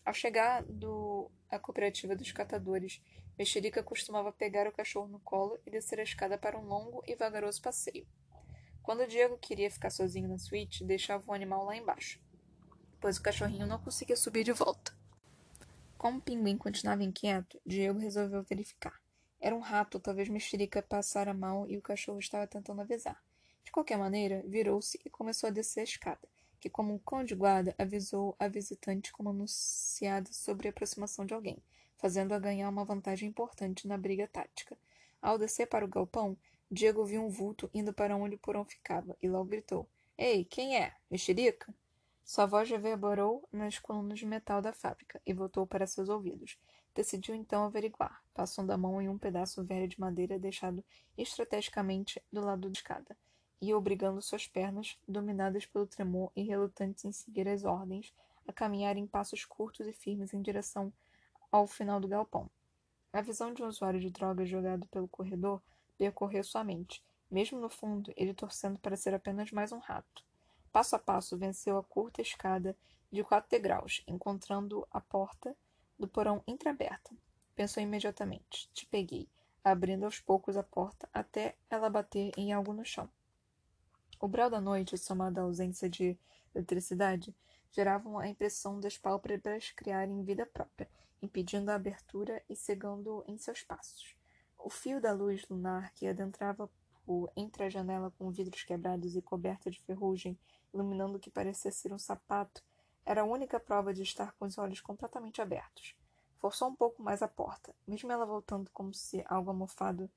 Ao 0.06 0.14
chegar 0.14 0.64
do 0.64 1.32
a 1.50 1.58
cooperativa 1.58 2.16
dos 2.16 2.32
catadores, 2.32 3.02
Mexerica 3.38 3.82
costumava 3.82 4.32
pegar 4.32 4.68
o 4.68 4.72
cachorro 4.72 5.08
no 5.08 5.20
colo 5.20 5.58
e 5.66 5.72
descer 5.72 6.00
a 6.00 6.04
escada 6.04 6.38
para 6.38 6.60
um 6.60 6.66
longo 6.66 7.02
e 7.08 7.16
vagaroso 7.16 7.62
passeio. 7.62 8.06
Quando 8.84 9.08
Diego 9.08 9.38
queria 9.38 9.72
ficar 9.72 9.90
sozinho 9.90 10.28
na 10.28 10.38
suíte, 10.38 10.84
deixava 10.84 11.24
o 11.26 11.34
animal 11.34 11.66
lá 11.66 11.76
embaixo, 11.76 12.20
pois 13.00 13.18
o 13.18 13.22
cachorrinho 13.22 13.66
não 13.66 13.80
conseguia 13.80 14.16
subir 14.16 14.44
de 14.44 14.52
volta. 14.52 14.94
Como 15.98 16.20
o 16.20 16.22
pinguim 16.22 16.58
continuava 16.58 17.04
inquieto, 17.04 17.60
Diego 17.66 18.00
resolveu 18.00 18.44
verificar. 18.44 19.00
Era 19.40 19.56
um 19.56 19.60
rato, 19.60 20.00
talvez 20.00 20.30
Mexerica 20.30 20.82
passara 20.82 21.34
mal 21.34 21.70
e 21.70 21.78
o 21.78 21.82
cachorro 21.82 22.20
estava 22.20 22.48
tentando 22.48 22.82
avisar. 22.82 23.22
De 23.64 23.72
qualquer 23.72 23.98
maneira, 23.98 24.44
virou-se 24.48 25.00
e 25.06 25.10
começou 25.10 25.48
a 25.48 25.52
descer 25.52 25.82
a 25.82 25.84
escada, 25.84 26.28
que, 26.60 26.70
como 26.70 26.94
um 26.94 26.98
cão 27.00 27.24
de 27.24 27.36
guarda, 27.36 27.76
avisou 27.78 28.36
a 28.40 28.48
visitante 28.48 29.12
como 29.12 29.30
anunciada 29.30 30.32
sobre 30.34 30.68
a 30.68 30.72
aproximação 30.72 31.26
de 31.26 31.34
alguém, 31.34 31.62
fazendo-a 31.98 32.40
ganhar 32.40 32.70
uma 32.70 32.86
vantagem 32.86 33.30
importante 33.30 33.88
na 33.88 33.98
briga 33.98 34.28
tática. 34.28 34.78
Ao 35.22 35.38
descer 35.38 35.68
para 35.68 35.86
o 35.86 35.88
galpão, 35.88 36.38
Diego 36.72 37.06
viu 37.06 37.24
um 37.24 37.30
vulto 37.30 37.70
indo 37.74 37.94
para 37.94 38.16
onde 38.16 38.36
o 38.36 38.40
porão 38.40 38.64
ficava 38.64 39.18
e 39.22 39.30
logo 39.30 39.50
gritou: 39.50 39.88
Ei, 40.18 40.46
quem 40.46 40.78
é? 40.78 40.94
Mexerica? 41.10 41.74
Sua 42.30 42.46
voz 42.46 42.70
reverberou 42.70 43.44
nas 43.52 43.80
colunas 43.80 44.20
de 44.20 44.26
metal 44.28 44.62
da 44.62 44.72
fábrica 44.72 45.20
e 45.26 45.34
voltou 45.34 45.66
para 45.66 45.88
seus 45.88 46.10
ouvidos. 46.10 46.60
Decidiu 46.94 47.34
então 47.34 47.64
averiguar, 47.64 48.24
passando 48.36 48.70
a 48.70 48.78
mão 48.78 49.02
em 49.02 49.10
um 49.10 49.18
pedaço 49.18 49.64
velho 49.64 49.88
de 49.88 50.00
madeira 50.00 50.38
deixado 50.38 50.86
estrategicamente 51.18 52.22
do 52.32 52.42
lado 52.42 52.70
da 52.70 52.72
escada 52.72 53.18
e 53.60 53.74
obrigando 53.74 54.22
suas 54.22 54.46
pernas, 54.46 54.96
dominadas 55.08 55.66
pelo 55.66 55.88
tremor 55.88 56.32
e 56.36 56.44
relutantes 56.44 57.04
em 57.04 57.12
seguir 57.12 57.48
as 57.48 57.64
ordens, 57.64 58.14
a 58.48 58.54
caminhar 58.54 58.96
em 58.96 59.08
passos 59.08 59.44
curtos 59.44 59.88
e 59.88 59.92
firmes 59.92 60.32
em 60.32 60.40
direção 60.40 60.94
ao 61.52 61.66
final 61.66 62.00
do 62.00 62.08
galpão. 62.08 62.48
A 63.12 63.22
visão 63.22 63.56
de 63.56 63.64
um 63.64 63.68
usuário 63.68 64.00
de 64.00 64.12
drogas 64.12 64.48
jogado 64.48 64.86
pelo 64.90 65.08
corredor 65.08 65.60
percorrer 65.98 66.46
sua 66.46 66.64
mente, 66.64 67.04
mesmo 67.32 67.60
no 67.60 67.72
fundo 67.72 68.14
ele 68.16 68.36
torcendo 68.36 68.78
para 68.78 68.96
ser 68.96 69.16
apenas 69.16 69.52
mais 69.52 69.72
um 69.72 69.80
rato. 69.80 70.29
Passo 70.72 70.96
a 70.96 71.00
passo 71.00 71.38
venceu 71.38 71.78
a 71.78 71.84
curta 71.84 72.22
escada 72.22 72.78
de 73.12 73.24
quatro 73.24 73.50
degraus, 73.50 74.04
encontrando 74.08 74.88
a 74.92 75.02
porta 75.02 75.56
do 75.98 76.08
porão 76.08 76.44
entreaberta. 76.48 77.16
Pensou 77.56 77.82
imediatamente: 77.82 78.70
Te 78.74 78.86
peguei, 78.86 79.28
abrindo 79.64 80.06
aos 80.06 80.20
poucos 80.20 80.56
a 80.56 80.64
porta 80.64 81.10
até 81.14 81.58
ela 81.70 81.90
bater 81.90 82.32
em 82.38 82.54
algo 82.54 82.74
no 82.74 82.86
chão. 82.86 83.10
O 84.20 84.28
brau 84.28 84.50
da 84.50 84.62
noite, 84.62 84.98
somado 84.98 85.40
à 85.40 85.44
ausência 85.44 85.90
de 85.90 86.18
eletricidade, 86.54 87.36
geravam 87.72 88.20
a 88.20 88.28
impressão 88.28 88.80
das 88.80 88.98
pálpebras 88.98 89.72
criarem 89.72 90.24
vida 90.24 90.46
própria, 90.46 90.90
impedindo 91.22 91.72
a 91.72 91.76
abertura 91.76 92.44
e 92.50 92.56
cegando 92.56 93.24
em 93.28 93.38
seus 93.38 93.64
passos. 93.64 94.16
O 94.58 94.70
fio 94.70 95.00
da 95.00 95.14
luz 95.14 95.48
lunar 95.48 95.94
que 95.94 96.08
adentrava 96.08 96.70
entre 97.36 97.64
a 97.64 97.70
janela 97.70 98.12
com 98.18 98.30
vidros 98.30 98.64
quebrados 98.64 99.16
e 99.16 99.22
coberta 99.22 99.72
de 99.72 99.82
ferrugem, 99.82 100.38
iluminando 100.74 101.18
o 101.18 101.20
que 101.20 101.32
parecia 101.32 101.72
ser 101.72 101.92
um 101.92 101.98
sapato, 101.98 102.64
era 103.06 103.22
a 103.22 103.26
única 103.26 103.60
prova 103.60 103.94
de 103.94 104.04
estar 104.04 104.34
com 104.34 104.46
os 104.46 104.58
olhos 104.58 104.80
completamente 104.80 105.42
abertos. 105.42 105.96
Forçou 106.38 106.70
um 106.70 106.76
pouco 106.76 107.02
mais 107.02 107.22
a 107.22 107.28
porta, 107.28 107.76
mesmo 107.88 108.12
ela 108.12 108.26
voltando 108.26 108.70
como 108.72 108.94
se 108.94 109.24
algo 109.28 109.50
almofado, 109.50 110.10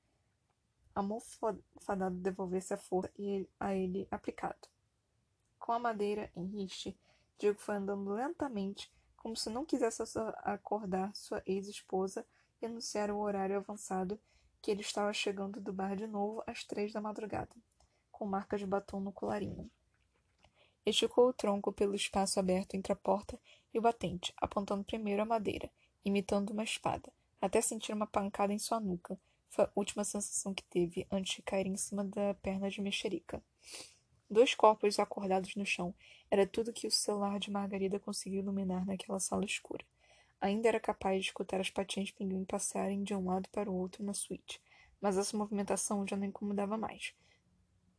almofadado 0.93 2.15
devolvesse 2.17 2.73
a 2.73 2.77
força 2.77 3.11
a 3.59 3.73
ele 3.73 4.07
aplicado. 4.11 4.67
Com 5.57 5.71
a 5.71 5.79
madeira 5.79 6.31
em 6.35 6.45
riste, 6.45 6.97
Diego 7.39 7.59
foi 7.59 7.75
andando 7.75 8.13
lentamente, 8.13 8.93
como 9.17 9.35
se 9.35 9.49
não 9.49 9.65
quisesse 9.65 10.03
acordar 10.43 11.15
sua 11.15 11.41
ex-esposa 11.45 12.25
e 12.61 12.65
anunciar 12.65 13.09
o 13.09 13.17
horário 13.17 13.57
avançado 13.57 14.19
que 14.63 14.71
ele 14.71 14.79
estava 14.79 15.11
chegando 15.11 15.59
do 15.59 15.73
bar 15.73 15.93
de 15.93 16.07
novo 16.07 16.41
às 16.47 16.63
três 16.63 16.93
da 16.93 17.01
madrugada, 17.01 17.53
com 18.09 18.25
marcas 18.25 18.61
de 18.61 18.65
batom 18.65 19.01
no 19.01 19.11
colarinho. 19.11 19.69
Esticou 20.85 21.27
o 21.27 21.33
tronco 21.33 21.73
pelo 21.73 21.93
espaço 21.93 22.39
aberto 22.39 22.73
entre 22.75 22.93
a 22.93 22.95
porta 22.95 23.37
e 23.73 23.77
o 23.77 23.81
batente, 23.81 24.33
apontando 24.37 24.85
primeiro 24.85 25.21
a 25.21 25.25
madeira, 25.25 25.69
imitando 26.05 26.51
uma 26.51 26.63
espada, 26.63 27.11
até 27.41 27.59
sentir 27.59 27.91
uma 27.91 28.07
pancada 28.07 28.53
em 28.53 28.57
sua 28.57 28.79
nuca. 28.79 29.19
Foi 29.49 29.65
a 29.65 29.71
última 29.75 30.05
sensação 30.05 30.53
que 30.53 30.63
teve 30.63 31.05
antes 31.11 31.35
de 31.35 31.41
cair 31.41 31.67
em 31.67 31.75
cima 31.75 32.05
da 32.05 32.33
perna 32.35 32.69
de 32.69 32.81
mexerica. 32.81 33.43
Dois 34.29 34.55
corpos 34.55 34.97
acordados 34.97 35.57
no 35.57 35.65
chão 35.65 35.93
era 36.31 36.47
tudo 36.47 36.71
que 36.71 36.87
o 36.87 36.91
celular 36.91 37.37
de 37.37 37.51
Margarida 37.51 37.99
conseguiu 37.99 38.39
iluminar 38.39 38.85
naquela 38.85 39.19
sala 39.19 39.43
escura. 39.43 39.85
Ainda 40.43 40.67
era 40.67 40.77
capaz 40.77 41.21
de 41.21 41.29
escutar 41.29 41.61
as 41.61 41.69
patinhas 41.69 42.11
pinguim 42.11 42.43
passearem 42.43 43.01
de 43.01 43.15
um 43.15 43.29
lado 43.29 43.47
para 43.47 43.71
o 43.71 43.73
outro 43.73 44.03
na 44.03 44.13
suíte, 44.13 44.61
mas 44.99 45.17
essa 45.17 45.37
movimentação 45.37 46.05
já 46.05 46.17
não 46.17 46.25
incomodava 46.25 46.77
mais. 46.77 47.13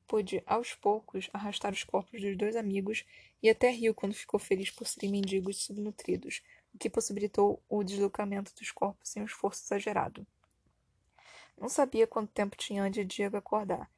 Pôde, 0.07 0.43
aos 0.45 0.75
poucos, 0.75 1.31
arrastar 1.33 1.73
os 1.73 1.85
corpos 1.85 2.21
dos 2.21 2.37
dois 2.37 2.55
amigos 2.55 3.03
e 3.43 3.49
até 3.49 3.71
riu 3.71 3.95
quando 3.95 4.13
ficou 4.13 4.39
feliz 4.39 4.71
por 4.71 4.87
serem 4.87 5.11
mendigos 5.11 5.65
subnutridos, 5.65 6.43
o 6.75 6.77
que 6.77 6.91
possibilitou 6.91 7.63
o 7.67 7.83
deslocamento 7.83 8.55
dos 8.55 8.71
corpos 8.71 9.09
sem 9.09 9.23
um 9.23 9.27
esforço 9.27 9.65
exagerado. 9.65 10.27
Não 11.59 11.71
sabia 11.71 12.07
quanto 12.07 12.31
tempo 12.31 12.59
tinha 12.59 12.91
de 12.91 13.07
Diego 13.07 13.39
acordar. 13.39 13.91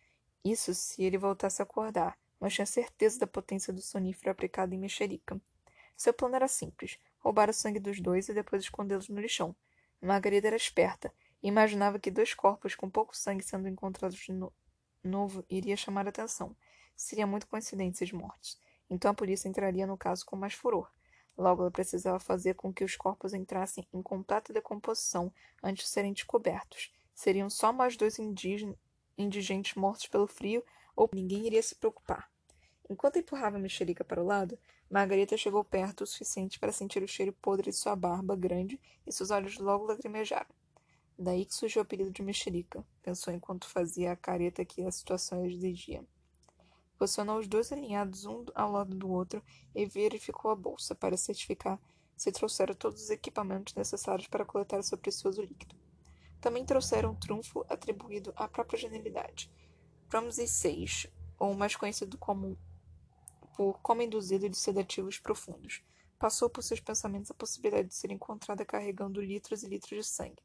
Isso 0.45 0.73
se 0.73 1.03
ele 1.03 1.19
voltasse 1.19 1.61
a 1.61 1.65
acordar, 1.65 2.17
mas 2.39 2.55
tinha 2.55 2.65
certeza 2.65 3.19
da 3.19 3.27
potência 3.27 3.73
do 3.73 3.83
sonífero 3.83 4.31
aplicado 4.31 4.73
em 4.73 4.79
mexerica. 4.79 5.37
Seu 5.97 6.15
plano 6.15 6.37
era 6.37 6.47
simples: 6.47 6.97
roubar 7.27 7.51
o 7.51 7.53
sangue 7.53 7.81
dos 7.81 8.01
dois 8.01 8.29
e 8.29 8.33
depois 8.33 8.63
escondê-los 8.63 9.09
no 9.09 9.21
lixão. 9.21 9.55
Margarida 10.01 10.47
era 10.47 10.55
esperta 10.55 11.13
e 11.43 11.49
imaginava 11.49 11.99
que 11.99 12.09
dois 12.09 12.33
corpos 12.33 12.77
com 12.77 12.89
pouco 12.89 13.17
sangue 13.17 13.43
sendo 13.43 13.67
encontrados 13.67 14.17
de 14.17 14.33
no 14.33 14.53
novo 15.03 15.45
iria 15.51 15.77
chamar 15.77 16.07
a 16.07 16.11
atenção. 16.11 16.57
Seria 16.95 17.27
muito 17.27 17.49
coincidência 17.49 18.07
de 18.07 18.15
mortes. 18.15 18.61
Então 18.89 19.11
a 19.11 19.15
polícia 19.15 19.49
entraria 19.49 19.89
no 19.89 19.99
caso 19.99 20.25
com 20.25 20.37
mais 20.37 20.55
furor. 20.55 20.89
Logo, 21.37 21.63
ela 21.63 21.71
precisava 21.71 22.21
fazer 22.21 22.55
com 22.55 22.73
que 22.73 22.85
os 22.85 22.97
corpos 22.97 23.35
entrassem 23.35 23.85
em 23.93 24.01
completa 24.01 24.53
decomposição 24.53 25.33
antes 25.61 25.87
de 25.87 25.91
serem 25.91 26.13
descobertos. 26.13 26.93
Seriam 27.13 27.51
só 27.51 27.73
mais 27.73 27.97
dois 27.97 28.19
indigentes 29.19 29.75
mortos 29.75 30.07
pelo 30.07 30.29
frio 30.29 30.65
ou 30.95 31.11
ninguém 31.13 31.45
iria 31.45 31.63
se 31.63 31.75
preocupar. 31.75 32.31
Enquanto 32.89 33.19
empurrava 33.19 33.57
a 33.57 33.61
mexerica 33.61 34.05
para 34.05 34.23
o 34.23 34.27
lado, 34.27 34.57
Margarita 34.89 35.37
chegou 35.37 35.65
perto 35.65 36.05
o 36.05 36.07
suficiente 36.07 36.59
para 36.61 36.71
sentir 36.71 37.03
o 37.03 37.09
cheiro 37.09 37.33
podre 37.33 37.71
de 37.71 37.77
sua 37.77 37.97
barba 37.97 38.37
grande 38.37 38.81
e 39.07 39.13
seus 39.13 39.31
olhos 39.31 39.59
logo 39.59 39.87
lacrimejaram. 39.87 40.55
Daí 41.19 41.45
que 41.45 41.55
surgiu 41.55 41.81
o 41.81 41.83
apelido 41.83 42.11
de 42.11 42.23
mexerica, 42.23 42.87
pensou 43.03 43.35
enquanto 43.35 43.69
fazia 43.69 44.13
a 44.13 44.17
careta 44.17 44.65
que 44.65 44.83
a 44.83 44.91
situação 44.93 45.45
exigia. 45.45 46.05
Posicionou 46.99 47.39
os 47.39 47.49
dois 47.49 47.73
alinhados 47.73 48.27
um 48.27 48.45
ao 48.55 48.71
lado 48.71 48.95
do 48.95 49.11
outro 49.11 49.43
e 49.75 49.85
verificou 49.87 50.51
a 50.51 50.57
bolsa 50.57 50.95
para 50.95 51.17
certificar 51.17 51.81
se 52.17 52.33
trouxeram 52.33 52.75
todos 52.75 53.03
os 53.03 53.11
equipamentos 53.11 53.75
necessários 53.75 54.29
para 54.29 54.45
coletar 54.45 54.83
seu 54.83 54.97
precioso 54.97 55.43
líquido. 55.43 55.75
Também 56.41 56.65
trouxeram 56.65 57.11
um 57.11 57.15
trunfo 57.15 57.67
atribuído 57.69 58.33
à 58.37 58.49
própria 58.49 58.79
genialidade, 58.79 59.51
Ramses 60.09 60.63
VI, 60.63 61.11
ou 61.39 61.55
mais 61.55 61.77
conhecido 61.77 62.17
como 62.17 62.57
por 63.57 63.81
como 63.81 64.03
induzido 64.03 64.49
de 64.49 64.57
sedativos 64.57 65.19
profundos, 65.19 65.83
passou 66.19 66.51
por 66.51 66.63
seus 66.63 66.81
pensamentos 66.81 67.31
a 67.31 67.35
possibilidade 67.35 67.89
de 67.89 67.95
ser 67.95 68.11
encontrada 68.11 68.65
carregando 68.65 69.21
litros 69.21 69.63
e 69.63 69.69
litros 69.69 70.05
de 70.05 70.11
sangue. 70.11 70.43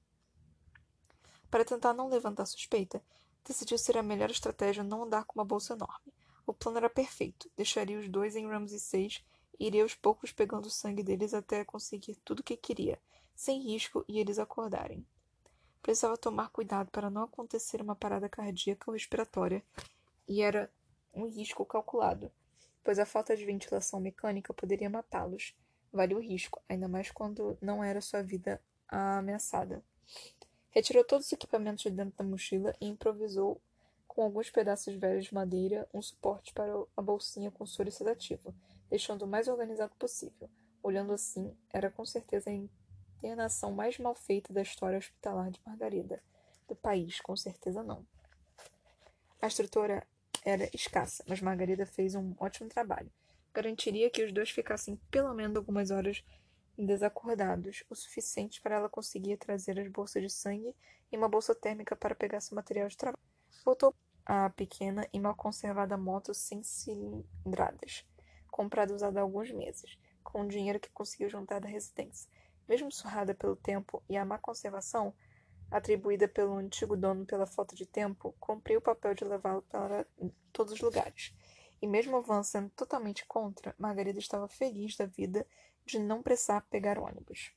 Para 1.49 1.66
tentar 1.66 1.93
não 1.93 2.07
levantar 2.07 2.45
suspeita, 2.45 3.03
decidiu 3.45 3.78
ser 3.78 3.97
a 3.97 4.03
melhor 4.03 4.32
estratégia 4.32 4.84
não 4.84 5.03
andar 5.03 5.26
com 5.26 5.39
uma 5.39 5.45
bolsa 5.45 5.74
enorme. 5.74 6.14
O 6.45 6.53
plano 6.53 6.78
era 6.78 6.89
perfeito. 6.89 7.49
Deixaria 7.55 7.99
os 7.99 8.07
dois 8.07 8.36
em 8.36 8.47
Ramses 8.47 8.89
VI 8.89 9.20
e 9.59 9.68
iria 9.68 9.84
aos 9.84 9.93
poucos 9.93 10.32
pegando 10.32 10.68
o 10.68 10.72
sangue 10.72 11.03
deles 11.03 11.34
até 11.34 11.66
conseguir 11.66 12.16
tudo 12.24 12.39
o 12.39 12.43
que 12.43 12.55
queria, 12.55 12.99
sem 13.36 13.62
risco 13.62 14.05
e 14.07 14.20
eles 14.20 14.39
acordarem. 14.39 15.05
Precisava 15.82 16.18
tomar 16.18 16.49
cuidado 16.49 16.89
para 16.91 17.09
não 17.09 17.24
acontecer 17.24 17.82
uma 17.82 17.95
parada 17.95 18.30
cardíaca 18.30 18.89
ou 18.89 18.93
respiratória, 18.93 19.64
e 20.28 20.41
era 20.41 20.72
um 21.14 21.28
risco 21.28 21.66
calculado, 21.66 22.32
pois 22.84 22.99
a 22.99 23.05
falta 23.05 23.36
de 23.36 23.45
ventilação 23.45 23.99
mecânica 23.99 24.53
poderia 24.53 24.89
matá-los. 24.89 25.55
Vale 25.91 26.15
o 26.15 26.19
risco, 26.19 26.61
ainda 26.69 26.88
mais 26.88 27.11
quando 27.11 27.57
não 27.61 27.84
era 27.84 28.01
sua 28.01 28.21
vida 28.21 28.61
ameaçada. 28.88 29.84
Retirou 30.69 31.03
todos 31.03 31.27
os 31.27 31.34
equipamentos 31.34 31.84
de 31.84 31.91
dentro 31.91 32.17
da 32.17 32.23
mochila 32.23 32.73
e 32.79 32.88
improvisou, 32.88 33.61
com 34.07 34.23
alguns 34.23 34.49
pedaços 34.49 34.93
velhos 34.95 35.25
de 35.25 35.34
madeira, 35.34 35.88
um 35.93 36.01
suporte 36.01 36.53
para 36.53 36.71
a 36.95 37.01
bolsinha 37.01 37.51
com 37.51 37.65
soro 37.65 37.91
sedativo, 37.91 38.53
deixando 38.89 39.23
o 39.23 39.27
mais 39.27 39.47
organizado 39.47 39.93
possível. 39.95 40.49
Olhando 40.84 41.13
assim, 41.13 41.55
era 41.69 41.89
com 41.89 42.05
certeza 42.05 42.49
internação 43.21 43.71
mais 43.71 43.97
mal 43.99 44.15
feita 44.15 44.51
da 44.51 44.61
história 44.61 44.97
hospitalar 44.97 45.51
de 45.51 45.61
Margarida. 45.65 46.21
Do 46.67 46.75
país, 46.75 47.19
com 47.21 47.36
certeza 47.36 47.84
não. 47.84 48.05
A 49.41 49.47
estrutura 49.47 50.05
era 50.43 50.69
escassa, 50.73 51.23
mas 51.27 51.41
Margarida 51.41 51.85
fez 51.85 52.15
um 52.15 52.33
ótimo 52.39 52.69
trabalho. 52.69 53.11
Garantiria 53.53 54.09
que 54.09 54.23
os 54.23 54.31
dois 54.31 54.49
ficassem 54.49 54.95
pelo 55.09 55.33
menos 55.33 55.55
algumas 55.57 55.91
horas 55.91 56.23
desacordados, 56.77 57.83
o 57.89 57.95
suficiente 57.95 58.61
para 58.61 58.75
ela 58.75 58.89
conseguir 58.89 59.37
trazer 59.37 59.79
as 59.79 59.87
bolsas 59.87 60.23
de 60.23 60.29
sangue 60.29 60.73
e 61.11 61.17
uma 61.17 61.29
bolsa 61.29 61.53
térmica 61.53 61.95
para 61.95 62.15
pegar 62.15 62.39
seu 62.39 62.55
material 62.55 62.87
de 62.87 62.97
trabalho. 62.97 63.21
Voltou 63.63 63.93
à 64.25 64.49
pequena 64.49 65.07
e 65.13 65.19
mal 65.19 65.35
conservada 65.35 65.97
moto 65.97 66.33
sem 66.33 66.63
cilindradas, 66.63 68.05
comprada 68.49 68.93
usada 68.93 69.19
há 69.19 69.23
alguns 69.23 69.51
meses, 69.51 69.97
com 70.23 70.41
o 70.41 70.47
dinheiro 70.47 70.79
que 70.79 70.89
conseguiu 70.89 71.29
juntar 71.29 71.59
da 71.59 71.67
residência. 71.67 72.29
Mesmo 72.67 72.91
surrada 72.91 73.35
pelo 73.35 73.55
tempo 73.55 74.01
e 74.09 74.15
a 74.15 74.23
má 74.23 74.37
conservação, 74.37 75.13
atribuída 75.72 76.28
pelo 76.28 76.57
antigo 76.57 76.97
dono 76.97 77.26
pela 77.26 77.47
falta 77.47 77.74
de 77.76 77.86
tempo, 77.86 78.36
cumpriu 78.39 78.80
o 78.80 78.82
papel 78.82 79.15
de 79.15 79.24
levá-lo 79.24 79.61
para 79.63 80.05
todos 80.51 80.74
os 80.74 80.82
lugares. 80.82 81.34
E 81.82 81.88
mesmo 81.88 82.22
Van 82.22 82.43
sendo 82.43 82.69
totalmente 82.72 83.26
contra, 83.26 83.74
Margarida 83.80 84.19
estava 84.19 84.47
feliz 84.47 84.97
da 84.97 85.05
vida 85.05 85.47
de 85.86 85.97
não 85.97 86.22
precisar 86.22 86.61
pegar 86.69 86.99
ônibus. 86.99 87.53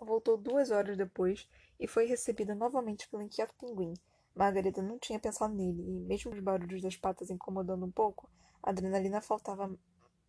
Voltou 0.00 0.36
duas 0.36 0.70
horas 0.70 0.96
depois 0.96 1.48
e 1.78 1.86
foi 1.86 2.06
recebida 2.06 2.54
novamente 2.54 3.08
pelo 3.08 3.22
inquieto 3.22 3.54
pinguim. 3.54 3.94
Margarida 4.34 4.82
não 4.82 4.98
tinha 4.98 5.20
pensado 5.20 5.54
nele, 5.54 5.82
e 5.82 6.00
mesmo 6.00 6.32
os 6.32 6.40
barulhos 6.40 6.82
das 6.82 6.96
patas 6.96 7.30
incomodando 7.30 7.84
um 7.84 7.90
pouco, 7.90 8.28
a 8.62 8.70
adrenalina 8.70 9.20
faltava, 9.20 9.70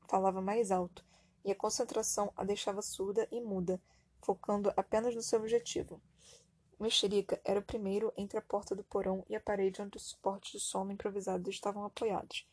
falava 0.07 0.41
mais 0.41 0.69
alto, 0.69 1.05
e 1.45 1.51
a 1.51 1.55
concentração 1.55 2.31
a 2.35 2.43
deixava 2.43 2.81
surda 2.81 3.27
e 3.31 3.39
muda, 3.39 3.81
focando 4.21 4.71
apenas 4.75 5.15
no 5.15 5.21
seu 5.21 5.39
objetivo. 5.39 6.01
Mexerica 6.79 7.39
era 7.43 7.59
o 7.59 7.63
primeiro 7.63 8.11
entre 8.17 8.37
a 8.37 8.41
porta 8.41 8.75
do 8.75 8.83
porão 8.83 9.25
e 9.29 9.35
a 9.35 9.39
parede 9.39 9.81
onde 9.81 9.97
os 9.97 10.03
suportes 10.03 10.51
de 10.51 10.59
sono 10.59 10.91
improvisados 10.91 11.47
estavam 11.47 11.85
apoiados, 11.85 12.45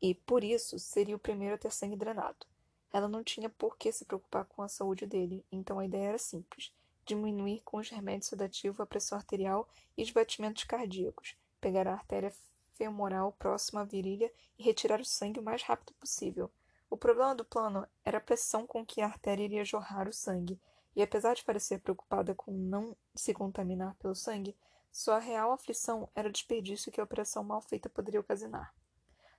e, 0.00 0.14
por 0.14 0.42
isso, 0.42 0.78
seria 0.78 1.14
o 1.14 1.18
primeiro 1.18 1.54
a 1.54 1.58
ter 1.58 1.70
sangue 1.70 1.96
drenado. 1.96 2.46
Ela 2.92 3.08
não 3.08 3.22
tinha 3.22 3.48
por 3.48 3.76
que 3.76 3.90
se 3.92 4.04
preocupar 4.04 4.44
com 4.44 4.62
a 4.62 4.68
saúde 4.68 5.06
dele, 5.06 5.44
então 5.50 5.78
a 5.78 5.84
ideia 5.84 6.08
era 6.08 6.18
simples: 6.18 6.72
diminuir 7.06 7.62
com 7.64 7.78
os 7.78 7.88
remédios 7.88 8.26
sedativos 8.26 8.80
a 8.80 8.86
pressão 8.86 9.16
arterial 9.16 9.68
e 9.96 10.02
os 10.02 10.10
batimentos 10.10 10.64
cardíacos, 10.64 11.36
pegar 11.60 11.86
a 11.86 11.92
artéria 11.92 12.32
femoral 12.74 13.32
próxima 13.38 13.82
à 13.82 13.84
virilha 13.84 14.32
e 14.58 14.62
retirar 14.62 15.00
o 15.00 15.04
sangue 15.04 15.40
o 15.40 15.42
mais 15.42 15.62
rápido 15.62 15.94
possível. 15.94 16.50
O 16.90 16.96
problema 16.96 17.34
do 17.34 17.44
plano 17.44 17.86
era 18.04 18.18
a 18.18 18.20
pressão 18.20 18.66
com 18.66 18.84
que 18.84 19.00
a 19.00 19.06
artéria 19.06 19.44
iria 19.44 19.64
jorrar 19.64 20.08
o 20.08 20.12
sangue, 20.12 20.60
e 20.94 21.02
apesar 21.02 21.34
de 21.34 21.44
parecer 21.44 21.80
preocupada 21.80 22.34
com 22.34 22.52
não 22.52 22.96
se 23.14 23.32
contaminar 23.32 23.94
pelo 23.96 24.14
sangue, 24.14 24.56
sua 24.90 25.18
real 25.18 25.52
aflição 25.52 26.08
era 26.14 26.28
o 26.28 26.32
desperdício 26.32 26.92
que 26.92 27.00
a 27.00 27.04
operação 27.04 27.42
mal 27.42 27.62
feita 27.62 27.88
poderia 27.88 28.20
ocasionar. 28.20 28.74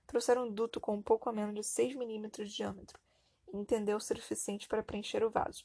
Trouxeram 0.06 0.46
um 0.46 0.52
duto 0.52 0.80
com 0.80 0.96
um 0.96 1.02
pouco 1.02 1.28
a 1.28 1.32
menos 1.32 1.54
de 1.54 1.62
6 1.62 1.94
milímetros 1.94 2.50
de 2.50 2.56
diâmetro, 2.56 2.98
e 3.52 3.56
entendeu 3.56 3.96
o 3.96 4.00
suficiente 4.00 4.66
para 4.66 4.82
preencher 4.82 5.22
o 5.24 5.30
vaso. 5.30 5.64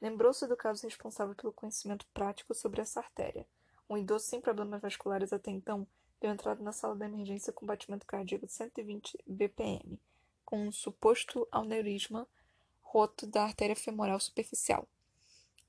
Lembrou-se 0.00 0.46
do 0.46 0.56
caso 0.56 0.86
responsável 0.86 1.34
pelo 1.34 1.52
conhecimento 1.52 2.06
prático 2.12 2.54
sobre 2.54 2.82
essa 2.82 3.00
artéria. 3.00 3.46
Um 3.88 3.96
idoso 3.96 4.26
sem 4.26 4.40
problemas 4.40 4.82
vasculares 4.82 5.32
até 5.32 5.50
então 5.50 5.86
deu 6.20 6.30
entrada 6.30 6.62
na 6.62 6.72
sala 6.72 6.94
da 6.94 7.06
emergência 7.06 7.52
com 7.52 7.66
batimento 7.66 8.06
cardíaco 8.06 8.46
de 8.46 8.52
120 8.52 9.18
bpm, 9.26 9.98
com 10.44 10.66
um 10.66 10.72
suposto 10.72 11.48
aneurisma 11.50 12.28
roto 12.80 13.26
da 13.26 13.44
artéria 13.44 13.74
femoral 13.74 14.20
superficial, 14.20 14.86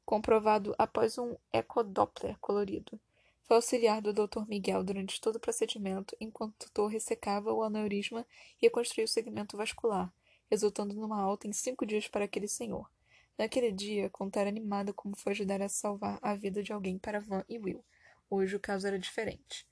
comprovado 0.05 0.75
após 0.77 1.17
um 1.17 1.35
ecodoppler 1.51 2.37
colorido. 2.39 2.99
Foi 3.43 3.57
auxiliar 3.57 4.01
do 4.01 4.13
Dr. 4.13 4.47
Miguel 4.47 4.83
durante 4.83 5.19
todo 5.19 5.35
o 5.35 5.39
procedimento, 5.39 6.15
enquanto 6.19 6.53
o 6.53 6.65
tutor 6.65 6.89
ressecava 6.89 7.51
o 7.53 7.61
aneurisma 7.61 8.25
e 8.61 8.65
reconstruía 8.65 9.05
o 9.05 9.07
segmento 9.07 9.57
vascular, 9.57 10.13
resultando 10.49 10.93
numa 10.93 11.21
alta 11.21 11.47
em 11.47 11.53
cinco 11.53 11.85
dias 11.85 12.07
para 12.07 12.25
aquele 12.25 12.47
senhor. 12.47 12.89
Naquele 13.37 13.71
dia, 13.71 14.09
contar 14.09 14.47
animado 14.47 14.93
como 14.93 15.17
foi 15.17 15.33
ajudar 15.33 15.61
a 15.61 15.67
salvar 15.67 16.19
a 16.21 16.35
vida 16.35 16.61
de 16.61 16.71
alguém 16.71 16.97
para 16.97 17.19
Van 17.19 17.43
e 17.49 17.57
Will. 17.57 17.83
Hoje 18.29 18.55
o 18.55 18.59
caso 18.59 18.87
era 18.87 18.97
diferente. 18.97 19.67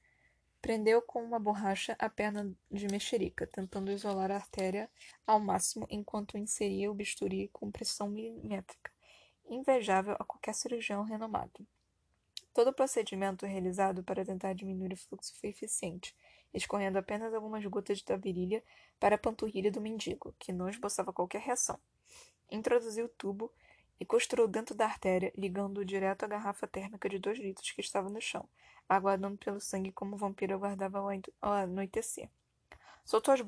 Prendeu 0.61 1.01
com 1.01 1.23
uma 1.23 1.39
borracha 1.39 1.95
a 1.97 2.09
perna 2.09 2.53
de 2.69 2.87
mexerica, 2.87 3.47
tentando 3.47 3.91
isolar 3.91 4.31
a 4.31 4.35
artéria 4.35 4.89
ao 5.25 5.39
máximo 5.39 5.87
enquanto 5.89 6.37
inseria 6.37 6.91
o 6.91 6.93
bisturi 6.93 7.49
com 7.51 7.71
pressão 7.71 8.09
milimétrica, 8.09 8.90
invejável 9.53 10.15
a 10.19 10.23
qualquer 10.23 10.53
cirurgião 10.53 11.03
renomado. 11.03 11.65
Todo 12.53 12.69
o 12.69 12.73
procedimento 12.73 13.45
realizado 13.45 14.03
para 14.03 14.25
tentar 14.25 14.53
diminuir 14.53 14.93
o 14.93 14.97
fluxo 14.97 15.33
foi 15.39 15.49
eficiente, 15.49 16.15
escorrendo 16.53 16.97
apenas 16.97 17.33
algumas 17.33 17.65
gotas 17.65 18.01
da 18.01 18.17
virilha 18.17 18.63
para 18.99 19.15
a 19.15 19.17
panturrilha 19.17 19.71
do 19.71 19.79
mendigo, 19.79 20.35
que 20.37 20.51
não 20.51 20.69
esboçava 20.69 21.13
qualquer 21.13 21.41
reação. 21.41 21.79
Introduziu 22.49 23.05
o 23.05 23.09
tubo 23.09 23.51
e 23.99 24.05
costurou 24.05 24.47
dentro 24.47 24.75
da 24.75 24.85
artéria, 24.85 25.31
ligando-o 25.37 25.85
direto 25.85 26.23
à 26.23 26.27
garrafa 26.27 26.67
térmica 26.67 27.07
de 27.07 27.19
dois 27.19 27.37
litros 27.37 27.71
que 27.71 27.81
estava 27.81 28.09
no 28.09 28.19
chão, 28.19 28.49
aguardando 28.89 29.37
pelo 29.37 29.61
sangue 29.61 29.91
como 29.91 30.15
o 30.15 30.17
vampiro 30.17 30.53
aguardava 30.53 30.99
ao 30.99 31.53
anoitecer. 31.53 32.29
Soltou 33.05 33.31
aos 33.31 33.41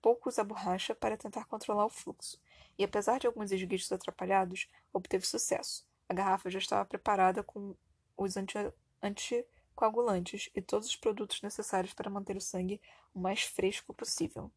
poucos 0.00 0.38
a 0.38 0.44
borracha 0.44 0.94
para 0.94 1.16
tentar 1.16 1.46
controlar 1.46 1.86
o 1.86 1.90
fluxo, 1.90 2.38
e 2.78 2.84
apesar 2.84 3.18
de 3.18 3.26
alguns 3.26 3.52
esguichos 3.52 3.90
atrapalhados, 3.92 4.68
obteve 4.92 5.26
sucesso. 5.26 5.86
A 6.08 6.14
garrafa 6.14 6.50
já 6.50 6.58
estava 6.58 6.84
preparada 6.84 7.42
com 7.42 7.74
os 8.16 8.36
anti 8.36 8.58
anticoagulantes 9.02 10.50
e 10.54 10.62
todos 10.62 10.88
os 10.88 10.96
produtos 10.96 11.42
necessários 11.42 11.92
para 11.92 12.10
manter 12.10 12.36
o 12.36 12.40
sangue 12.40 12.80
o 13.14 13.20
mais 13.20 13.42
fresco 13.42 13.92
possível. 13.92 14.50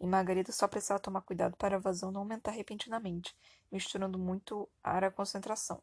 E 0.00 0.06
Margarida 0.06 0.50
só 0.50 0.66
precisava 0.66 0.98
tomar 0.98 1.20
cuidado 1.20 1.56
para 1.56 1.76
a 1.76 1.78
vazão 1.78 2.10
não 2.10 2.22
aumentar 2.22 2.52
repentinamente, 2.52 3.36
misturando 3.70 4.18
muito 4.18 4.68
ar 4.82 5.04
à 5.04 5.10
concentração. 5.10 5.82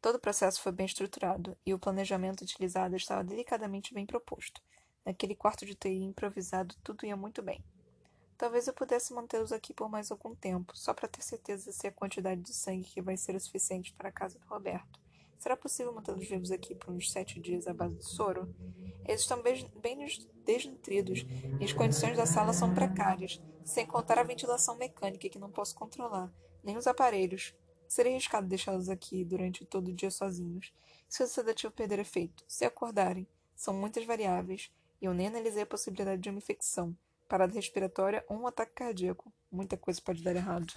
Todo 0.00 0.16
o 0.16 0.20
processo 0.20 0.62
foi 0.62 0.72
bem 0.72 0.86
estruturado 0.86 1.56
e 1.64 1.74
o 1.74 1.78
planejamento 1.78 2.40
utilizado 2.40 2.96
estava 2.96 3.22
delicadamente 3.22 3.92
bem 3.92 4.06
proposto. 4.06 4.62
Naquele 5.04 5.34
quarto 5.34 5.66
de 5.66 5.74
TI 5.74 6.02
improvisado, 6.02 6.74
tudo 6.82 7.04
ia 7.04 7.16
muito 7.16 7.42
bem. 7.42 7.62
Talvez 8.40 8.66
eu 8.66 8.72
pudesse 8.72 9.12
mantê-los 9.12 9.52
aqui 9.52 9.74
por 9.74 9.90
mais 9.90 10.10
algum 10.10 10.34
tempo, 10.34 10.74
só 10.74 10.94
para 10.94 11.06
ter 11.06 11.20
certeza 11.20 11.70
se 11.72 11.86
a 11.86 11.92
quantidade 11.92 12.40
de 12.40 12.54
sangue 12.54 12.88
que 12.88 13.02
vai 13.02 13.14
ser 13.14 13.36
o 13.36 13.40
suficiente 13.40 13.92
para 13.92 14.08
a 14.08 14.12
casa 14.12 14.38
do 14.38 14.46
Roberto. 14.46 14.98
Será 15.38 15.54
possível 15.54 15.92
mantê-los 15.92 16.26
vivos 16.26 16.50
aqui 16.50 16.74
por 16.74 16.90
uns 16.90 17.12
sete 17.12 17.38
dias 17.38 17.66
à 17.66 17.74
base 17.74 17.96
de 17.96 18.04
soro? 18.06 18.48
Eles 19.04 19.20
estão 19.20 19.42
bem, 19.42 20.06
desnutridos 20.42 21.26
e 21.60 21.64
as 21.66 21.74
condições 21.74 22.16
da 22.16 22.24
sala 22.24 22.54
são 22.54 22.72
precárias, 22.72 23.38
sem 23.62 23.84
contar 23.84 24.18
a 24.18 24.22
ventilação 24.22 24.74
mecânica 24.74 25.28
que 25.28 25.38
não 25.38 25.50
posso 25.50 25.74
controlar, 25.74 26.32
nem 26.64 26.78
os 26.78 26.86
aparelhos. 26.86 27.54
Seria 27.86 28.12
arriscado 28.12 28.46
deixá-los 28.46 28.88
aqui 28.88 29.22
durante 29.22 29.66
todo 29.66 29.88
o 29.88 29.94
dia 29.94 30.10
sozinhos. 30.10 30.72
Se 31.10 31.22
o 31.22 31.26
sedativo 31.26 31.74
perder 31.74 31.98
efeito, 31.98 32.42
se 32.48 32.64
acordarem, 32.64 33.28
são 33.54 33.74
muitas 33.74 34.06
variáveis, 34.06 34.72
e 34.98 35.04
eu 35.04 35.12
nem 35.12 35.26
analisei 35.26 35.64
a 35.64 35.66
possibilidade 35.66 36.22
de 36.22 36.30
uma 36.30 36.38
infecção, 36.38 36.96
parada 37.30 37.54
respiratória 37.54 38.24
ou 38.28 38.40
um 38.40 38.46
ataque 38.48 38.72
cardíaco. 38.74 39.32
Muita 39.50 39.76
coisa 39.76 40.02
pode 40.02 40.22
dar 40.22 40.34
errado. 40.34 40.74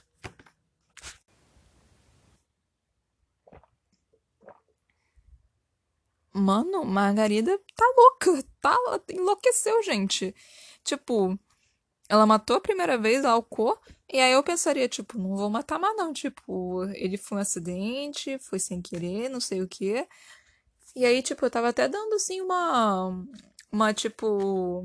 Mano, 6.32 6.84
Margarida 6.86 7.60
tá 7.76 7.86
louca, 7.98 8.44
tá, 8.62 8.76
enlouqueceu, 9.10 9.82
gente. 9.84 10.36
Tipo, 10.84 11.38
ela 12.10 12.26
matou 12.26 12.58
a 12.58 12.62
primeira 12.62 12.98
vez, 12.98 13.24
Alcô, 13.26 13.78
e 14.12 14.20
aí 14.20 14.34
eu 14.34 14.44
pensaria, 14.44 14.88
tipo, 14.90 15.18
não 15.18 15.36
vou 15.36 15.50
matar 15.50 15.80
mais 15.80 15.96
não, 15.96 16.12
tipo, 16.14 16.84
ele 16.94 17.18
foi 17.18 17.38
um 17.38 17.42
acidente, 17.42 18.38
foi 18.40 18.60
sem 18.60 18.82
querer, 18.82 19.30
não 19.30 19.40
sei 19.40 19.62
o 19.62 19.68
quê. 19.68 20.08
E 20.96 21.06
aí, 21.06 21.22
tipo, 21.24 21.46
eu 21.46 21.52
tava 21.52 21.70
até 21.70 21.88
dando, 21.88 22.14
assim, 22.16 22.42
uma, 22.42 23.26
uma, 23.72 23.94
tipo, 23.94 24.84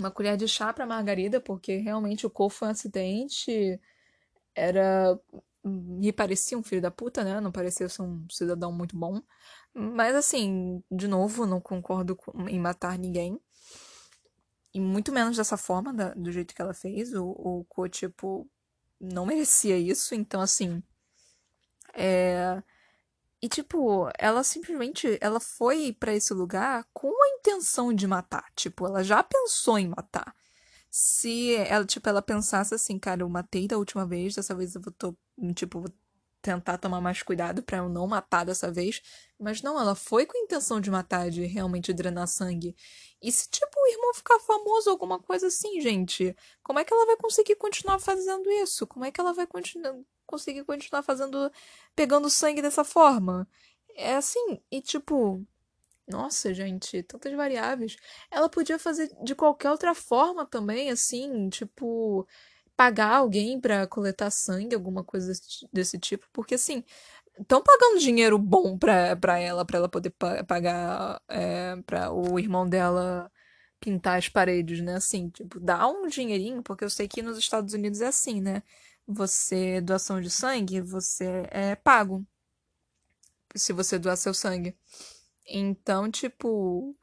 uma 0.00 0.10
colher 0.10 0.36
de 0.36 0.48
chá 0.48 0.72
pra 0.72 0.86
Margarida, 0.86 1.40
porque 1.40 1.76
realmente 1.76 2.26
o 2.26 2.30
Cole 2.30 2.50
foi 2.50 2.68
um 2.68 2.70
acidente, 2.72 3.80
era, 4.54 5.18
me 5.64 6.12
parecia 6.12 6.58
um 6.58 6.62
filho 6.62 6.82
da 6.82 6.90
puta, 6.90 7.24
né, 7.24 7.40
não 7.40 7.52
parecia 7.52 7.88
ser 7.88 8.02
um 8.02 8.26
cidadão 8.30 8.72
muito 8.72 8.96
bom. 8.96 9.22
Mas, 9.72 10.14
assim, 10.16 10.82
de 10.90 11.06
novo, 11.06 11.46
não 11.46 11.60
concordo 11.60 12.18
em 12.48 12.58
matar 12.58 12.98
ninguém 12.98 13.40
e 14.72 14.80
muito 14.80 15.12
menos 15.12 15.36
dessa 15.36 15.56
forma, 15.56 15.92
da, 15.92 16.14
do 16.14 16.30
jeito 16.30 16.54
que 16.54 16.62
ela 16.62 16.74
fez. 16.74 17.12
O, 17.14 17.66
o 17.76 17.88
tipo, 17.88 18.48
não 19.00 19.26
merecia 19.26 19.76
isso. 19.76 20.14
Então, 20.14 20.40
assim. 20.40 20.82
É. 21.94 22.62
E, 23.42 23.48
tipo, 23.48 24.08
ela 24.18 24.44
simplesmente. 24.44 25.18
Ela 25.20 25.40
foi 25.40 25.92
para 25.92 26.14
esse 26.14 26.32
lugar 26.34 26.86
com 26.92 27.10
intenção 27.40 27.92
de 27.92 28.06
matar. 28.06 28.44
Tipo, 28.54 28.86
ela 28.86 29.02
já 29.02 29.22
pensou 29.22 29.78
em 29.78 29.88
matar. 29.88 30.34
Se 30.90 31.54
ela, 31.56 31.84
tipo, 31.84 32.08
ela 32.08 32.22
pensasse 32.22 32.74
assim, 32.74 32.98
cara, 32.98 33.22
eu 33.22 33.28
matei 33.28 33.68
da 33.68 33.78
última 33.78 34.06
vez, 34.06 34.34
dessa 34.34 34.54
vez 34.54 34.74
eu 34.74 34.80
vou, 34.80 34.92
tô, 34.92 35.16
tipo, 35.54 35.80
vou 35.80 35.90
tentar 36.42 36.78
tomar 36.78 37.00
mais 37.00 37.22
cuidado 37.22 37.62
para 37.62 37.78
eu 37.78 37.88
não 37.88 38.06
matar 38.06 38.44
dessa 38.44 38.70
vez. 38.70 39.00
Mas 39.38 39.62
não, 39.62 39.78
ela 39.80 39.94
foi 39.94 40.26
com 40.26 40.36
a 40.36 40.40
intenção 40.40 40.80
de 40.80 40.90
matar, 40.90 41.30
de 41.30 41.44
realmente 41.46 41.92
drenar 41.92 42.26
sangue. 42.26 42.74
E 43.22 43.30
se, 43.30 43.48
tipo, 43.50 43.78
o 43.78 43.86
irmão 43.92 44.14
ficar 44.14 44.38
famoso, 44.40 44.90
alguma 44.90 45.18
coisa 45.20 45.46
assim, 45.48 45.80
gente, 45.80 46.34
como 46.62 46.78
é 46.78 46.84
que 46.84 46.92
ela 46.92 47.06
vai 47.06 47.16
conseguir 47.16 47.56
continuar 47.56 47.98
fazendo 47.98 48.50
isso? 48.50 48.86
Como 48.86 49.04
é 49.04 49.10
que 49.10 49.20
ela 49.20 49.32
vai 49.32 49.46
conseguir 50.26 50.64
continuar 50.64 51.02
fazendo. 51.02 51.50
pegando 51.94 52.30
sangue 52.30 52.62
dessa 52.62 52.84
forma? 52.84 53.48
É 53.96 54.16
assim, 54.16 54.60
e 54.70 54.80
tipo. 54.80 55.46
Nossa, 56.10 56.52
gente, 56.54 57.02
tantas 57.04 57.32
variáveis. 57.34 57.96
Ela 58.30 58.48
podia 58.48 58.78
fazer 58.78 59.10
de 59.22 59.34
qualquer 59.34 59.70
outra 59.70 59.94
forma 59.94 60.46
também, 60.46 60.90
assim, 60.90 61.48
tipo 61.48 62.26
pagar 62.76 63.16
alguém 63.16 63.60
para 63.60 63.86
coletar 63.86 64.30
sangue, 64.30 64.74
alguma 64.74 65.04
coisa 65.04 65.32
desse 65.72 65.98
tipo, 65.98 66.26
porque 66.32 66.54
assim, 66.54 66.82
estão 67.40 67.62
pagando 67.62 68.00
dinheiro 68.00 68.38
bom 68.38 68.78
pra, 68.78 69.16
pra 69.16 69.38
ela, 69.38 69.64
pra 69.66 69.78
ela 69.78 69.88
poder 69.88 70.10
pa 70.10 70.44
pagar 70.44 71.22
é, 71.28 71.76
pra 71.86 72.12
o 72.12 72.38
irmão 72.38 72.68
dela 72.68 73.30
pintar 73.80 74.18
as 74.18 74.28
paredes, 74.28 74.80
né? 74.82 74.96
Assim, 74.96 75.30
tipo, 75.30 75.60
dá 75.60 75.86
um 75.88 76.06
dinheirinho, 76.08 76.62
porque 76.62 76.84
eu 76.84 76.90
sei 76.90 77.08
que 77.08 77.22
nos 77.22 77.38
Estados 77.38 77.74
Unidos 77.74 78.00
é 78.02 78.08
assim, 78.08 78.40
né? 78.40 78.62
Você, 79.06 79.80
doação 79.82 80.20
de 80.20 80.30
sangue, 80.30 80.80
você 80.80 81.46
é 81.50 81.76
pago 81.76 82.26
se 83.56 83.72
você 83.72 83.98
doar 83.98 84.16
seu 84.16 84.34
sangue. 84.34 84.76
Então, 85.46 86.10
tipo, 86.10 86.96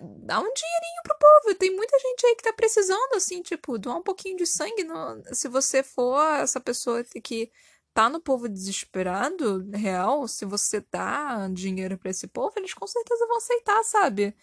dá 0.00 0.38
um 0.40 0.52
dinheirinho 0.52 1.02
pro 1.04 1.18
povo. 1.18 1.54
Tem 1.56 1.74
muita 1.74 1.98
gente 1.98 2.26
aí 2.26 2.36
que 2.36 2.42
tá 2.42 2.52
precisando, 2.52 3.14
assim, 3.14 3.42
tipo, 3.42 3.78
doar 3.78 3.98
um 3.98 4.02
pouquinho 4.02 4.36
de 4.36 4.46
sangue. 4.46 4.84
No... 4.84 5.22
Se 5.34 5.48
você 5.48 5.82
for 5.82 6.20
essa 6.40 6.60
pessoa 6.60 7.04
que 7.04 7.50
tá 7.94 8.08
no 8.10 8.20
povo 8.20 8.48
desesperado, 8.48 9.68
real, 9.72 10.28
se 10.28 10.44
você 10.44 10.84
dá 10.90 11.48
dinheiro 11.48 11.98
para 11.98 12.10
esse 12.10 12.26
povo, 12.26 12.52
eles 12.58 12.74
com 12.74 12.86
certeza 12.86 13.26
vão 13.26 13.38
aceitar, 13.38 13.82
sabe? 13.84 14.36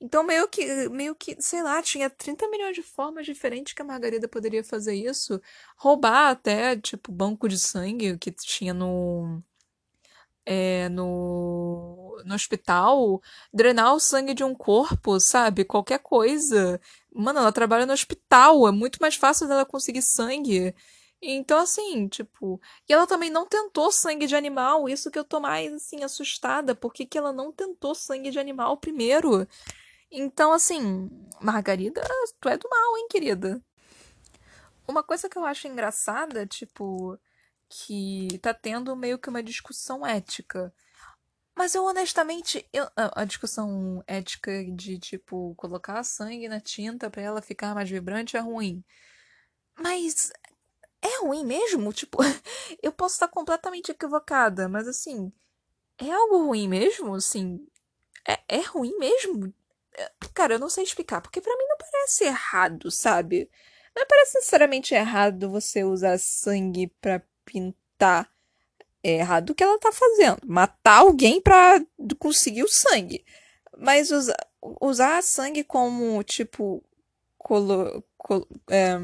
Então, 0.00 0.22
meio 0.22 0.48
que, 0.48 0.88
meio 0.90 1.14
que, 1.14 1.40
sei 1.40 1.62
lá, 1.62 1.80
tinha 1.82 2.10
30 2.10 2.48
milhões 2.48 2.74
de 2.74 2.82
formas 2.82 3.26
diferentes 3.26 3.72
que 3.74 3.82
a 3.82 3.84
Margarida 3.84 4.28
poderia 4.28 4.64
fazer 4.64 4.94
isso. 4.94 5.40
Roubar 5.76 6.30
até, 6.30 6.76
tipo, 6.76 7.12
banco 7.12 7.48
de 7.48 7.58
sangue 7.58 8.18
que 8.18 8.30
tinha 8.32 8.74
no 8.74 9.42
é, 10.46 10.88
no, 10.90 12.03
no 12.24 12.34
hospital, 12.34 13.20
drenar 13.52 13.94
o 13.94 14.00
sangue 14.00 14.34
de 14.34 14.44
um 14.44 14.54
corpo, 14.54 15.18
sabe? 15.20 15.64
Qualquer 15.64 15.98
coisa. 15.98 16.80
Mano, 17.12 17.40
ela 17.40 17.52
trabalha 17.52 17.86
no 17.86 17.92
hospital, 17.92 18.66
é 18.68 18.72
muito 18.72 18.98
mais 19.00 19.16
fácil 19.16 19.48
dela 19.48 19.64
conseguir 19.64 20.02
sangue. 20.02 20.74
Então, 21.22 21.58
assim, 21.58 22.06
tipo. 22.08 22.60
E 22.88 22.92
ela 22.92 23.06
também 23.06 23.30
não 23.30 23.46
tentou 23.46 23.90
sangue 23.90 24.26
de 24.26 24.36
animal, 24.36 24.88
isso 24.88 25.10
que 25.10 25.18
eu 25.18 25.24
tô 25.24 25.40
mais, 25.40 25.72
assim, 25.72 26.04
assustada. 26.04 26.74
Por 26.74 26.92
que, 26.92 27.06
que 27.06 27.16
ela 27.18 27.32
não 27.32 27.50
tentou 27.52 27.94
sangue 27.94 28.30
de 28.30 28.38
animal 28.38 28.76
primeiro? 28.76 29.46
Então, 30.10 30.52
assim, 30.52 31.10
Margarida, 31.40 32.02
tu 32.40 32.48
é 32.48 32.56
do 32.58 32.68
mal, 32.68 32.98
hein, 32.98 33.08
querida? 33.10 33.62
Uma 34.86 35.02
coisa 35.02 35.28
que 35.28 35.38
eu 35.38 35.44
acho 35.46 35.66
engraçada, 35.66 36.46
tipo, 36.46 37.18
que 37.68 38.38
tá 38.42 38.52
tendo 38.54 38.94
meio 38.94 39.18
que 39.18 39.28
uma 39.28 39.42
discussão 39.42 40.06
ética. 40.06 40.72
Mas 41.56 41.74
eu 41.74 41.84
honestamente, 41.84 42.68
eu, 42.72 42.86
a 42.96 43.24
discussão 43.24 44.02
ética 44.06 44.64
de 44.72 44.98
tipo 44.98 45.54
colocar 45.56 46.02
sangue 46.02 46.48
na 46.48 46.60
tinta 46.60 47.08
para 47.08 47.22
ela 47.22 47.42
ficar 47.42 47.74
mais 47.74 47.88
vibrante 47.88 48.36
é 48.36 48.40
ruim. 48.40 48.84
Mas 49.78 50.32
é 51.02 51.20
ruim 51.20 51.44
mesmo? 51.44 51.92
Tipo, 51.92 52.18
eu 52.82 52.92
posso 52.92 53.14
estar 53.14 53.28
completamente 53.28 53.90
equivocada, 53.92 54.68
mas 54.68 54.88
assim, 54.88 55.32
é 55.98 56.10
algo 56.12 56.46
ruim 56.46 56.68
mesmo? 56.68 57.14
Assim, 57.14 57.66
é, 58.28 58.40
é 58.48 58.60
ruim 58.62 58.96
mesmo? 58.98 59.54
É, 59.96 60.10
cara, 60.34 60.54
eu 60.54 60.58
não 60.58 60.70
sei 60.70 60.84
explicar, 60.84 61.20
porque 61.20 61.40
para 61.40 61.56
mim 61.56 61.66
não 61.68 61.78
parece 61.78 62.24
errado, 62.24 62.90
sabe? 62.90 63.50
Não 63.96 64.06
parece 64.06 64.36
necessariamente 64.36 64.94
errado 64.94 65.50
você 65.50 65.84
usar 65.84 66.18
sangue 66.18 66.88
para 67.00 67.22
pintar. 67.44 68.33
É 69.04 69.18
errado 69.18 69.50
o 69.50 69.54
que 69.54 69.62
ela 69.62 69.78
tá 69.78 69.92
fazendo. 69.92 70.38
Matar 70.46 71.00
alguém 71.00 71.40
pra 71.40 71.80
conseguir 72.18 72.64
o 72.64 72.68
sangue. 72.68 73.24
Mas 73.76 74.10
usa, 74.10 74.34
usar 74.80 75.22
sangue 75.22 75.62
como, 75.62 76.22
tipo, 76.22 76.82
colo, 77.36 78.02
é, 78.70 78.96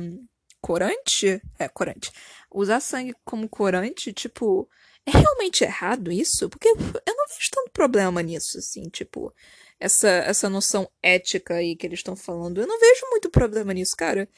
corante? 0.60 1.42
É, 1.58 1.68
corante. 1.68 2.10
Usar 2.50 2.80
sangue 2.80 3.14
como 3.24 3.48
corante, 3.48 4.12
tipo, 4.12 4.68
é 5.04 5.10
realmente 5.10 5.64
errado 5.64 6.10
isso? 6.10 6.48
Porque 6.48 6.68
eu 6.68 6.76
não 6.76 7.26
vejo 7.28 7.50
tanto 7.52 7.70
problema 7.70 8.22
nisso, 8.22 8.58
assim, 8.58 8.88
tipo, 8.88 9.34
essa, 9.78 10.08
essa 10.08 10.48
noção 10.48 10.90
ética 11.02 11.54
aí 11.54 11.76
que 11.76 11.86
eles 11.86 11.98
estão 11.98 12.16
falando. 12.16 12.60
Eu 12.60 12.66
não 12.66 12.80
vejo 12.80 13.06
muito 13.10 13.28
problema 13.28 13.74
nisso, 13.74 13.94
cara 13.96 14.28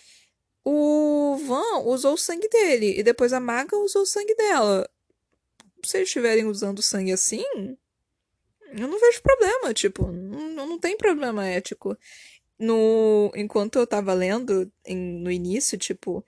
o 0.64 1.36
Van 1.44 1.80
usou 1.84 2.14
o 2.14 2.18
sangue 2.18 2.48
dele 2.48 2.98
e 2.98 3.02
depois 3.02 3.32
a 3.32 3.40
Maga 3.40 3.76
usou 3.76 4.02
o 4.02 4.06
sangue 4.06 4.34
dela. 4.34 4.88
Se 5.85 5.99
eles 5.99 6.09
estiverem 6.09 6.47
usando 6.47 6.83
sangue 6.83 7.12
assim, 7.12 7.45
eu 8.72 8.89
não 8.89 8.99
vejo 8.99 9.22
problema, 9.22 9.74
tipo, 9.74 10.07
não, 10.07 10.66
não 10.66 10.78
tem 10.78 10.97
problema 10.97 11.47
ético. 11.47 11.97
No, 12.59 13.33
enquanto 13.35 13.78
eu 13.78 13.87
tava 13.87 14.14
lendo 14.14 14.70
em, 14.87 14.97
no 14.97 15.30
início, 15.30 15.76
tipo, 15.76 16.24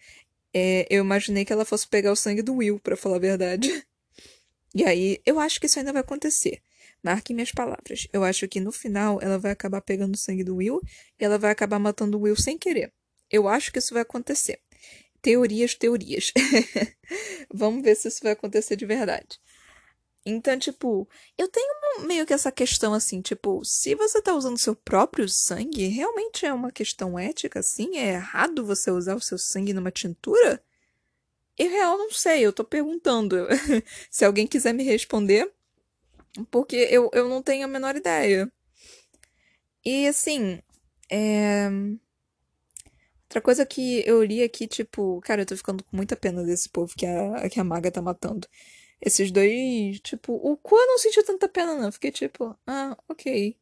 é, 0.53 0.87
eu 0.91 1.05
imaginei 1.05 1.45
que 1.45 1.53
ela 1.53 1.65
fosse 1.65 1.87
pegar 1.87 2.13
o 2.13 2.17
sangue 2.17 2.43
do 2.43 2.55
Will, 2.55 2.81
para 2.81 2.97
falar 2.97 3.17
a 3.17 3.21
verdade. 3.21 3.85
E 4.77 4.83
aí, 4.85 5.21
eu 5.25 5.39
acho 5.39 5.61
que 5.61 5.67
isso 5.67 5.79
ainda 5.79 5.93
vai 5.93 6.01
acontecer. 6.01 6.61
Marque 7.01 7.33
minhas 7.33 7.53
palavras. 7.53 8.09
Eu 8.13 8.25
acho 8.25 8.49
que 8.49 8.59
no 8.59 8.73
final 8.73 9.21
ela 9.23 9.39
vai 9.39 9.53
acabar 9.53 9.81
pegando 9.81 10.15
o 10.15 10.19
sangue 10.19 10.43
do 10.43 10.57
Will 10.57 10.81
e 11.21 11.25
ela 11.25 11.39
vai 11.39 11.53
acabar 11.53 11.79
matando 11.79 12.19
o 12.19 12.23
Will 12.23 12.35
sem 12.35 12.59
querer. 12.59 12.93
Eu 13.31 13.47
acho 13.47 13.71
que 13.71 13.79
isso 13.79 13.95
vai 13.95 14.03
acontecer. 14.03 14.59
Teorias, 15.25 15.75
teorias. 15.75 16.33
Vamos 17.51 17.83
ver 17.83 17.95
se 17.95 18.09
isso 18.09 18.21
vai 18.23 18.33
acontecer 18.33 18.77
de 18.77 18.85
verdade. 18.85 19.41
Então, 20.27 20.59
tipo, 20.59 21.09
eu 21.39 21.49
tenho 21.49 22.07
meio 22.07 22.27
que 22.27 22.35
essa 22.35 22.53
questão 22.53 22.93
assim, 22.93 23.23
tipo, 23.23 23.65
se 23.65 23.95
você 23.95 24.21
tá 24.21 24.35
usando 24.35 24.59
seu 24.59 24.77
próprio 24.77 25.27
sangue, 25.27 25.87
realmente 25.87 26.45
é 26.45 26.53
uma 26.53 26.71
questão 26.71 27.19
ética, 27.19 27.61
assim? 27.61 27.97
É 27.97 28.13
errado 28.13 28.67
você 28.67 28.91
usar 28.91 29.15
o 29.15 29.21
seu 29.21 29.39
sangue 29.39 29.73
numa 29.73 29.91
tintura? 29.91 30.63
Eu 31.57 31.71
real 31.71 31.97
não 31.97 32.11
sei, 32.11 32.43
eu 32.43 32.53
tô 32.53 32.63
perguntando. 32.63 33.47
se 34.11 34.27
alguém 34.27 34.47
quiser 34.47 34.75
me 34.75 34.85
responder, 34.85 35.51
porque 36.51 36.77
eu, 36.91 37.09
eu 37.15 37.31
não 37.31 37.43
tenho 37.43 37.65
a 37.65 37.69
menor 37.69 37.97
ideia. 37.97 38.53
E 39.83 40.07
assim, 40.07 40.61
é... 41.11 41.71
Outra 43.35 43.43
coisa 43.43 43.67
que 43.67 44.01
eu 44.07 44.23
li 44.23 44.45
aqui, 44.45 44.65
tipo, 44.69 45.21
cara, 45.23 45.43
eu 45.43 45.47
tô 45.47 45.57
ficando 45.57 45.83
com 45.83 45.97
muita 45.97 46.15
pena 46.15 46.45
desse 46.45 46.69
povo 46.69 46.95
que 46.97 47.05
a, 47.05 47.49
que 47.51 47.59
a 47.59 47.65
maga 47.65 47.91
tá 47.91 48.01
matando. 48.01 48.47
Esses 49.01 49.33
dois, 49.33 49.99
tipo, 49.99 50.35
o 50.35 50.57
Kwa 50.57 50.79
não 50.87 50.99
sentiu 50.99 51.25
tanta 51.25 51.49
pena, 51.49 51.75
não. 51.75 51.91
Fiquei 51.91 52.13
tipo, 52.13 52.57
ah, 52.65 52.97
ok. 53.09 53.59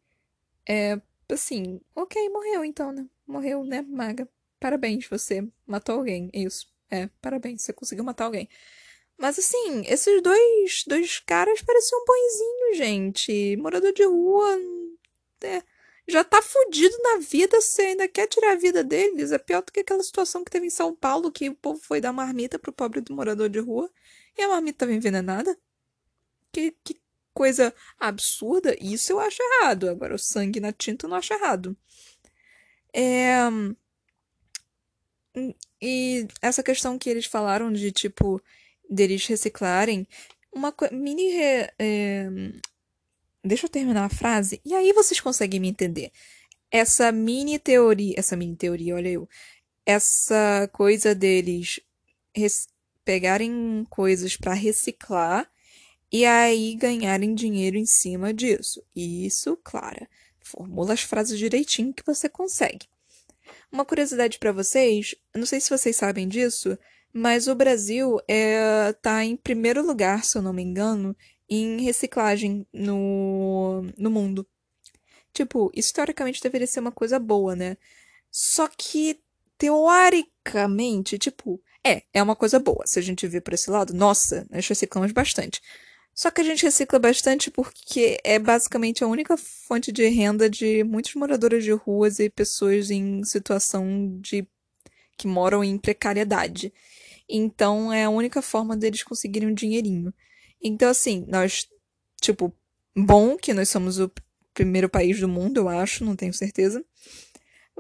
É, 0.69 1.01
assim, 1.31 1.81
ok, 1.95 2.29
morreu 2.29 2.63
então, 2.67 2.93
né? 2.93 3.07
Morreu, 3.27 3.65
né, 3.65 3.81
maga? 3.81 4.29
Parabéns, 4.61 5.09
você 5.09 5.43
matou 5.67 5.97
alguém. 6.01 6.29
Isso. 6.35 6.71
É, 6.91 7.09
parabéns, 7.23 7.63
você 7.63 7.73
conseguiu 7.73 8.05
matar 8.05 8.27
alguém. 8.27 8.51
Mas 9.17 9.39
assim, 9.39 9.87
esses 9.87 10.23
dois, 10.23 10.85
dois 10.87 11.19
caras 11.21 11.63
pareciam 11.63 12.05
bonzinhos, 12.05 12.77
gente. 12.77 13.57
Morador 13.57 13.95
de 13.95 14.05
rua. 14.05 14.55
É, 15.43 15.63
já 16.09 16.25
tá 16.25 16.43
fudido 16.43 16.97
na 17.03 17.19
vida, 17.19 17.61
você 17.61 17.83
ainda 17.83 18.09
quer 18.09 18.27
tirar 18.27 18.53
a 18.53 18.57
vida 18.57 18.83
deles. 18.83 19.33
É 19.33 19.39
pior 19.39 19.63
do 19.63 19.73
que 19.73 19.81
aquela 19.81 20.03
situação 20.03 20.45
que 20.45 20.51
teve 20.51 20.67
em 20.67 20.71
São 20.71 20.95
Paulo, 20.95 21.31
que 21.31 21.49
o 21.49 21.55
povo 21.55 21.81
foi 21.81 22.01
dar 22.01 22.13
marmita 22.13 22.59
pro 22.59 22.73
pobre 22.73 23.01
do 23.01 23.15
morador 23.15 23.49
de 23.49 23.61
rua 23.61 23.91
e 24.37 24.43
a 24.43 24.49
marmita 24.49 24.81
tava 24.81 24.93
envenenada. 24.93 25.57
Que, 26.53 26.75
que 26.85 27.01
coisa 27.33 27.75
absurda. 27.99 28.77
Isso 28.81 29.13
eu 29.13 29.21
acho 29.21 29.39
errado. 29.43 29.89
Agora, 29.89 30.15
o 30.15 30.19
sangue 30.19 30.61
na 30.61 30.73
tinta 30.73 31.07
eu 31.07 31.11
não 31.11 31.17
acho 31.17 31.33
errado. 31.33 31.77
É. 32.93 33.49
E 35.81 36.27
essa 36.43 36.63
questão 36.63 36.99
que 36.99 37.09
eles 37.09 37.27
falaram 37.27 37.73
de, 37.73 37.91
tipo, 37.91 38.41
deles 38.89 39.27
reciclarem. 39.27 40.07
Uma 40.53 40.75
mini. 40.91 41.31
É, 41.79 42.29
Deixa 43.45 43.67
eu 43.67 43.71
terminar 43.71 44.05
a 44.05 44.09
frase 44.09 44.61
e 44.65 44.75
aí 44.75 44.93
vocês 44.93 45.21
conseguem 45.21 45.61
me 45.61 45.69
entender. 45.69 46.13
Essa 46.71 47.11
mini 47.11 47.59
teoria, 47.59 48.15
essa 48.17 48.37
mini 48.37 48.57
teoria, 48.57 48.95
olha 48.95 49.09
eu, 49.09 49.29
essa 49.85 50.69
coisa 50.73 51.15
deles 51.15 51.81
pegarem 53.05 53.85
coisas 53.91 54.37
para 54.37 54.55
reciclar 54.55 55.51
e 56.11 56.25
aí 56.25 56.75
ganharem 56.77 57.35
dinheiro 57.35 57.77
em 57.77 57.87
cima 57.87 58.33
disso. 58.33 58.83
Isso, 58.95 59.57
Clara. 59.65 60.09
Formula 60.41 60.93
as 60.93 61.03
frases 61.03 61.39
direitinho 61.39 61.93
que 61.93 62.05
você 62.05 62.29
consegue. 62.29 62.87
Uma 63.71 63.85
curiosidade 63.85 64.39
para 64.39 64.53
vocês, 64.53 65.15
não 65.35 65.47
sei 65.47 65.61
se 65.61 65.71
vocês 65.71 65.97
sabem 65.97 66.29
disso, 66.29 66.79
mas 67.13 67.49
o 67.49 67.55
Brasil 67.55 68.21
é, 68.29 68.93
tá 69.01 69.25
em 69.25 69.37
primeiro 69.37 69.85
lugar, 69.85 70.25
se 70.25 70.37
eu 70.37 70.43
não 70.43 70.53
me 70.53 70.63
engano, 70.63 71.17
em 71.55 71.83
reciclagem 71.83 72.67
no, 72.73 73.83
no 73.99 74.11
mundo. 74.11 74.47
Tipo, 75.33 75.71
historicamente 75.75 76.43
deveria 76.43 76.67
ser 76.67 76.81
uma 76.81 76.93
coisa 76.93 77.19
boa, 77.19 77.55
né? 77.57 77.77
Só 78.31 78.69
que, 78.69 79.21
teoricamente, 79.59 81.19
tipo, 81.19 81.61
é, 81.85 82.03
é 82.13 82.23
uma 82.23 82.37
coisa 82.37 82.59
boa. 82.59 82.87
Se 82.87 82.99
a 82.99 83.03
gente 83.03 83.27
vê 83.27 83.41
por 83.41 83.55
esse 83.55 83.71
lado, 83.71 83.93
nossa, 83.93 84.47
nós 84.51 84.67
reciclamos 84.67 85.13
bastante. 85.13 85.61
Só 86.15 86.31
que 86.31 86.41
a 86.43 86.45
gente 86.45 86.63
recicla 86.63 86.99
bastante 86.99 87.51
porque 87.51 88.19
é 88.23 88.39
basicamente 88.39 89.03
a 89.03 89.07
única 89.07 89.37
fonte 89.37 89.91
de 89.91 90.07
renda 90.09 90.49
de 90.49 90.85
muitos 90.85 91.15
moradores 91.15 91.65
de 91.65 91.73
ruas 91.73 92.19
e 92.19 92.29
pessoas 92.29 92.91
em 92.91 93.25
situação 93.25 94.19
de 94.21 94.47
que 95.17 95.27
moram 95.27 95.65
em 95.65 95.79
precariedade. 95.79 96.73
Então 97.29 97.93
é 97.93 98.05
a 98.05 98.11
única 98.11 98.43
forma 98.43 98.77
deles 98.77 99.03
conseguirem 99.03 99.49
um 99.49 99.55
dinheirinho. 99.55 100.13
Então, 100.63 100.89
assim, 100.89 101.25
nós, 101.29 101.69
tipo, 102.21 102.53
bom 102.97 103.37
que 103.37 103.53
nós 103.53 103.69
somos 103.69 103.99
o 103.99 104.11
primeiro 104.55 104.89
país 104.89 105.19
do 105.19 105.29
mundo, 105.29 105.59
eu 105.59 105.69
acho, 105.69 106.05
não 106.05 106.15
tenho 106.15 106.33
certeza. 106.33 106.85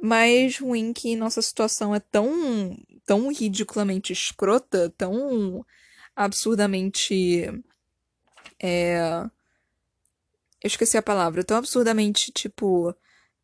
Mas 0.00 0.58
ruim 0.58 0.92
que 0.92 1.14
nossa 1.14 1.40
situação 1.40 1.94
é 1.94 2.00
tão, 2.00 2.76
tão 3.06 3.28
ridiculamente 3.32 4.12
escrota, 4.12 4.92
tão 4.96 5.64
absurdamente. 6.16 7.46
É... 8.60 8.98
Eu 10.62 10.68
esqueci 10.68 10.96
a 10.96 11.02
palavra. 11.02 11.44
Tão 11.44 11.56
absurdamente, 11.56 12.32
tipo, 12.32 12.94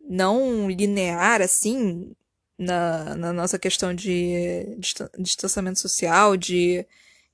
não 0.01 0.69
linear 0.71 1.43
assim 1.43 2.15
na, 2.59 3.15
na 3.15 3.33
nossa 3.33 3.59
questão 3.59 3.95
de, 3.95 4.77
distanciamento 5.19 5.79
social, 5.79 6.37
de. 6.37 6.85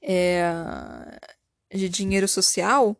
É, 0.02 0.44
de 1.74 1.88
dinheiro 1.88 2.28
social 2.28 2.96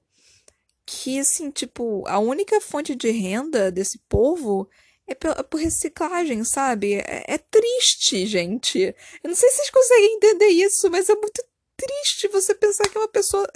que, 0.86 1.18
assim, 1.18 1.50
tipo, 1.50 2.06
a 2.06 2.18
única 2.18 2.60
fonte 2.60 2.94
de 2.94 3.10
renda 3.10 3.70
desse 3.72 3.98
povo 4.08 4.68
é 5.06 5.14
por 5.14 5.58
reciclagem, 5.58 6.44
sabe? 6.44 6.94
É, 6.94 7.24
é, 7.28 7.38
triste, 7.38 8.26
gente. 8.26 8.78
Eu 9.22 9.28
não 9.28 9.34
sei 9.34 9.48
se 9.50 9.56
vocês 9.56 9.70
conseguem 9.70 10.16
entender 10.16 10.48
isso, 10.48 10.90
mas 10.90 11.08
é 11.08 11.14
muito 11.14 11.42
triste 11.76 12.28
você 12.28 12.54
pensar 12.54 12.88
que 12.88 12.98
uma 12.98 13.08
pessoa. 13.08 13.46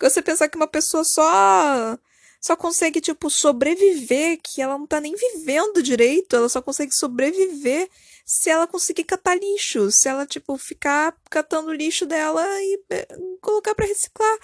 Você 0.00 0.22
pensar 0.22 0.48
que 0.48 0.56
uma 0.56 0.68
pessoa 0.68 1.04
só. 1.04 1.98
Só 2.40 2.56
consegue, 2.56 3.00
tipo, 3.00 3.30
sobreviver, 3.30 4.38
que 4.42 4.62
ela 4.62 4.78
não 4.78 4.86
tá 4.86 5.00
nem 5.00 5.14
vivendo 5.14 5.82
direito, 5.82 6.36
ela 6.36 6.48
só 6.48 6.62
consegue 6.62 6.92
sobreviver 6.94 7.88
se 8.24 8.50
ela 8.50 8.66
conseguir 8.66 9.04
catar 9.04 9.36
lixo, 9.38 9.90
se 9.90 10.08
ela, 10.08 10.26
tipo, 10.26 10.56
ficar 10.58 11.16
catando 11.30 11.72
lixo 11.72 12.06
dela 12.06 12.44
e 12.60 12.80
eh, 12.90 13.08
colocar 13.40 13.74
para 13.74 13.86
reciclar. 13.86 14.38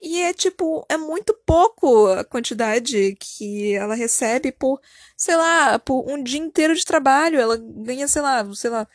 E 0.00 0.20
é 0.22 0.32
tipo, 0.32 0.84
é 0.88 0.96
muito 0.96 1.34
pouco 1.46 2.06
a 2.08 2.24
quantidade 2.24 3.16
que 3.18 3.74
ela 3.74 3.94
recebe 3.94 4.52
por, 4.52 4.80
sei 5.16 5.36
lá, 5.36 5.78
por 5.78 6.04
um 6.08 6.22
dia 6.22 6.40
inteiro 6.40 6.74
de 6.74 6.84
trabalho. 6.84 7.40
Ela 7.40 7.56
ganha, 7.58 8.06
sei 8.06 8.22
lá, 8.22 8.46
sei 8.54 8.70
lá, 8.70 8.86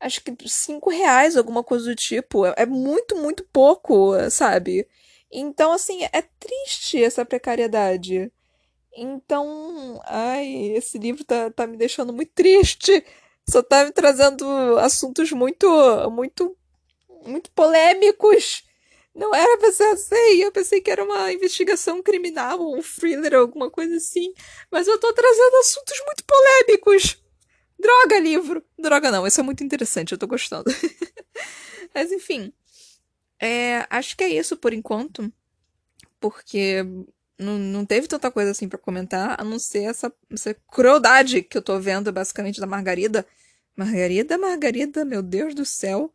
acho 0.00 0.20
que 0.22 0.34
cinco 0.48 0.90
reais, 0.90 1.36
alguma 1.36 1.62
coisa 1.64 1.86
do 1.86 1.94
tipo. 1.96 2.44
É, 2.46 2.54
é 2.58 2.66
muito, 2.66 3.16
muito 3.16 3.44
pouco, 3.52 4.12
sabe? 4.30 4.86
Então, 5.30 5.72
assim, 5.72 6.04
é 6.04 6.22
triste 6.22 7.02
essa 7.02 7.24
precariedade. 7.24 8.32
Então, 8.96 10.00
ai, 10.06 10.46
esse 10.76 10.98
livro 10.98 11.24
tá, 11.24 11.50
tá 11.50 11.66
me 11.66 11.76
deixando 11.76 12.12
muito 12.12 12.32
triste. 12.34 13.04
Só 13.48 13.62
tá 13.62 13.84
me 13.84 13.92
trazendo 13.92 14.46
assuntos 14.78 15.32
muito, 15.32 15.68
muito, 16.10 16.56
muito 17.26 17.50
polêmicos. 17.52 18.64
Não 19.14 19.34
era 19.34 19.58
pra 19.58 19.72
ser 19.72 19.84
assim, 19.84 20.36
eu 20.42 20.52
pensei 20.52 20.80
que 20.80 20.90
era 20.90 21.04
uma 21.04 21.32
investigação 21.32 22.02
criminal, 22.02 22.60
um 22.60 22.82
thriller, 22.82 23.34
alguma 23.34 23.70
coisa 23.70 23.96
assim. 23.96 24.32
Mas 24.70 24.86
eu 24.88 24.98
tô 25.00 25.12
trazendo 25.12 25.56
assuntos 25.56 26.00
muito 26.06 26.24
polêmicos. 26.24 27.18
Droga, 27.78 28.18
livro! 28.20 28.64
Droga 28.78 29.10
não, 29.10 29.26
isso 29.26 29.40
é 29.40 29.44
muito 29.44 29.64
interessante, 29.64 30.12
eu 30.12 30.18
tô 30.18 30.26
gostando. 30.26 30.70
Mas 31.94 32.12
enfim. 32.12 32.52
É, 33.40 33.86
acho 33.90 34.16
que 34.16 34.24
é 34.24 34.28
isso 34.28 34.56
por 34.56 34.72
enquanto. 34.72 35.32
Porque 36.20 36.84
não, 37.38 37.58
não 37.58 37.86
teve 37.86 38.08
tanta 38.08 38.30
coisa 38.30 38.50
assim 38.50 38.68
para 38.68 38.78
comentar, 38.78 39.40
a 39.40 39.44
não 39.44 39.58
ser 39.58 39.84
essa, 39.84 40.12
essa 40.30 40.54
crueldade 40.70 41.42
que 41.42 41.56
eu 41.56 41.62
tô 41.62 41.78
vendo, 41.78 42.12
basicamente, 42.12 42.60
da 42.60 42.66
Margarida. 42.66 43.26
Margarida, 43.76 44.36
Margarida, 44.36 45.04
meu 45.04 45.22
Deus 45.22 45.54
do 45.54 45.64
céu. 45.64 46.12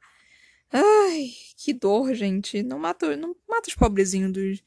Ai, 0.71 1.32
que 1.57 1.74
dor, 1.74 2.13
gente. 2.13 2.61
Não 2.63 2.78
mata, 2.80 3.15
não 3.15 3.36
mata 3.47 3.69
os 3.69 3.76
pobrezinhos 3.76 4.32
dos, 4.34 4.63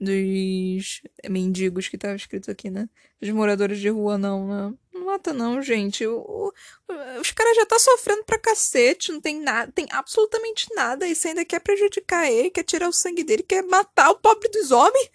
dos 0.00 1.02
mendigos 1.28 1.86
que 1.88 1.98
tava 1.98 2.16
escrito 2.16 2.50
aqui, 2.50 2.70
né? 2.70 2.88
Dos 3.20 3.30
moradores 3.30 3.78
de 3.78 3.88
rua, 3.88 4.18
não, 4.18 4.48
né? 4.48 4.76
Não 5.00 5.06
mata, 5.06 5.32
não, 5.32 5.62
gente. 5.62 6.06
O, 6.06 6.18
o, 6.18 6.52
os 7.20 7.30
caras 7.30 7.56
já 7.56 7.64
tá 7.64 7.78
sofrendo 7.78 8.22
pra 8.24 8.38
cacete, 8.38 9.10
não 9.10 9.20
tem 9.20 9.40
nada, 9.40 9.72
tem 9.72 9.86
absolutamente 9.90 10.66
nada. 10.74 11.08
E 11.08 11.14
você 11.14 11.28
ainda 11.28 11.42
quer 11.42 11.60
prejudicar 11.60 12.30
ele, 12.30 12.50
quer 12.50 12.64
tirar 12.64 12.86
o 12.86 12.92
sangue 12.92 13.24
dele, 13.24 13.42
quer 13.42 13.62
matar 13.62 14.10
o 14.10 14.18
pobre 14.18 14.50
dos 14.50 14.70
homens. 14.70 15.10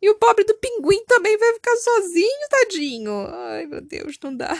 E 0.00 0.08
o 0.08 0.14
pobre 0.14 0.44
do 0.44 0.54
pinguim 0.54 1.04
também 1.06 1.36
vai 1.36 1.54
ficar 1.54 1.76
sozinho, 1.76 2.48
tadinho. 2.48 3.26
Ai, 3.26 3.66
meu 3.66 3.80
Deus, 3.80 4.16
não 4.22 4.34
dá. 4.34 4.56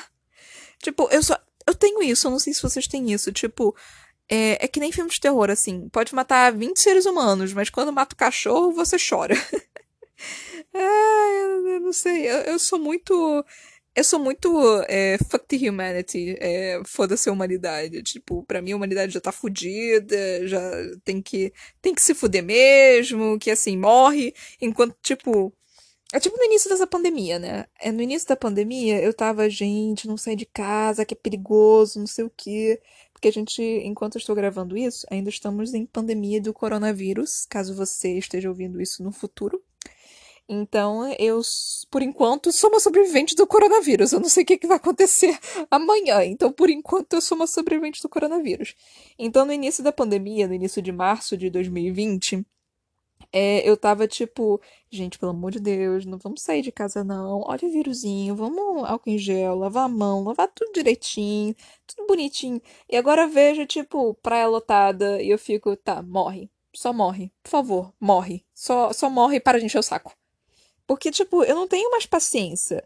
Tipo, 0.83 1.09
eu 1.13 1.23
só. 1.23 1.39
Eu 1.65 1.75
tenho 1.77 2.03
isso, 2.03 2.27
eu 2.27 2.33
não 2.33 2.41
sei 2.41 2.53
se 2.53 2.63
vocês 2.63 2.89
têm 2.89 3.13
isso. 3.13 3.31
Tipo, 3.31 3.77
é, 4.29 4.65
é 4.65 4.67
que 4.67 4.81
nem 4.81 4.91
filme 4.91 5.11
de 5.11 5.21
terror, 5.21 5.49
assim. 5.49 5.89
Pode 5.91 6.13
matar 6.13 6.53
20 6.53 6.77
seres 6.81 7.07
humanos, 7.07 7.53
mas 7.53 7.71
quando 7.71 7.93
mata 7.93 8.15
o 8.15 8.19
cachorro, 8.19 8.73
você 8.73 8.97
chora. 8.99 9.35
é, 10.75 11.43
eu 11.77 11.81
não 11.81 11.93
sei. 11.93 12.29
Eu, 12.29 12.39
eu 12.39 12.59
sou 12.59 12.81
muito. 12.81 13.45
Eu 13.95 14.05
sou 14.05 14.21
muito 14.21 14.49
é, 14.89 15.19
fuck 15.19 15.45
the 15.47 15.69
humanity, 15.69 16.37
é, 16.39 16.81
foda-se 16.87 17.29
a 17.29 17.33
humanidade. 17.33 18.03
Tipo, 18.03 18.45
pra 18.45 18.63
mim 18.63 18.73
a 18.73 18.77
humanidade 18.77 19.13
já 19.13 19.21
tá 19.21 19.33
fudida, 19.33 20.47
já 20.47 20.61
tem 21.05 21.21
que, 21.21 21.53
tem 21.83 21.95
que 21.95 22.03
se 22.03 22.15
fuder 22.15 22.45
mesmo, 22.45 23.39
que 23.39 23.51
assim, 23.51 23.77
morre. 23.77 24.33
Enquanto, 24.61 24.97
tipo, 25.03 25.53
é 26.13 26.21
tipo 26.21 26.37
no 26.39 26.45
início 26.45 26.71
dessa 26.71 26.87
pandemia, 26.87 27.39
né? 27.39 27.67
É 27.81 27.93
no 27.93 28.01
início 28.01 28.29
da 28.29 28.37
pandemia 28.37 29.01
eu 29.03 29.13
tava, 29.13 29.49
gente, 29.51 30.07
não 30.09 30.17
sai 30.17 30.37
de 30.37 30.47
casa, 30.47 31.05
que 31.05 31.15
é 31.15 31.17
perigoso, 31.17 31.99
não 31.99 32.07
sei 32.07 32.25
o 32.25 32.31
quê. 32.31 32.81
Porque 33.13 33.29
a 33.29 33.33
gente, 33.33 33.61
enquanto 33.63 34.15
eu 34.15 34.21
estou 34.21 34.35
gravando 34.35 34.77
isso, 34.77 35.07
ainda 35.11 35.29
estamos 35.29 35.75
em 35.75 35.85
pandemia 35.85 36.41
do 36.41 36.55
coronavírus, 36.55 37.45
caso 37.47 37.75
você 37.75 38.17
esteja 38.17 38.49
ouvindo 38.49 38.81
isso 38.81 39.03
no 39.03 39.13
futuro. 39.13 39.63
Então, 40.51 41.07
eu, 41.19 41.43
por 41.91 42.01
enquanto, 42.01 42.51
sou 42.53 42.71
uma 42.71 42.81
sobrevivente 42.81 43.35
do 43.35 43.47
coronavírus. 43.47 44.13
Eu 44.13 44.21
não 44.21 44.29
sei 44.31 44.45
o 44.45 44.47
que, 44.47 44.57
que 44.57 44.67
vai 44.67 44.79
acontecer 44.79 45.39
amanhã. 45.71 46.25
Então, 46.25 46.51
por 46.51 46.71
enquanto, 46.71 47.13
eu 47.15 47.21
sou 47.21 47.37
uma 47.37 47.47
sobrevivente 47.47 48.01
do 48.03 48.09
coronavírus. 48.09 48.75
Então, 49.19 49.45
no 49.45 49.53
início 49.53 49.85
da 49.85 49.93
pandemia, 49.93 50.49
no 50.49 50.55
início 50.55 50.81
de 50.81 50.91
março 50.91 51.37
de 51.37 51.51
2020, 51.51 52.47
é, 53.33 53.69
eu 53.69 53.77
tava 53.77 54.09
tipo, 54.09 54.61
gente, 54.91 55.19
pelo 55.19 55.33
amor 55.33 55.51
de 55.51 55.61
Deus, 55.61 56.07
não 56.07 56.19
vamos 56.19 56.41
sair 56.43 56.63
de 56.63 56.73
casa 56.73 57.05
não. 57.05 57.43
Olha 57.47 57.69
o 57.69 57.71
vírusinho, 57.71 58.35
vamos 58.35 58.85
álcool 58.89 59.11
em 59.11 59.19
gel, 59.19 59.55
lavar 59.57 59.85
a 59.85 59.89
mão, 59.89 60.25
lavar 60.25 60.49
tudo 60.49 60.73
direitinho, 60.73 61.55
tudo 61.87 62.07
bonitinho. 62.07 62.61
E 62.89 62.97
agora 62.97 63.27
vejo, 63.27 63.67
tipo, 63.67 64.15
praia 64.23 64.47
lotada 64.49 65.21
e 65.23 65.31
eu 65.31 65.39
fico, 65.39 65.77
tá, 65.77 66.03
morre. 66.03 66.51
Só 66.75 66.93
morre. 66.93 67.31
Por 67.43 67.51
favor, 67.51 67.93
morre. 68.01 68.45
Só, 68.55 68.93
só 68.93 69.11
morre 69.11 69.41
para 69.41 69.59
de 69.59 69.67
encher 69.67 69.79
o 69.79 69.83
saco. 69.83 70.15
Porque, 70.89 71.11
tipo, 71.11 71.45
eu 71.45 71.55
não 71.55 71.69
tenho 71.69 71.91
mais 71.91 72.07
paciência. 72.07 72.83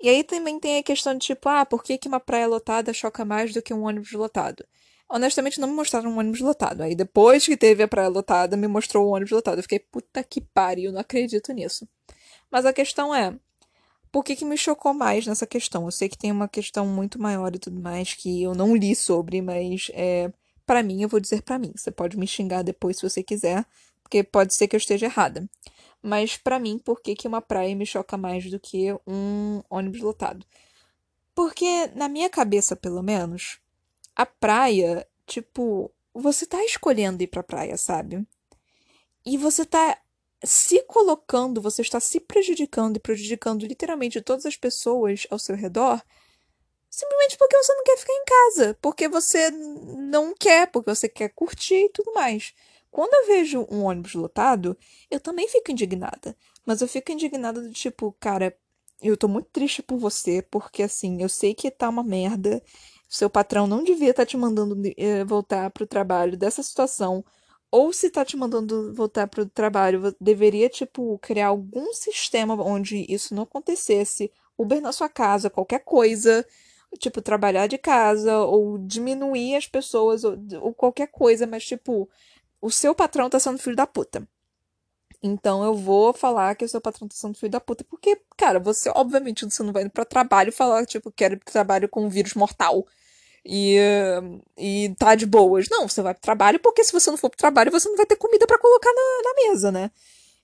E 0.00 0.08
aí 0.08 0.24
também 0.24 0.58
tem 0.60 0.78
a 0.78 0.82
questão 0.82 1.14
de, 1.14 1.20
tipo, 1.20 1.48
ah, 1.48 1.64
por 1.64 1.82
que, 1.84 1.96
que 1.96 2.08
uma 2.08 2.20
praia 2.20 2.48
lotada 2.48 2.92
choca 2.92 3.24
mais 3.24 3.54
do 3.54 3.62
que 3.62 3.72
um 3.72 3.84
ônibus 3.84 4.12
lotado? 4.12 4.66
Honestamente, 5.08 5.60
não 5.60 5.68
me 5.68 5.74
mostraram 5.74 6.10
um 6.10 6.18
ônibus 6.18 6.40
lotado. 6.40 6.82
Aí 6.82 6.96
depois 6.96 7.46
que 7.46 7.56
teve 7.56 7.84
a 7.84 7.88
praia 7.88 8.08
lotada, 8.08 8.56
me 8.56 8.66
mostrou 8.66 9.06
o 9.06 9.10
ônibus 9.14 9.30
lotado. 9.30 9.58
Eu 9.58 9.62
fiquei, 9.62 9.78
puta 9.78 10.24
que 10.24 10.40
pariu, 10.40 10.90
não 10.92 11.00
acredito 11.00 11.52
nisso. 11.52 11.88
Mas 12.50 12.66
a 12.66 12.72
questão 12.72 13.14
é, 13.14 13.32
por 14.10 14.24
que, 14.24 14.34
que 14.34 14.44
me 14.44 14.56
chocou 14.56 14.92
mais 14.92 15.24
nessa 15.24 15.46
questão? 15.46 15.84
Eu 15.84 15.92
sei 15.92 16.08
que 16.08 16.18
tem 16.18 16.32
uma 16.32 16.48
questão 16.48 16.84
muito 16.84 17.20
maior 17.22 17.54
e 17.54 17.58
tudo 17.60 17.80
mais 17.80 18.14
que 18.14 18.42
eu 18.42 18.56
não 18.56 18.74
li 18.74 18.96
sobre, 18.96 19.40
mas 19.40 19.88
é, 19.94 20.32
para 20.66 20.82
mim, 20.82 21.02
eu 21.02 21.08
vou 21.08 21.20
dizer 21.20 21.42
para 21.42 21.60
mim. 21.60 21.72
Você 21.76 21.92
pode 21.92 22.18
me 22.18 22.26
xingar 22.26 22.62
depois 22.62 22.96
se 22.96 23.08
você 23.08 23.22
quiser, 23.22 23.64
porque 24.02 24.24
pode 24.24 24.52
ser 24.52 24.66
que 24.66 24.74
eu 24.74 24.78
esteja 24.78 25.06
errada. 25.06 25.48
Mas 26.06 26.36
para 26.36 26.60
mim, 26.60 26.78
por 26.78 27.00
que, 27.00 27.16
que 27.16 27.26
uma 27.26 27.42
praia 27.42 27.74
me 27.74 27.84
choca 27.84 28.16
mais 28.16 28.48
do 28.48 28.60
que 28.60 28.92
um 29.04 29.60
ônibus 29.68 30.00
lotado? 30.00 30.46
Porque 31.34 31.88
na 31.96 32.08
minha 32.08 32.30
cabeça, 32.30 32.76
pelo 32.76 33.02
menos, 33.02 33.58
a 34.14 34.24
praia, 34.24 35.04
tipo, 35.26 35.90
você 36.14 36.46
tá 36.46 36.64
escolhendo 36.64 37.24
ir 37.24 37.26
pra 37.26 37.42
praia, 37.42 37.76
sabe? 37.76 38.24
E 39.24 39.36
você 39.36 39.64
tá 39.64 40.00
se 40.44 40.80
colocando, 40.84 41.60
você 41.60 41.82
está 41.82 41.98
se 41.98 42.20
prejudicando 42.20 42.98
e 42.98 43.00
prejudicando 43.00 43.66
literalmente 43.66 44.20
todas 44.20 44.46
as 44.46 44.54
pessoas 44.56 45.26
ao 45.28 45.40
seu 45.40 45.56
redor, 45.56 46.00
simplesmente 46.88 47.36
porque 47.36 47.56
você 47.56 47.74
não 47.74 47.82
quer 47.82 47.98
ficar 47.98 48.12
em 48.12 48.24
casa, 48.24 48.78
porque 48.80 49.08
você 49.08 49.50
não 49.50 50.32
quer, 50.32 50.70
porque 50.70 50.94
você 50.94 51.08
quer 51.08 51.30
curtir 51.30 51.86
e 51.86 51.90
tudo 51.90 52.12
mais. 52.14 52.54
Quando 52.96 53.12
eu 53.12 53.26
vejo 53.26 53.66
um 53.70 53.84
ônibus 53.84 54.14
lotado, 54.14 54.74
eu 55.10 55.20
também 55.20 55.46
fico 55.46 55.70
indignada. 55.70 56.34
Mas 56.64 56.80
eu 56.80 56.88
fico 56.88 57.12
indignada 57.12 57.60
do 57.60 57.70
tipo, 57.70 58.16
cara, 58.18 58.56
eu 59.02 59.18
tô 59.18 59.28
muito 59.28 59.48
triste 59.52 59.82
por 59.82 59.98
você, 59.98 60.40
porque 60.40 60.82
assim, 60.82 61.20
eu 61.20 61.28
sei 61.28 61.54
que 61.54 61.70
tá 61.70 61.90
uma 61.90 62.02
merda 62.02 62.62
seu 63.06 63.28
patrão 63.30 63.66
não 63.66 63.84
devia 63.84 64.10
estar 64.10 64.22
tá 64.22 64.26
te 64.26 64.36
mandando 64.36 64.80
eh, 64.96 65.24
voltar 65.24 65.70
para 65.70 65.84
o 65.84 65.86
trabalho 65.86 66.38
dessa 66.38 66.62
situação, 66.62 67.22
ou 67.70 67.92
se 67.92 68.06
está 68.06 68.24
te 68.24 68.34
mandando 68.36 68.94
voltar 68.94 69.26
para 69.28 69.42
o 69.42 69.46
trabalho, 69.46 70.14
deveria, 70.18 70.68
tipo, 70.68 71.18
criar 71.18 71.48
algum 71.48 71.92
sistema 71.92 72.54
onde 72.54 73.04
isso 73.12 73.34
não 73.34 73.42
acontecesse, 73.42 74.32
Uber 74.56 74.80
na 74.80 74.92
sua 74.92 75.08
casa, 75.08 75.50
qualquer 75.50 75.80
coisa, 75.80 76.46
tipo, 76.98 77.20
trabalhar 77.20 77.66
de 77.66 77.78
casa, 77.78 78.38
ou 78.38 78.78
diminuir 78.78 79.56
as 79.56 79.66
pessoas, 79.66 80.24
ou, 80.24 80.36
ou 80.62 80.74
qualquer 80.74 81.08
coisa, 81.08 81.46
mas, 81.46 81.64
tipo, 81.64 82.08
o 82.66 82.70
seu 82.70 82.94
patrão 82.94 83.30
tá 83.30 83.38
sendo 83.38 83.58
filho 83.58 83.76
da 83.76 83.86
puta. 83.86 84.26
Então 85.22 85.64
eu 85.64 85.74
vou 85.74 86.12
falar 86.12 86.54
que 86.56 86.64
o 86.64 86.68
seu 86.68 86.80
patrão 86.80 87.08
tá 87.08 87.14
sendo 87.16 87.38
filho 87.38 87.52
da 87.52 87.60
puta, 87.60 87.84
porque, 87.84 88.20
cara, 88.36 88.58
você, 88.58 88.90
obviamente, 88.94 89.44
você 89.44 89.62
não 89.62 89.72
vai 89.72 89.84
indo 89.84 89.90
pra 89.90 90.04
trabalho 90.04 90.52
falar, 90.52 90.84
tipo, 90.84 91.12
quero 91.12 91.38
trabalho 91.44 91.88
com 91.88 92.04
um 92.04 92.08
vírus 92.08 92.34
mortal 92.34 92.84
e, 93.44 93.78
e 94.58 94.94
tá 94.98 95.14
de 95.14 95.26
boas. 95.26 95.68
Não, 95.70 95.88
você 95.88 96.02
vai 96.02 96.12
pro 96.12 96.22
trabalho 96.22 96.58
porque 96.60 96.82
se 96.84 96.92
você 96.92 97.10
não 97.10 97.16
for 97.16 97.30
pro 97.30 97.38
trabalho, 97.38 97.70
você 97.70 97.88
não 97.88 97.96
vai 97.96 98.06
ter 98.06 98.16
comida 98.16 98.46
para 98.46 98.58
colocar 98.58 98.92
na, 98.92 99.22
na 99.24 99.34
mesa, 99.48 99.72
né? 99.72 99.90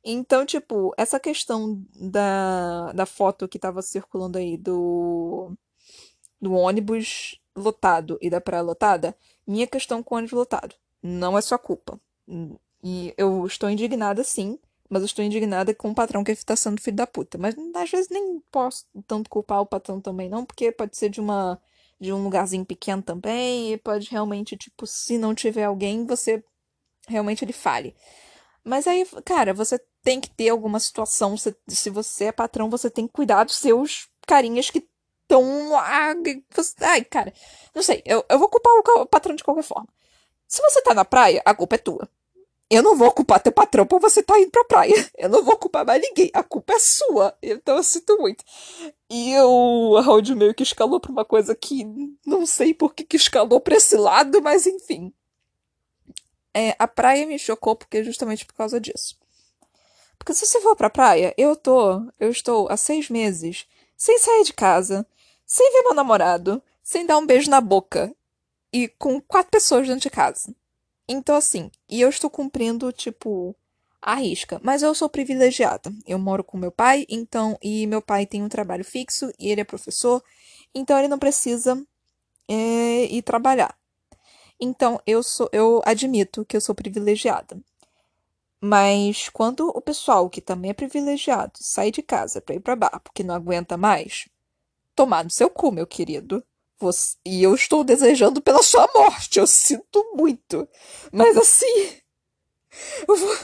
Então, 0.04 0.46
tipo, 0.46 0.92
essa 0.96 1.18
questão 1.20 1.84
da, 1.94 2.92
da 2.92 3.06
foto 3.06 3.48
que 3.48 3.58
tava 3.58 3.82
circulando 3.82 4.38
aí 4.38 4.56
do, 4.56 5.52
do 6.40 6.52
ônibus 6.54 7.40
lotado 7.56 8.18
e 8.20 8.30
da 8.30 8.40
praia 8.40 8.62
lotada, 8.62 9.16
minha 9.46 9.66
questão 9.66 10.02
com 10.02 10.14
o 10.14 10.18
ônibus 10.18 10.32
lotado. 10.36 10.74
Não 11.02 11.36
é 11.36 11.40
sua 11.42 11.58
culpa. 11.58 12.00
E 12.82 13.14
eu 13.16 13.46
estou 13.46 13.70
indignada, 13.70 14.24
sim, 14.24 14.58
mas 14.88 15.02
eu 15.02 15.06
estou 15.06 15.24
indignada 15.24 15.74
com 15.74 15.90
o 15.90 15.94
patrão 15.94 16.24
que 16.24 16.32
está 16.32 16.56
sendo 16.56 16.80
filho 16.80 16.96
da 16.96 17.06
puta. 17.06 17.38
Mas 17.38 17.54
às 17.74 17.90
vezes 17.90 18.08
nem 18.10 18.40
posso 18.50 18.86
tanto 19.06 19.30
culpar 19.30 19.60
o 19.60 19.66
patrão 19.66 20.00
também, 20.00 20.28
não, 20.28 20.44
porque 20.44 20.72
pode 20.72 20.96
ser 20.96 21.08
de 21.08 21.20
uma 21.20 21.60
de 22.00 22.12
um 22.12 22.24
lugarzinho 22.24 22.64
pequeno 22.64 23.00
também, 23.00 23.72
e 23.72 23.78
pode 23.78 24.10
realmente, 24.10 24.56
tipo, 24.56 24.86
se 24.88 25.16
não 25.16 25.36
tiver 25.36 25.64
alguém, 25.64 26.04
você 26.04 26.42
realmente 27.06 27.44
ele 27.44 27.52
fale. 27.52 27.94
Mas 28.64 28.86
aí, 28.88 29.04
cara, 29.24 29.54
você 29.54 29.80
tem 30.02 30.20
que 30.20 30.30
ter 30.30 30.48
alguma 30.48 30.80
situação. 30.80 31.36
Se, 31.36 31.54
se 31.68 31.90
você 31.90 32.26
é 32.26 32.32
patrão, 32.32 32.70
você 32.70 32.90
tem 32.90 33.06
que 33.06 33.12
cuidar 33.12 33.44
dos 33.44 33.56
seus 33.56 34.08
carinhas 34.26 34.70
que 34.70 34.86
estão 35.22 35.70
lá. 35.70 36.14
Ai, 36.80 37.04
cara, 37.04 37.32
não 37.74 37.82
sei. 37.82 38.02
Eu, 38.04 38.24
eu 38.28 38.38
vou 38.38 38.48
culpar 38.48 38.72
o 39.02 39.06
patrão 39.06 39.34
de 39.34 39.44
qualquer 39.44 39.62
forma. 39.64 39.88
Se 40.52 40.60
você 40.60 40.82
tá 40.82 40.92
na 40.92 41.02
praia, 41.02 41.40
a 41.46 41.54
culpa 41.54 41.76
é 41.76 41.78
tua. 41.78 42.06
Eu 42.68 42.82
não 42.82 42.94
vou 42.94 43.10
culpar 43.10 43.40
teu 43.40 43.50
patrão 43.50 43.86
por 43.86 43.98
você 43.98 44.22
tá 44.22 44.38
indo 44.38 44.50
pra 44.50 44.66
praia. 44.66 45.10
Eu 45.16 45.30
não 45.30 45.42
vou 45.42 45.56
culpar 45.56 45.86
mais 45.86 46.02
ninguém. 46.02 46.30
A 46.34 46.42
culpa 46.42 46.74
é 46.74 46.78
sua. 46.78 47.34
Então 47.42 47.78
eu 47.78 47.82
sinto 47.82 48.18
muito. 48.18 48.44
E 49.08 49.34
o 49.40 49.96
áudio 49.96 50.36
meio 50.36 50.52
que 50.54 50.62
escalou 50.62 51.00
pra 51.00 51.10
uma 51.10 51.24
coisa 51.24 51.54
que 51.54 51.86
não 52.26 52.44
sei 52.44 52.74
por 52.74 52.92
que, 52.92 53.02
que 53.02 53.16
escalou 53.16 53.62
pra 53.62 53.76
esse 53.76 53.96
lado, 53.96 54.42
mas 54.42 54.66
enfim. 54.66 55.10
É, 56.52 56.76
a 56.78 56.86
praia 56.86 57.26
me 57.26 57.38
chocou 57.38 57.74
porque 57.74 58.04
justamente 58.04 58.44
por 58.44 58.52
causa 58.52 58.78
disso. 58.78 59.18
Porque 60.18 60.34
se 60.34 60.44
você 60.44 60.60
for 60.60 60.76
pra 60.76 60.90
praia, 60.90 61.32
eu 61.38 61.56
tô, 61.56 62.02
eu 62.20 62.30
estou 62.30 62.68
há 62.70 62.76
seis 62.76 63.08
meses 63.08 63.66
sem 63.96 64.18
sair 64.18 64.44
de 64.44 64.52
casa, 64.52 65.06
sem 65.46 65.72
ver 65.72 65.82
meu 65.84 65.94
namorado, 65.94 66.62
sem 66.82 67.06
dar 67.06 67.16
um 67.16 67.24
beijo 67.24 67.48
na 67.48 67.62
boca 67.62 68.14
e 68.72 68.88
com 68.88 69.20
quatro 69.20 69.50
pessoas 69.50 69.86
dentro 69.86 70.02
de 70.02 70.10
casa. 70.10 70.54
Então, 71.08 71.36
assim, 71.36 71.70
e 71.88 72.00
eu 72.00 72.08
estou 72.08 72.30
cumprindo, 72.30 72.92
tipo, 72.92 73.54
a 74.00 74.16
risca. 74.16 74.60
Mas 74.62 74.82
eu 74.82 74.94
sou 74.94 75.08
privilegiada. 75.08 75.92
Eu 76.06 76.18
moro 76.18 76.42
com 76.42 76.58
meu 76.58 76.72
pai, 76.72 77.06
então, 77.08 77.58
e 77.62 77.86
meu 77.86 78.02
pai 78.02 78.26
tem 78.26 78.42
um 78.42 78.48
trabalho 78.48 78.84
fixo 78.84 79.32
e 79.38 79.48
ele 79.48 79.60
é 79.60 79.64
professor, 79.64 80.22
então 80.74 80.98
ele 80.98 81.08
não 81.08 81.18
precisa 81.18 81.80
é, 82.48 83.04
ir 83.04 83.22
trabalhar. 83.22 83.76
Então, 84.60 85.00
eu 85.06 85.22
sou, 85.22 85.48
eu 85.52 85.82
admito 85.84 86.44
que 86.44 86.56
eu 86.56 86.60
sou 86.60 86.74
privilegiada. 86.74 87.60
Mas 88.60 89.28
quando 89.28 89.68
o 89.68 89.80
pessoal 89.80 90.30
que 90.30 90.40
também 90.40 90.70
é 90.70 90.74
privilegiado 90.74 91.52
sai 91.56 91.90
de 91.90 92.00
casa 92.00 92.40
para 92.40 92.54
ir 92.54 92.60
para 92.60 92.76
bar 92.76 93.00
porque 93.02 93.24
não 93.24 93.34
aguenta 93.34 93.76
mais, 93.76 94.28
tomar 94.94 95.24
no 95.24 95.30
seu 95.30 95.50
cu, 95.50 95.72
meu 95.72 95.86
querido. 95.86 96.44
Você... 96.82 97.16
E 97.24 97.42
eu 97.42 97.54
estou 97.54 97.84
desejando 97.84 98.42
pela 98.42 98.62
sua 98.62 98.88
morte, 98.92 99.38
eu 99.38 99.46
sinto 99.46 100.04
muito. 100.14 100.68
Mas 101.12 101.36
assim, 101.36 101.96
eu, 103.08 103.16
vou... 103.16 103.38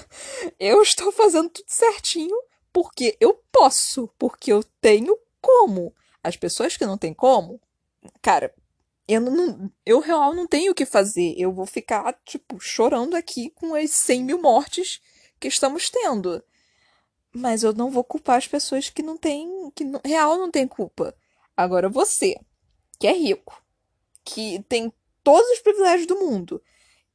eu 0.59 0.83
estou 0.83 1.13
fazendo 1.13 1.49
tudo 1.49 1.69
certinho 1.69 2.37
porque 2.73 3.17
eu 3.21 3.41
posso, 3.53 4.09
porque 4.19 4.53
eu 4.53 4.63
tenho 4.81 5.17
como. 5.41 5.95
As 6.23 6.37
pessoas 6.37 6.77
que 6.77 6.85
não 6.85 6.99
têm 6.99 7.15
como, 7.15 7.61
cara, 8.21 8.53
eu 9.07 9.21
não, 9.21 9.71
eu 9.87 10.01
real 10.01 10.35
não 10.35 10.47
tenho 10.47 10.73
o 10.73 10.75
que 10.75 10.85
fazer. 10.85 11.35
Eu 11.39 11.53
vou 11.53 11.65
ficar, 11.65 12.13
tipo, 12.25 12.59
chorando 12.59 13.15
aqui 13.15 13.51
com 13.51 13.75
as 13.75 13.93
100 13.93 14.25
mil 14.25 14.43
mortes 14.43 15.01
que 15.39 15.47
estamos 15.47 15.89
tendo. 15.89 16.43
Mas 17.33 17.63
eu 17.63 17.73
não 17.73 17.89
vou 17.89 18.03
culpar 18.03 18.37
as 18.37 18.49
pessoas 18.49 18.91
que 18.91 19.03
não 19.03 19.17
têm, 19.17 19.71
que 19.77 19.85
não, 19.85 20.01
real 20.05 20.37
não 20.37 20.51
tem 20.51 20.67
culpa. 20.67 21.15
Agora 21.57 21.89
você, 21.89 22.37
que 22.99 23.07
é 23.07 23.13
rico, 23.13 23.63
que 24.25 24.65
tem 24.69 24.93
todos 25.23 25.49
os 25.51 25.61
privilégios 25.61 26.07
do 26.07 26.17
mundo 26.17 26.63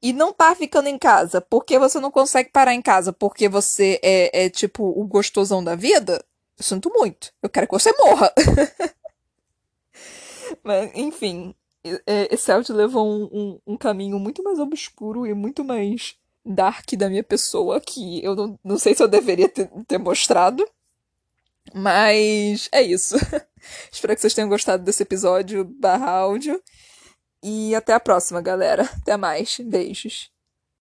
e 0.02 0.12
não 0.12 0.34
tá 0.34 0.54
ficando 0.54 0.88
em 0.88 0.98
casa 0.98 1.42
porque 1.42 1.80
você 1.80 2.00
não 2.00 2.12
consegue 2.12 2.52
parar 2.52 2.74
em 2.74 2.82
casa 2.82 3.14
porque 3.14 3.48
você 3.48 4.00
é, 4.04 4.46
é 4.46 4.50
tipo 4.50 4.84
o 4.84 5.06
gostosão 5.06 5.64
da 5.64 5.76
vida, 5.76 6.24
eu 6.58 6.64
sinto 6.64 6.92
muito. 6.94 7.34
Eu 7.42 7.50
quero 7.50 7.68
que 7.68 7.74
você 7.74 7.92
morra. 7.98 8.32
Mas, 10.64 10.92
enfim, 10.94 11.56
esse 12.30 12.52
áudio 12.52 12.76
levou 12.76 13.08
um, 13.08 13.30
um, 13.32 13.60
um, 13.74 13.78
caminho 13.78 14.20
muito 14.20 14.44
mais 14.44 14.60
obscuro 14.60 15.26
e 15.26 15.34
muito 15.34 15.64
mais 15.64 16.16
dark 16.46 16.92
da 16.94 17.10
minha 17.10 17.24
pessoa 17.24 17.82
que 17.82 18.24
eu 18.24 18.36
não, 18.36 18.60
não 18.64 18.78
sei 18.78 18.94
se 18.94 19.02
eu 19.02 19.08
deveria 19.08 19.50
ter, 19.50 19.70
ter 19.88 19.98
mostrado. 19.98 20.68
Mas 21.74 22.70
é 22.72 22.82
isso. 22.82 23.16
Espero 23.92 24.16
que 24.16 24.22
vocês 24.22 24.34
tenham 24.34 24.50
gostado 24.50 24.84
desse 24.84 25.04
episódio 25.04 25.66
barra 25.66 26.10
áudio. 26.10 26.62
E 27.44 27.76
até 27.76 27.94
a 27.94 28.00
próxima, 28.00 28.42
galera. 28.42 28.84
Até 29.02 29.18
mais. 29.18 29.58
Beijos. 29.60 30.33